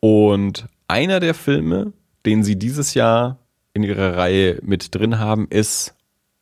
[0.00, 1.92] Und einer der Filme,
[2.24, 3.38] den sie dieses Jahr
[3.74, 5.94] in ihrer Reihe mit drin haben, ist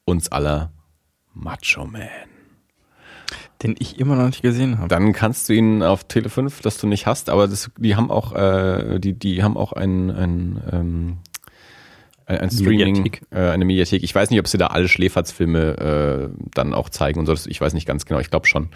[0.04, 0.72] uns aller
[1.34, 2.27] Macho Man.
[3.62, 4.88] Den ich immer noch nicht gesehen habe.
[4.88, 8.10] Dann kannst du ihn auf Tele 5, das du nicht hast, aber das, die haben
[8.10, 11.16] auch, äh, die, die haben auch ein, ein, ähm,
[12.26, 13.22] ein, ein Streaming, Mediathek.
[13.30, 14.02] Äh, eine Mediathek.
[14.04, 17.34] Ich weiß nicht, ob sie da alle Schläferz-Filme äh, dann auch zeigen und so.
[17.48, 18.68] Ich weiß nicht ganz genau, ich glaube schon.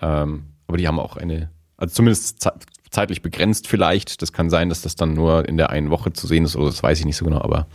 [0.00, 2.52] Ähm, aber die haben auch eine, also zumindest ze
[2.90, 4.20] zeitlich begrenzt vielleicht.
[4.20, 6.66] Das kann sein, dass das dann nur in der einen Woche zu sehen ist oder
[6.66, 7.68] das weiß ich nicht so genau, aber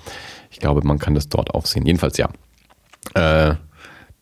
[0.52, 1.86] ich glaube, man kann das dort auch sehen.
[1.86, 2.30] Jedenfalls ja.
[3.14, 3.56] Äh,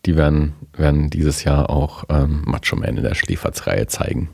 [0.06, 4.30] die werden, werden dieses Jahr auch ähm, Macho Man in der Schläferz-Reihe zeigen,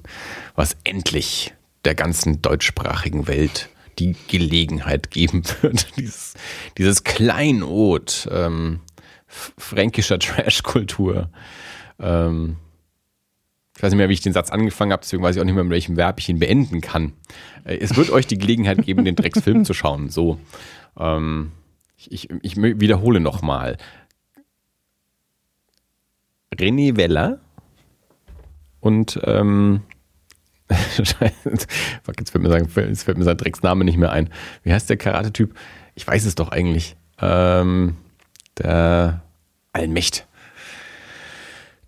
[0.54, 3.68] was endlich der ganzen deutschsprachigen Welt
[3.98, 6.34] die Gelegenheit geben wird, dieses,
[6.78, 8.80] dieses Kleinod ähm,
[9.26, 11.30] fränkischer Trash-Kultur.
[11.98, 12.56] Ähm,
[13.76, 15.54] ich weiß nicht mehr, wie ich den Satz angefangen habe, deswegen weiß ich auch nicht
[15.54, 17.12] mehr, mit welchem Verb ich ihn beenden kann.
[17.64, 20.10] Äh, Es wird euch die Gelegenheit geben, den Drecksfilm zu schauen.
[20.10, 20.38] So.
[20.98, 21.52] Ähm,
[21.96, 23.76] ich, ich, ich wiederhole nochmal.
[26.54, 27.38] René Weller
[28.80, 29.82] und ähm,
[30.70, 34.30] fuck, jetzt fällt mir, sein, jetzt fällt mir sein Drecksname nicht mehr ein.
[34.62, 35.54] Wie heißt der Karate-Typ?
[35.94, 36.96] Ich weiß es doch eigentlich.
[37.20, 37.96] Ähm,
[38.58, 39.22] der
[39.72, 40.26] Allmächt.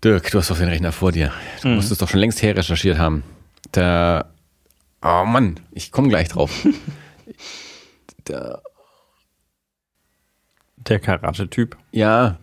[0.03, 1.31] Dirk, du hast doch den Rechner vor dir.
[1.61, 3.23] Du musst es doch schon längst herrecherchiert haben.
[3.73, 4.29] Der.
[5.01, 6.51] Oh Mann, ich komme gleich drauf.
[8.27, 8.61] der,
[10.77, 11.77] Der Karate-Typ.
[11.91, 12.37] ja.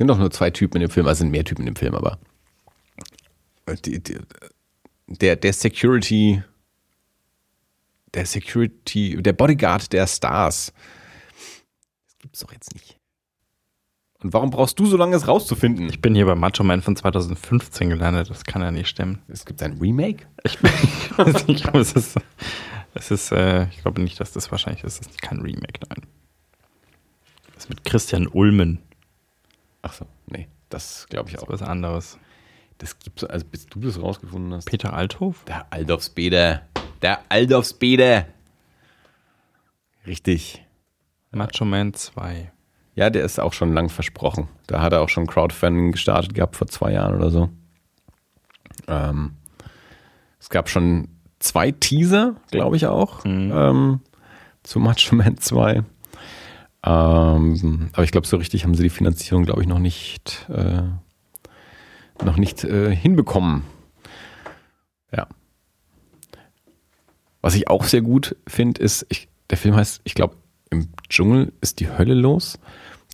[0.00, 1.74] Es sind doch nur zwei Typen in dem Film, also es sind mehr Typen in
[1.74, 2.18] dem Film, aber.
[3.84, 4.16] Die, die,
[5.08, 6.42] der, der Security.
[8.14, 9.22] Der Security.
[9.22, 10.72] Der Bodyguard der Stars.
[12.06, 12.98] Das gibt's doch jetzt nicht.
[14.22, 15.90] Und warum brauchst du so lange, es rauszufinden?
[15.90, 18.30] Ich bin hier bei Macho Man von 2015 gelandet.
[18.30, 19.18] Das kann ja nicht stimmen.
[19.28, 20.26] Es gibt ein Remake?
[20.44, 22.16] Ich, ich weiß nicht, aber es ist,
[22.94, 25.02] es ist äh, ich glaube nicht, dass das wahrscheinlich ist.
[25.02, 26.06] Es ist kein Remake, nein.
[27.54, 28.80] Das ist mit Christian Ulmen.
[29.82, 31.52] Ach so, nee, das glaube ich Das ist auch.
[31.52, 32.18] was anderes.
[32.78, 34.64] Das gibt's, also bis du das rausgefunden hast.
[34.66, 35.44] Peter Althof?
[35.44, 36.62] Der Aldorfsbede.
[37.02, 38.26] Der Aldorfsbede.
[40.06, 40.64] Richtig.
[41.30, 42.50] Macho Man 2.
[42.94, 44.48] Ja, der ist auch schon lang versprochen.
[44.66, 47.48] Da hat er auch schon Crowdfunding gestartet gehabt vor zwei Jahren oder so.
[48.88, 49.34] Ähm,
[50.40, 51.08] es gab schon
[51.38, 54.00] zwei Teaser, glaube ich auch, ähm,
[54.62, 55.84] zu Macho Man 2.
[56.84, 60.82] Ähm, aber ich glaube, so richtig haben sie die Finanzierung, glaube ich, noch nicht, äh,
[62.24, 63.64] noch nicht äh, hinbekommen.
[65.14, 65.26] Ja.
[67.42, 70.36] Was ich auch sehr gut finde, ist, ich, der Film heißt, ich glaube,
[70.70, 72.58] im Dschungel ist die Hölle los.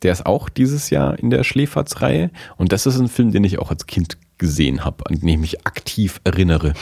[0.02, 2.30] Der ist auch dieses Jahr in der Schläferz-Reihe.
[2.56, 5.38] Und das ist ein Film, den ich auch als Kind gesehen habe, an den ich
[5.38, 6.74] mich aktiv erinnere.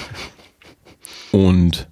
[1.31, 1.89] Und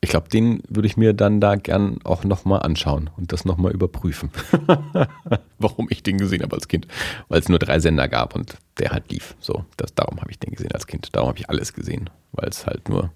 [0.00, 3.72] ich glaube, den würde ich mir dann da gern auch nochmal anschauen und das nochmal
[3.72, 4.30] überprüfen.
[5.58, 6.86] Warum ich den gesehen habe als Kind.
[7.28, 9.34] Weil es nur drei Sender gab und der halt lief.
[9.40, 11.08] So, das, darum habe ich den gesehen als Kind.
[11.16, 13.10] Darum habe ich alles gesehen, weil es halt nur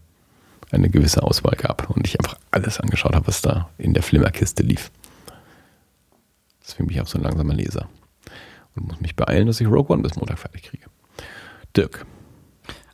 [0.73, 4.65] eine gewisse Auswahl gab und ich einfach alles angeschaut habe, was da in der Flimmerkiste
[4.65, 4.91] lief.
[6.63, 7.89] Deswegen bin ich auch so ein langsamer Leser.
[8.75, 10.87] Und muss mich beeilen, dass ich Rogue One bis Montag fertig kriege.
[11.77, 12.07] Dirk,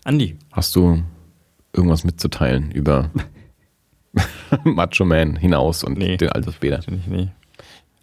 [0.05, 0.36] Andi.
[0.52, 1.02] hast du
[1.73, 3.10] irgendwas mitzuteilen über
[4.64, 6.16] Macho Man hinaus und Nee.
[6.16, 6.80] den Altersbäder?
[6.80, 7.28] Ich nicht.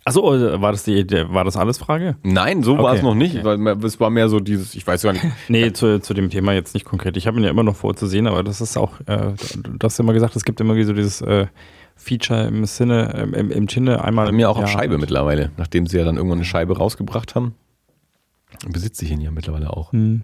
[0.07, 0.22] Achso,
[0.61, 2.15] war das die, war das alles Frage?
[2.22, 3.44] Nein, so war Okay, es noch nicht.
[3.44, 3.44] okay.
[3.65, 5.26] Weil es war mehr so dieses, ich weiß gar nicht.
[5.48, 7.18] Nee, zu, zu dem Thema jetzt nicht konkret.
[7.18, 9.34] Ich habe ihn ja immer noch vorzusehen, aber das ist auch, äh,
[9.64, 11.48] du hast ja immer gesagt, es gibt immer so dieses äh,
[11.95, 14.27] Feature im Sinne, im, im Sinne einmal.
[14.27, 14.69] Bei mir auch auf.
[14.69, 15.52] Scheibe mittlerweile.
[15.57, 17.56] Nachdem sie ja dann irgendwann eine Scheibe rausgebracht haben,
[18.69, 19.91] besitze ich ihn ja mittlerweile auch.
[19.91, 20.23] Hm.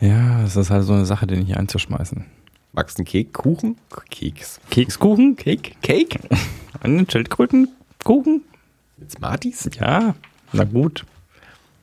[0.00, 2.26] Ja, es ist halt so eine Sache, den nicht einzuschmeißen.
[2.72, 3.32] Magst du einen Kek?
[3.34, 3.76] Kuchen?
[4.10, 4.60] Keks.
[4.70, 5.36] Kekskuchen?
[5.36, 5.72] Cake?
[5.82, 6.18] Cake?
[6.80, 8.42] Einen Schildkrötenkuchen?
[8.96, 9.68] Mit Smarties?
[9.78, 10.14] Ja,
[10.52, 11.04] na gut.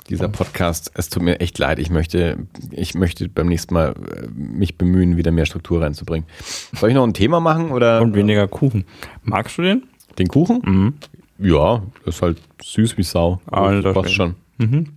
[0.10, 1.78] Dieser Podcast, es tut mir echt leid.
[1.78, 6.28] Ich möchte, ich möchte beim nächsten Mal äh, mich bemühen, wieder mehr Struktur reinzubringen.
[6.74, 8.86] Soll ich noch ein Thema machen oder Und weniger Kuchen.
[9.22, 9.84] Magst du den?
[10.18, 10.62] den Kuchen?
[10.66, 10.94] Mhm.
[11.38, 13.40] Ja, das ist halt süß wie Sau.
[13.46, 14.34] Alter passt Schwede.
[14.58, 14.68] schon.
[14.70, 14.88] Mhm.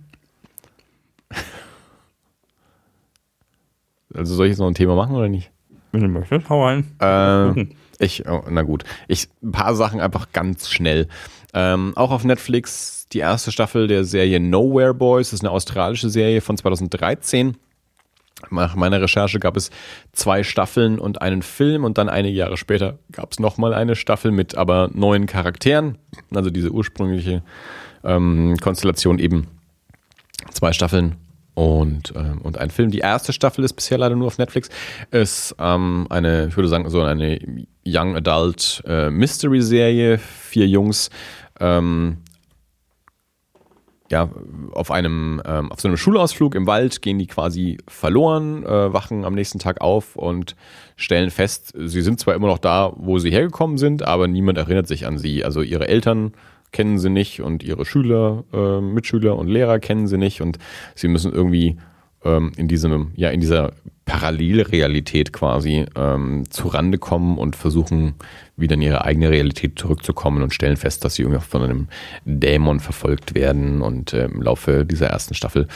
[4.15, 5.51] Also soll ich jetzt noch ein Thema machen oder nicht?
[5.93, 6.85] Wenn du möchtest, hau rein.
[6.99, 7.67] Äh,
[7.99, 8.83] ich, oh, na gut.
[9.07, 11.07] Ich, ein paar Sachen einfach ganz schnell.
[11.53, 15.29] Ähm, auch auf Netflix die erste Staffel der Serie Nowhere Boys.
[15.29, 17.55] Das ist eine australische Serie von 2013.
[18.49, 19.69] Nach meiner Recherche gab es
[20.13, 24.31] zwei Staffeln und einen Film und dann einige Jahre später gab es nochmal eine Staffel
[24.31, 25.99] mit aber neuen Charakteren.
[26.33, 27.43] Also diese ursprüngliche
[28.03, 29.45] ähm, Konstellation eben
[30.51, 31.17] zwei Staffeln
[31.55, 32.91] und, ähm, und ein Film.
[32.91, 34.69] Die erste Staffel ist bisher leider nur auf Netflix.
[35.11, 37.39] Ist ähm, eine, ich würde sagen, so eine
[37.85, 40.17] Young Adult äh, Mystery Serie.
[40.17, 41.09] Vier Jungs
[41.59, 42.17] ähm,
[44.13, 44.29] ja,
[44.73, 49.25] auf einem, ähm, auf so einem Schulausflug im Wald gehen die quasi verloren, äh, wachen
[49.25, 50.55] am nächsten Tag auf und
[50.95, 54.87] stellen fest, sie sind zwar immer noch da, wo sie hergekommen sind, aber niemand erinnert
[54.87, 55.43] sich an sie.
[55.43, 56.33] Also ihre Eltern
[56.73, 60.57] kennen sie nicht und ihre Schüler, äh, Mitschüler und Lehrer kennen sie nicht und
[60.95, 61.77] sie müssen irgendwie
[62.25, 63.71] ähm, in diesem, ja, in dieser
[64.05, 68.15] Parallelrealität quasi ähm, zurande kommen und versuchen,
[68.57, 71.87] wieder in ihre eigene Realität zurückzukommen und stellen fest, dass sie irgendwie von einem
[72.25, 75.67] Dämon verfolgt werden und äh, im Laufe dieser ersten Staffel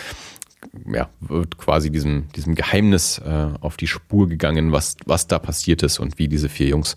[0.91, 5.84] ja, wird quasi diesem, diesem Geheimnis äh, auf die Spur gegangen, was, was da passiert
[5.84, 6.95] ist und wie diese vier Jungs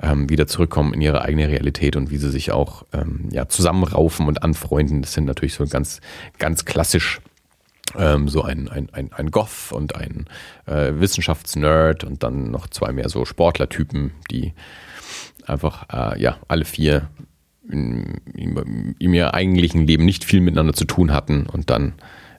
[0.00, 4.26] ähm, wieder zurückkommen in ihre eigene Realität und wie sie sich auch ähm, ja, zusammenraufen
[4.26, 5.02] und anfreunden.
[5.02, 6.00] Das sind natürlich so ganz,
[6.38, 7.20] ganz klassisch
[7.96, 10.26] ähm, so ein, ein, ein, ein Goth und ein
[10.66, 14.54] äh, Wissenschaftsnerd und dann noch zwei mehr so Sportlertypen, die
[15.46, 17.08] einfach äh, ja alle vier
[17.68, 21.94] in, in, in ihrem eigentlichen Leben nicht viel miteinander zu tun hatten und dann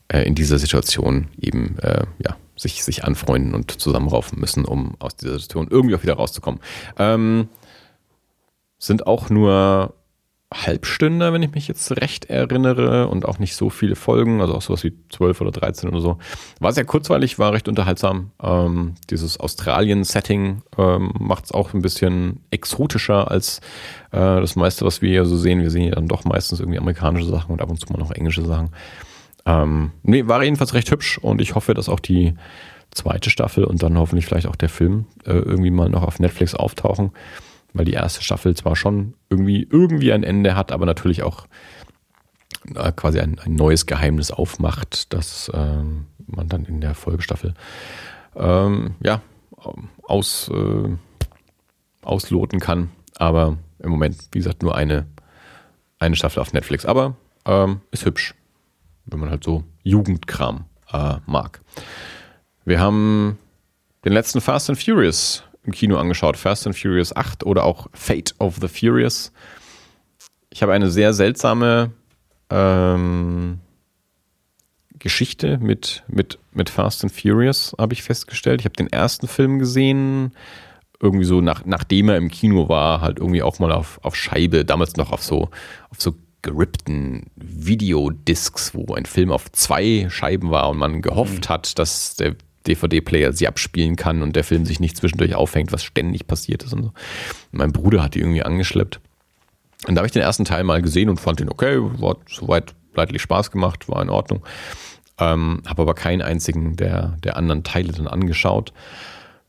[0.07, 5.15] äh, in dieser Situation eben äh, ja, sich, sich anfreunden und zusammenraufen müssen, um aus
[5.15, 6.59] dieser Situation irgendwie auch wieder rauszukommen.
[6.97, 7.49] Ähm,
[8.77, 9.93] sind auch nur
[10.53, 14.61] Halbstünder, wenn ich mich jetzt recht erinnere, und auch nicht so viele Folgen, also auch
[14.61, 16.17] sowas wie 12 oder 13 oder so.
[16.59, 18.31] War sehr kurzweilig, war recht unterhaltsam.
[18.41, 23.59] Ähm, dieses Australien-Setting ähm, macht es auch ein bisschen exotischer als
[24.11, 25.61] äh, das meiste, was wir hier so sehen.
[25.61, 28.11] Wir sehen ja dann doch meistens irgendwie amerikanische Sachen und ab und zu mal noch
[28.11, 28.69] englische Sachen.
[29.45, 32.33] Ähm, nee, war jedenfalls recht hübsch und ich hoffe, dass auch die
[32.91, 36.55] zweite Staffel und dann hoffentlich vielleicht auch der Film äh, irgendwie mal noch auf Netflix
[36.55, 37.11] auftauchen
[37.75, 41.45] weil die erste Staffel zwar schon irgendwie, irgendwie ein Ende hat, aber natürlich auch
[42.73, 47.53] äh, quasi ein, ein, neues Geheimnis aufmacht, das ähm, man dann in der Folgestaffel
[48.35, 49.21] ähm, ja,
[50.03, 50.89] aus, äh,
[52.01, 52.91] ausloten kann.
[53.17, 55.05] Aber im Moment, wie gesagt, nur eine,
[55.99, 56.85] eine Staffel auf Netflix.
[56.85, 58.35] Aber ähm, ist hübsch,
[59.05, 61.61] wenn man halt so Jugendkram äh, mag.
[62.65, 63.37] Wir haben
[64.03, 66.37] den letzten Fast and Furious im Kino angeschaut.
[66.37, 69.31] Fast and Furious 8 oder auch Fate of the Furious.
[70.49, 71.91] Ich habe eine sehr seltsame
[72.49, 73.59] ähm,
[74.99, 78.61] Geschichte mit, mit, mit Fast and Furious, habe ich festgestellt.
[78.61, 80.31] Ich habe den ersten Film gesehen,
[80.99, 84.65] irgendwie so nach, nachdem er im Kino war, halt irgendwie auch mal auf, auf Scheibe,
[84.65, 85.49] damals noch auf so,
[85.89, 86.15] auf so
[86.45, 91.53] gerippten Videodiscs, wo ein Film auf zwei Scheiben war und man gehofft mhm.
[91.53, 92.35] hat, dass der
[92.67, 96.73] DVD-Player sie abspielen kann und der Film sich nicht zwischendurch aufhängt, was ständig passiert ist
[96.73, 96.89] und so.
[97.51, 98.99] Und mein Bruder hat die irgendwie angeschleppt.
[99.87, 102.75] Und da habe ich den ersten Teil mal gesehen und fand den okay, war soweit
[102.93, 104.45] leidlich Spaß gemacht, war in Ordnung.
[105.19, 108.71] Ähm, habe aber keinen einzigen der, der anderen Teile dann angeschaut.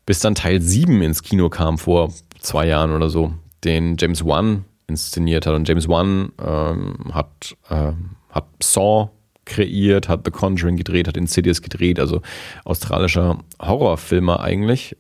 [0.07, 4.65] Bis dann Teil 7 ins Kino kam vor zwei Jahren oder so, den James Wan
[4.89, 5.55] inszeniert hat.
[5.55, 7.93] Und James Wan ähm, hat, äh,
[8.31, 9.11] hat Saw
[9.45, 12.21] kreiert, hat The Conjuring gedreht, hat Insidious gedreht, also
[12.65, 14.97] australischer Horrorfilmer eigentlich.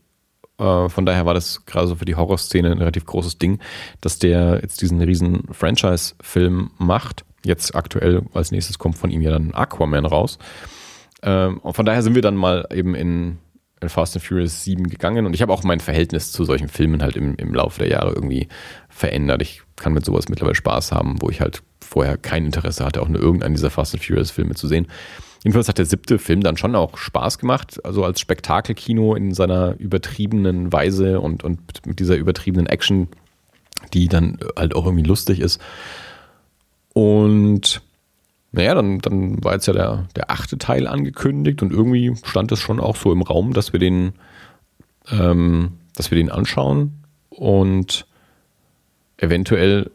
[0.58, 3.58] Äh, von daher war das gerade so für die Horrorszene ein relativ großes Ding,
[4.00, 7.24] dass der jetzt diesen riesen Franchise-Film macht.
[7.44, 10.38] Jetzt aktuell als nächstes kommt von ihm ja dann Aquaman raus.
[11.22, 13.38] Ähm, und von daher sind wir dann mal eben in,
[13.80, 17.02] in Fast and Furious 7 gegangen und ich habe auch mein Verhältnis zu solchen Filmen
[17.02, 18.48] halt im, im Laufe der Jahre irgendwie
[18.88, 19.42] verändert.
[19.42, 23.08] Ich kann mit sowas mittlerweile Spaß haben, wo ich halt vorher kein Interesse hatte, auch
[23.08, 24.86] nur irgendeinen dieser Fast and Furious Filme zu sehen.
[25.44, 29.76] Jedenfalls hat der siebte Film dann schon auch Spaß gemacht, also als Spektakelkino in seiner
[29.78, 33.08] übertriebenen Weise und, und mit dieser übertriebenen Action,
[33.94, 35.60] die dann halt auch irgendwie lustig ist.
[36.92, 37.82] Und
[38.52, 42.58] naja, dann, dann war jetzt ja der, der achte Teil angekündigt und irgendwie stand es
[42.58, 44.14] schon auch so im Raum, dass wir den,
[45.10, 48.06] ähm, dass wir den anschauen und
[49.18, 49.90] eventuell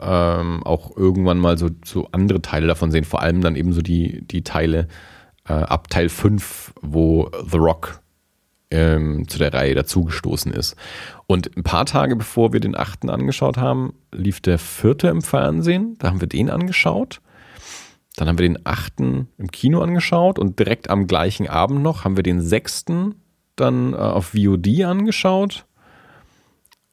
[0.00, 3.82] ähm, auch irgendwann mal so, so andere Teile davon sehen, vor allem dann eben so
[3.82, 4.88] die, die Teile
[5.48, 8.00] äh, ab Teil 5, wo The Rock
[8.70, 10.76] ähm, zu der Reihe dazugestoßen ist.
[11.26, 15.96] Und ein paar Tage bevor wir den achten angeschaut haben, lief der vierte im Fernsehen,
[15.98, 17.20] da haben wir den angeschaut.
[18.16, 22.16] Dann haben wir den achten im Kino angeschaut und direkt am gleichen Abend noch haben
[22.16, 23.14] wir den sechsten
[23.56, 25.66] dann äh, auf VOD angeschaut.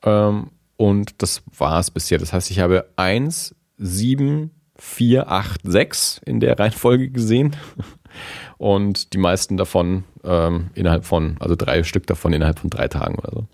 [0.04, 2.20] Ähm, und das war es bisher.
[2.20, 7.56] Das heißt, ich habe 1, 7, 4, 8, 6 in der Reihenfolge gesehen.
[8.58, 13.16] Und die meisten davon ähm, innerhalb von, also drei Stück davon innerhalb von drei Tagen
[13.16, 13.48] oder so.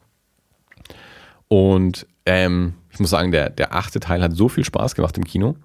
[1.48, 5.24] Und ähm, ich muss sagen, der, der achte Teil hat so viel Spaß gemacht im
[5.24, 5.56] Kino.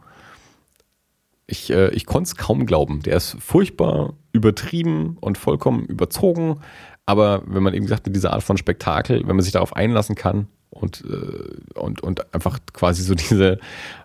[1.47, 3.03] Ich, äh, ich konnte es kaum glauben.
[3.03, 6.61] Der ist furchtbar übertrieben und vollkommen überzogen.
[7.07, 10.15] Aber wenn man eben gesagt mit dieser Art von Spektakel, wenn man sich darauf einlassen
[10.15, 13.59] kann, und, äh, und, und einfach quasi so diese,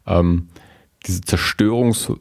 [0.05, 0.49] ähm,
[1.05, 2.19] diese Zerstörungslust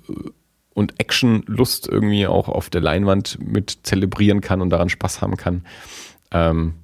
[0.75, 5.67] und Actionlust irgendwie auch auf der Leinwand mit zelebrieren kann und daran Spaß haben kann.
[6.31, 6.75] Ähm,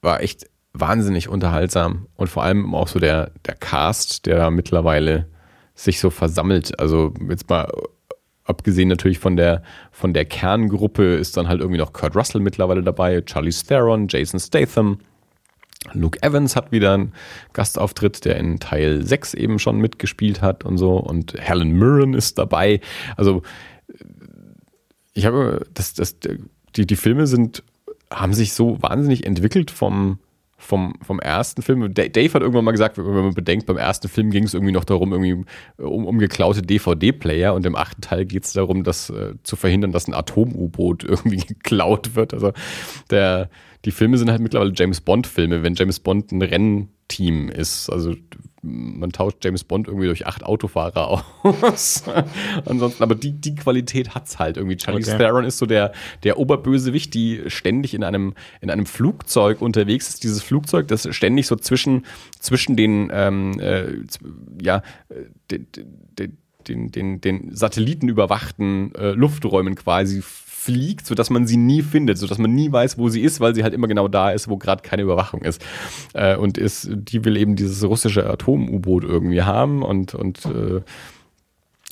[0.00, 5.28] war echt wahnsinnig unterhaltsam und vor allem auch so der, der Cast, der da mittlerweile
[5.74, 6.78] sich so versammelt.
[6.80, 7.70] Also jetzt mal
[8.44, 9.62] abgesehen natürlich von der,
[9.92, 14.40] von der Kerngruppe ist dann halt irgendwie noch Kurt Russell mittlerweile dabei, Charlie Theron, Jason
[14.40, 14.98] Statham,
[15.92, 17.12] Luke Evans hat wieder einen
[17.52, 20.96] Gastauftritt, der in Teil 6 eben schon mitgespielt hat und so.
[20.96, 22.80] Und Helen Mirren ist dabei.
[23.16, 23.42] Also,
[25.12, 26.16] ich habe, das, das,
[26.76, 27.62] die, die Filme sind,
[28.10, 30.18] haben sich so wahnsinnig entwickelt vom,
[30.64, 31.92] vom, vom ersten Film.
[31.92, 34.84] Dave hat irgendwann mal gesagt, wenn man bedenkt, beim ersten Film ging es irgendwie noch
[34.84, 35.44] darum, irgendwie
[35.76, 39.92] um, um geklaute DVD-Player und im achten Teil geht es darum, das äh, zu verhindern,
[39.92, 42.32] dass ein Atom-U-Boot irgendwie geklaut wird.
[42.32, 42.52] Also
[43.10, 43.50] der,
[43.84, 47.90] die Filme sind halt mittlerweile James Bond-Filme, wenn James Bond ein Rennteam ist.
[47.90, 48.14] Also
[48.64, 52.04] man tauscht James Bond irgendwie durch acht Autofahrer aus.
[52.64, 54.76] Ansonsten, aber die, die Qualität hat's halt irgendwie.
[54.76, 55.18] Charlie okay.
[55.18, 55.92] Theron ist so der,
[56.22, 60.24] der Oberbösewicht, die ständig in einem, in einem Flugzeug unterwegs ist.
[60.24, 62.06] Dieses Flugzeug, das ständig so zwischen,
[62.40, 63.98] zwischen den, ähm, äh,
[64.62, 64.82] ja,
[65.50, 65.66] den,
[66.66, 70.22] den, den, den satellitenüberwachten äh, Lufträumen quasi
[70.64, 73.62] fliegt, sodass man sie nie findet, sodass man nie weiß, wo sie ist, weil sie
[73.62, 75.64] halt immer genau da ist, wo gerade keine Überwachung ist.
[76.14, 80.80] Äh, und ist, die will eben dieses russische Atom-U-Boot irgendwie haben und, und äh,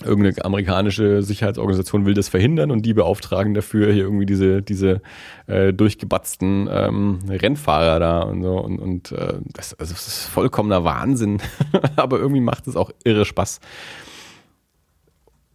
[0.05, 5.03] irgendeine amerikanische Sicherheitsorganisation will das verhindern und die beauftragen dafür hier irgendwie diese, diese
[5.47, 8.59] äh, durchgebatzten ähm, Rennfahrer da und so.
[8.59, 11.40] Und, und äh, das, also das ist vollkommener Wahnsinn.
[11.97, 13.61] Aber irgendwie macht es auch irre Spaß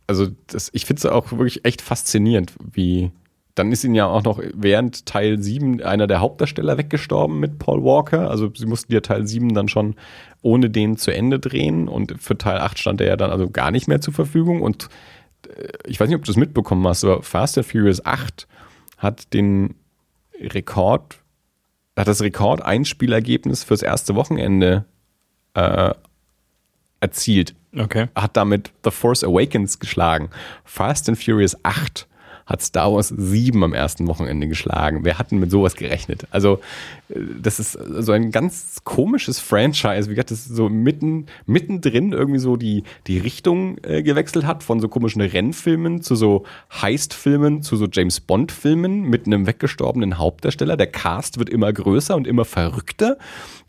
[0.07, 3.11] also das, ich finde es auch wirklich echt faszinierend, wie
[3.57, 7.83] dann ist ihnen ja auch noch während Teil 7 einer der Hauptdarsteller weggestorben mit Paul
[7.83, 8.29] Walker.
[8.29, 9.95] Also sie mussten ja Teil 7 dann schon
[10.43, 13.71] ohne den zu Ende drehen und für Teil 8 stand er ja dann also gar
[13.71, 14.61] nicht mehr zur Verfügung.
[14.61, 14.89] Und
[15.47, 18.47] äh, ich weiß nicht, ob du das mitbekommen hast, aber Fast and Furious 8
[18.97, 19.73] hat den
[20.39, 21.19] Rekord,
[21.95, 24.85] hat das Rekord-Einspielergebnis fürs erste Wochenende
[25.55, 25.93] äh,
[26.99, 27.55] erzielt.
[27.75, 28.07] Okay.
[28.15, 30.29] Hat damit The Force Awakens geschlagen.
[30.63, 32.07] Fast and Furious 8
[32.47, 35.03] hat Star Wars 7 am ersten Wochenende geschlagen.
[35.03, 36.27] Wer hat denn mit sowas gerechnet?
[36.31, 36.59] Also,
[37.09, 42.39] äh, das ist so ein ganz komisches Franchise, wie gesagt, das so mitten, mittendrin irgendwie
[42.39, 46.45] so die, die Richtung äh, gewechselt hat, von so komischen Rennfilmen zu so
[46.81, 50.77] Heist-Filmen, zu so James Bond-Filmen mit einem weggestorbenen Hauptdarsteller.
[50.77, 53.17] Der Cast wird immer größer und immer verrückter.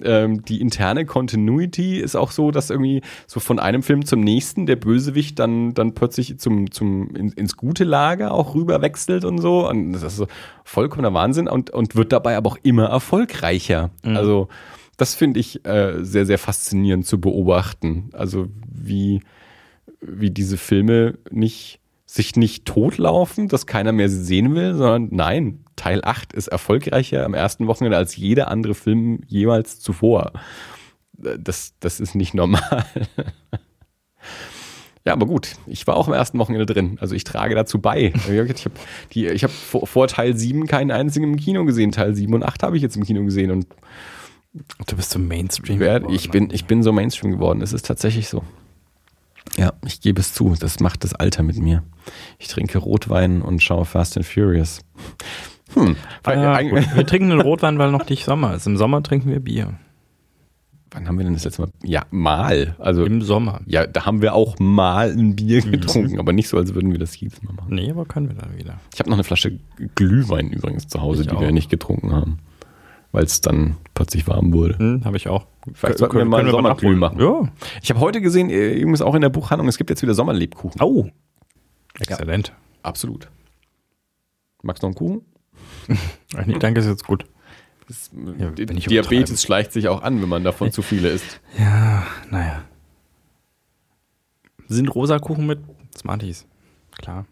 [0.03, 4.67] Ähm, die interne Continuity ist auch so, dass irgendwie so von einem Film zum nächsten
[4.67, 9.39] der Bösewicht dann, dann plötzlich zum, zum, in, ins gute Lager auch rüber wechselt und
[9.39, 9.69] so.
[9.69, 10.27] Und das ist so
[10.65, 13.91] vollkommener Wahnsinn und, und wird dabei aber auch immer erfolgreicher.
[14.05, 14.17] Mhm.
[14.17, 14.49] Also,
[14.97, 18.11] das finde ich äh, sehr, sehr faszinierend zu beobachten.
[18.13, 19.21] Also, wie,
[20.01, 21.81] wie diese Filme nicht
[22.11, 27.25] sich nicht totlaufen, dass keiner mehr sie sehen will, sondern nein, Teil 8 ist erfolgreicher
[27.25, 30.33] am ersten Wochenende als jeder andere Film jemals zuvor.
[31.13, 32.87] Das, das ist nicht normal.
[35.05, 36.99] Ja, aber gut, ich war auch am ersten Wochenende drin.
[37.01, 38.13] Also ich trage dazu bei.
[39.09, 41.93] Ich habe hab vor, vor, Teil 7 keinen einzigen im Kino gesehen.
[41.93, 43.51] Teil 7 und 8 habe ich jetzt im Kino gesehen.
[43.51, 43.67] Und
[44.87, 46.11] du bist so Mainstream geworden.
[46.11, 47.63] Ich bin, ich bin so Mainstream geworden.
[47.63, 48.43] Es ist tatsächlich so.
[49.57, 50.55] Ja, ich gebe es zu.
[50.59, 51.83] Das macht das Alter mit mir.
[52.39, 54.81] Ich trinke Rotwein und schaue Fast and Furious.
[55.75, 55.97] Hm.
[56.27, 58.67] Ja, wir trinken den Rotwein, weil noch nicht Sommer ist.
[58.67, 59.75] Im Sommer trinken wir Bier.
[60.91, 61.71] Wann haben wir denn das letzte Mal?
[61.83, 62.75] Ja, mal.
[62.79, 63.61] Also im Sommer.
[63.67, 65.73] Ja, da haben wir auch mal ein Bier mhm.
[65.73, 66.21] getrunken, mhm.
[66.21, 67.75] aber nicht so, als würden wir das jedes Mal machen.
[67.75, 68.81] Nee, aber können wir dann wieder.
[68.95, 69.59] Ich habe noch eine Flasche
[69.97, 71.41] Glühwein übrigens zu Hause, ich die auch.
[71.41, 72.39] wir nicht getrunken haben,
[73.13, 74.77] weil es dann plötzlich warm wurde.
[74.83, 75.47] Mhm, habe ich auch.
[75.73, 77.21] Vielleicht sollten wir mal einen Sommerglüh machen.
[77.21, 77.49] Ja.
[77.83, 80.81] Ich habe heute gesehen, übrigens auch in der Buchhandlung, es gibt jetzt wieder Sommerlebkuchen.
[80.83, 81.09] Oh.
[81.99, 82.49] Exzellent.
[82.49, 83.29] Ja, absolut.
[84.63, 85.23] Magst du noch einen Kuchen?
[86.47, 87.25] nee, danke, ist jetzt gut.
[87.87, 91.41] Das, ja, Diabetes schleicht sich auch an, wenn man davon zu viele isst.
[91.59, 92.63] Ja, naja.
[94.69, 95.61] Sind rosa Kuchen mit
[95.97, 96.47] Smarties.
[96.99, 97.25] Klar.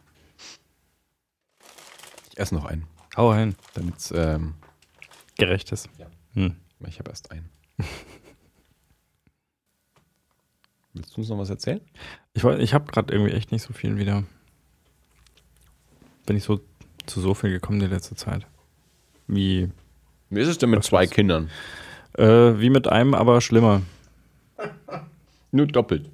[2.31, 2.87] Ich esse noch einen.
[3.17, 3.55] Hau hin.
[3.75, 4.55] Damit es ähm,
[5.37, 5.89] gerecht ist.
[5.99, 6.07] Ja.
[6.35, 6.57] Hm.
[6.87, 7.49] Ich habe erst einen.
[10.93, 11.81] Willst du uns noch was erzählen?
[12.35, 14.25] Ich, ich habe gerade irgendwie echt nicht so viel wieder.
[16.25, 16.61] Bin ich so
[17.07, 18.47] zu so viel gekommen die letzte Zeit.
[19.27, 19.71] Wie
[20.31, 21.13] wie ist es denn mit zwei ist?
[21.13, 21.51] Kindern?
[22.15, 23.83] Äh, wie mit einem, aber schlimmer.
[25.53, 26.11] Nur doppelt.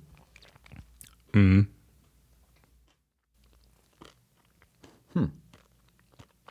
[1.33, 1.69] Mhm.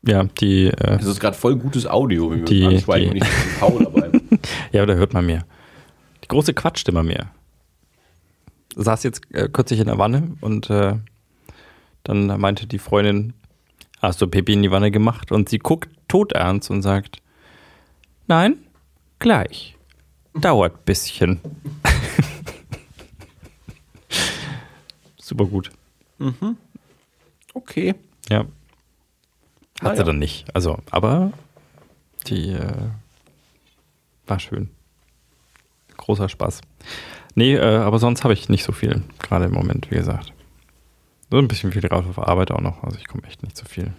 [0.04, 0.68] Ja, die.
[0.68, 2.32] Äh, das ist gerade voll gutes Audio.
[2.32, 3.28] Wie die, die, nicht
[3.60, 4.12] Paul dabei.
[4.72, 5.46] ja, aber da hört man mehr.
[6.24, 7.32] Die große Quatsch immer mehr.
[8.76, 10.96] saß jetzt äh, kürzlich in der Wanne und äh,
[12.04, 13.34] dann meinte die Freundin,
[14.02, 15.32] hast du Pipi in die Wanne gemacht?
[15.32, 17.22] Und sie guckt todernst und sagt,
[18.28, 18.58] nein,
[19.20, 19.78] gleich.
[20.34, 21.42] Dauert bisschen.
[25.18, 25.72] Super gut.
[27.54, 27.96] Okay.
[28.30, 28.46] Ja.
[29.82, 30.04] Hat Na sie ja.
[30.04, 30.46] dann nicht.
[30.56, 31.34] Also, aber
[32.28, 32.90] die äh,
[34.28, 34.70] war schön.
[35.98, 36.62] Großer Spaß.
[37.34, 40.34] Nee, äh, aber sonst habe ich nicht so viel, gerade im Moment, wie gesagt.
[41.32, 43.66] So ein bisschen viel drauf auf Arbeit auch noch, also ich komme echt nicht so
[43.66, 43.92] viel.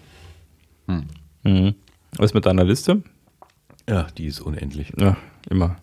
[0.87, 1.07] Hm.
[1.43, 1.75] Mhm.
[2.17, 3.03] Was ist mit deiner Liste?
[3.89, 4.93] Ja, die ist unendlich.
[4.97, 5.17] Ja,
[5.51, 5.77] immer.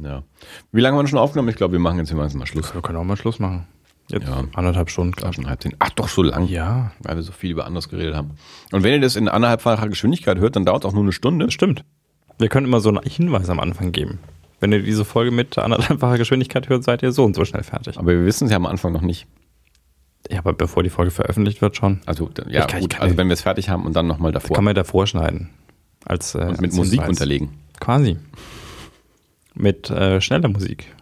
[0.00, 0.22] Ja.
[0.70, 1.48] Wie lange haben wir schon aufgenommen?
[1.48, 2.72] Ich glaube, wir machen jetzt hier mal Schluss.
[2.72, 3.66] Wir können auch mal Schluss machen.
[4.10, 4.44] Jetzt Ja.
[4.54, 5.20] anderthalb Stunden.
[5.22, 5.74] War schon halb zehn.
[5.78, 6.46] Ach, doch so lang.
[6.48, 8.32] Ja, Weil wir so viel über anderes geredet haben.
[8.72, 11.50] Und wenn ihr das in anderthalbfacher Geschwindigkeit hört, dann dauert es auch nur eine Stunde.
[11.50, 11.84] stimmt.
[12.38, 14.18] Wir können immer so einen Hinweis am Anfang geben.
[14.60, 17.98] Wenn ihr diese Folge mit anderthalbfacher Geschwindigkeit hört, seid ihr so und so schnell fertig.
[17.98, 19.26] Aber wir wissen es ja am Anfang noch nicht.
[20.30, 23.00] Ja, aber bevor die Folge veröffentlicht wird schon, Also, ja, kann- gut.
[23.00, 24.54] also, wenn wir es fertig haben und dann nochmal davor.
[24.56, 25.50] kann man davor schneiden.
[26.04, 27.08] Als, äh, und mit als Musik Hinweis.
[27.10, 27.50] unterlegen.
[27.80, 28.16] Quasi.
[29.54, 30.94] Mit äh, schneller Musik.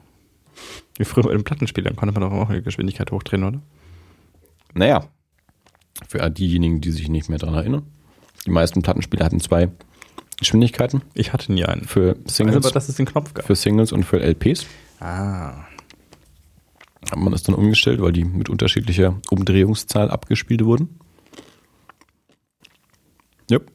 [0.98, 3.60] Wie früher bei den Plattenspielern konnte man doch auch die Geschwindigkeit hochdrehen, oder?
[4.74, 5.06] Naja,
[6.08, 7.82] für diejenigen, die sich nicht mehr daran erinnern.
[8.46, 9.70] Die meisten Plattenspieler hatten zwei
[10.38, 11.84] Geschwindigkeiten Ich hatte nie einen.
[11.84, 13.46] für Singles, aber, dass es den Knopf gab.
[13.46, 14.66] für Singles und für LPs.
[15.00, 15.64] Ah.
[17.10, 20.98] Hat man das dann umgestellt, weil die mit unterschiedlicher Umdrehungszahl abgespielt wurden.
[23.50, 23.70] Yep.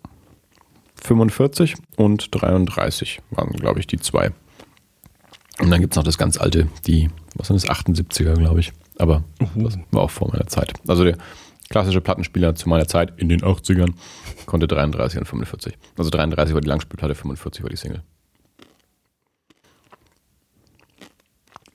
[1.04, 4.32] 45 und 33 waren, glaube ich, die zwei.
[5.62, 8.74] Und dann gibt es noch das ganz alte, die, was sind das, 78er, glaube ich.
[8.98, 9.24] Aber
[9.56, 10.74] das war auch vor meiner Zeit.
[10.88, 11.18] Also der
[11.70, 13.94] klassische Plattenspieler zu meiner Zeit in den 80ern
[14.48, 15.78] konnte 33 und 45.
[15.98, 18.02] Also 33 war die Langspielplatte, 45 war die Single.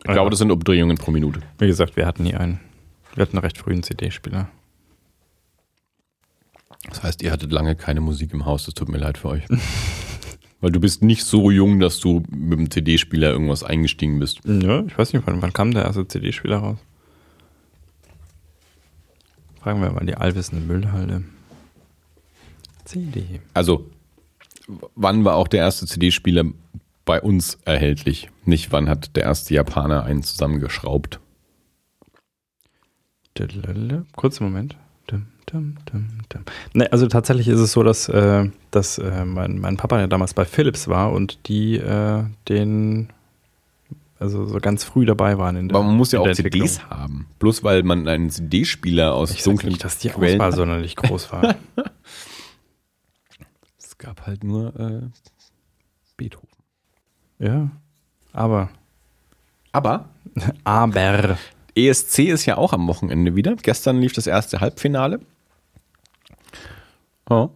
[0.04, 1.40] Ich glaube, das sind Umdrehungen pro Minute.
[1.58, 2.60] Wie gesagt, wir hatten nie einen.
[3.14, 4.48] Wir hatten einen recht frühen CD-Spieler.
[6.88, 9.44] Das heißt, ihr hattet lange keine Musik im Haus, das tut mir leid für euch.
[10.60, 14.40] Weil du bist nicht so jung, dass du mit dem CD-Spieler irgendwas eingestiegen bist.
[14.44, 16.78] Ja, ich weiß nicht, wann, wann kam der erste CD-Spieler raus?
[19.60, 21.24] Fragen wir mal die allwissende Müllhalde.
[22.84, 23.40] CD.
[23.52, 23.90] Also,
[24.94, 26.44] wann war auch der erste CD-Spieler
[27.04, 28.30] bei uns erhältlich?
[28.44, 31.20] Nicht, wann hat der erste Japaner einen zusammengeschraubt?
[34.14, 34.76] Kurzer Moment.
[35.46, 36.42] Dum, dum, dum.
[36.74, 40.34] Nee, also tatsächlich ist es so, dass, äh, dass äh, mein, mein Papa ja damals
[40.34, 43.10] bei Philips war und die äh, den
[44.18, 46.32] also so ganz früh dabei waren in der Aber man muss ja auch.
[46.32, 47.26] CDs haben.
[47.38, 50.56] Bloß weil man einen CD-Spieler aus Ich dunklen nicht, dass die Quellen Auswahl hat.
[50.56, 51.54] sonderlich groß war.
[53.78, 55.00] Es gab halt nur äh,
[56.18, 56.48] Beethoven.
[57.38, 57.70] ja,
[58.34, 58.68] aber
[59.72, 60.10] Aber
[60.64, 61.38] aber
[61.74, 63.56] ESC ist ja auch am Wochenende wieder.
[63.56, 65.20] Gestern lief das erste Halbfinale.
[67.28, 67.50] Oh.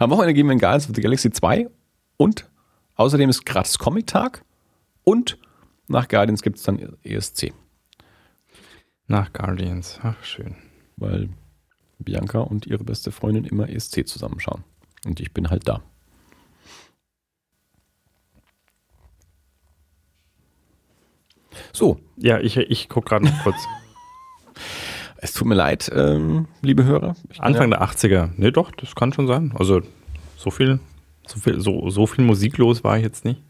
[0.00, 1.68] Am Wochenende gehen wir in Guardians of the Galaxy 2
[2.16, 2.48] und
[2.94, 4.44] außerdem ist gratis Comic-Tag
[5.04, 5.38] und
[5.86, 7.52] nach Guardians gibt es dann ESC,
[9.06, 9.98] nach Guardians.
[10.02, 10.56] Ach schön.
[10.96, 11.30] weil
[11.98, 14.64] Bianca und ihre beste Freundin immer ESC zusammenschauen.
[15.04, 15.82] Und ich bin halt da.
[21.72, 23.56] So, Ja, ich, ich gucke gerade noch kurz.
[25.20, 27.16] es tut mir leid, ähm, liebe Hörer.
[27.30, 28.30] Ich Anfang ja, der 80er.
[28.36, 29.52] Nee, doch, das kann schon sein.
[29.58, 29.82] Also
[30.36, 30.78] so viel,
[31.26, 33.40] so viel, so, so viel musiklos war ich jetzt nicht.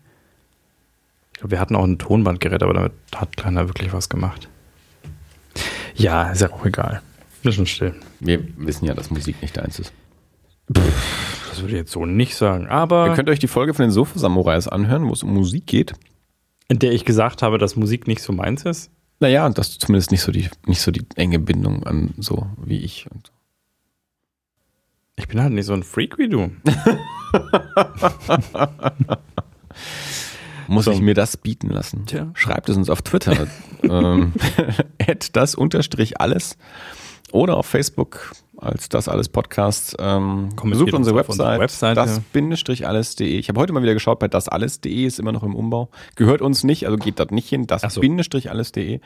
[1.32, 4.48] Ich glaube, wir hatten auch ein Tonbandgerät, aber damit hat keiner wirklich was gemacht.
[5.94, 7.02] Ja, ist ja auch egal.
[7.42, 7.94] Ist schon still.
[8.20, 9.92] wir wissen ja, dass Musik nicht deins ist.
[10.68, 12.66] Das würde ich jetzt so nicht sagen.
[12.66, 15.94] Aber Ihr könnt euch die Folge von den Sofa-Samurais anhören, wo es um Musik geht.
[16.68, 18.90] in der ich gesagt habe, dass Musik nicht so meins ist.
[19.20, 22.46] Naja, und dass du zumindest nicht so die, nicht so die enge Bindung an so
[22.64, 23.06] wie ich.
[23.10, 23.30] Und
[25.16, 26.50] Ich bin halt nicht so ein Freak wie du.
[30.68, 30.92] muss So.
[30.92, 32.06] ich mir das bieten lassen?
[32.06, 32.30] Tja.
[32.34, 33.46] Schreibt es uns auf Twitter.
[33.82, 34.32] ähm,
[35.32, 36.56] das unterstrich alles.
[37.32, 39.96] Oder auf Facebook als das alles Podcast.
[39.98, 41.94] Ähm, besucht unsere Website, Webseite.
[41.94, 43.26] das bindestrich alles.de.
[43.26, 45.88] Ich habe heute mal wieder geschaut, bei das alles.de ist immer noch im Umbau.
[46.16, 47.66] Gehört uns nicht, also geht dort nicht hin.
[47.66, 48.00] Das Ach so.
[48.00, 49.00] bindestrich alles.de.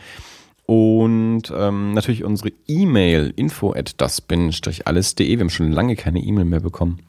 [0.65, 5.29] Und ähm, natürlich unsere E-Mail info at das bindestrich alles.de.
[5.29, 7.01] Wir haben schon lange keine E-Mail mehr bekommen.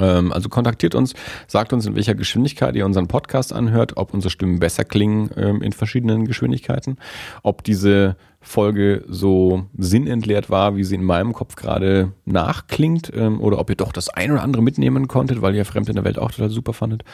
[0.00, 1.14] Ähm, also kontaktiert uns,
[1.46, 5.62] sagt uns, in welcher Geschwindigkeit ihr unseren Podcast anhört, ob unsere Stimmen besser klingen ähm,
[5.62, 6.96] in verschiedenen Geschwindigkeiten,
[7.42, 13.58] ob diese Folge so sinnentleert war, wie sie in meinem Kopf gerade nachklingt, ähm, oder
[13.58, 16.18] ob ihr doch das ein oder andere mitnehmen konntet, weil ihr Fremd in der Welt
[16.18, 17.04] auch total super fandet.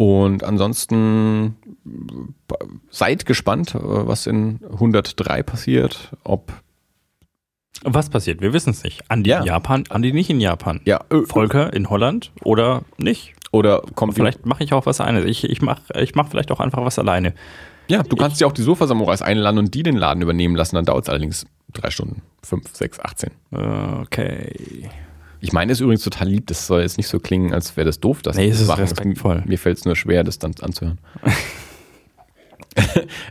[0.00, 1.56] Und ansonsten
[2.48, 2.54] äh,
[2.88, 6.16] seid gespannt, äh, was in 103 passiert.
[6.24, 6.54] Ob
[7.82, 8.40] Was passiert?
[8.40, 9.02] Wir wissen es nicht.
[9.08, 9.40] Andi Ja.
[9.40, 10.80] in Japan, Andi nicht in Japan.
[10.84, 13.34] ja, Volker in Holland oder nicht.
[13.52, 15.24] oder kommt Vielleicht mache ich auch was eines.
[15.24, 17.34] Ich, ich mache ich mach vielleicht auch einfach was alleine.
[17.88, 20.76] Ja, du kannst ja auch die Sofa-Samurais einladen und die den Laden übernehmen lassen.
[20.76, 22.22] Dann dauert es allerdings drei Stunden.
[22.42, 23.30] Fünf, sechs, 18.
[23.52, 23.56] Äh,
[24.02, 24.88] Okay.
[25.42, 26.46] Ich meine, es ist übrigens total lieb.
[26.48, 28.68] Das soll jetzt nicht so klingen, als wäre das doof, dass Nee, es das ist
[28.68, 28.80] machen.
[28.82, 29.42] respektvoll.
[29.46, 30.98] Mir fällt es nur schwer, das dann anzuhören.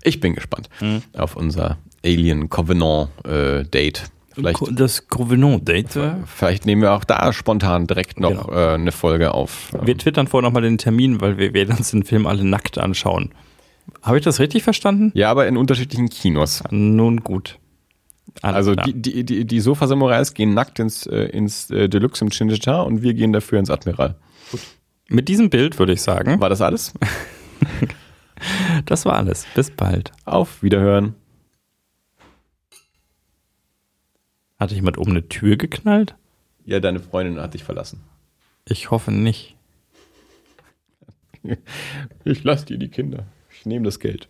[0.04, 1.02] ich bin gespannt Hm.
[1.18, 4.04] auf unser Alien Covenant äh, Date.
[4.40, 5.96] Vielleicht, Das Covenant-Date.
[5.96, 8.52] äh, vielleicht nehmen wir auch da spontan direkt noch Genau.
[8.58, 9.72] äh, eine Folge auf.
[9.82, 13.32] Wir twittern vorher nochmal den Termin, weil wir werden uns den Film alle nackt anschauen.
[14.02, 15.12] Habe ich das richtig verstanden?
[15.16, 16.64] Ja, aber in unterschiedlichen Kinos.
[16.70, 17.58] Nun gut.
[18.42, 18.86] Alles Also klar.
[18.86, 23.02] die, die, die, die Sofa-Samurais gehen nackt ins, äh, ins äh, Deluxe im Shinjita und
[23.02, 24.16] wir gehen dafür ins Admiral.
[25.08, 26.94] Mit diesem Bild würde ich sagen, War das alles?
[28.86, 29.46] das war alles.
[29.56, 30.12] Bis bald.
[30.26, 31.16] Auf Wiederhören.
[34.60, 36.16] Hatte jemand oben eine Tür geknallt?
[36.66, 38.02] Ja, deine Freundin hat dich verlassen.
[38.66, 39.56] Ich hoffe nicht.
[42.26, 43.26] Ich lasse dir die Kinder.
[43.50, 44.28] Ich nehme das Geld.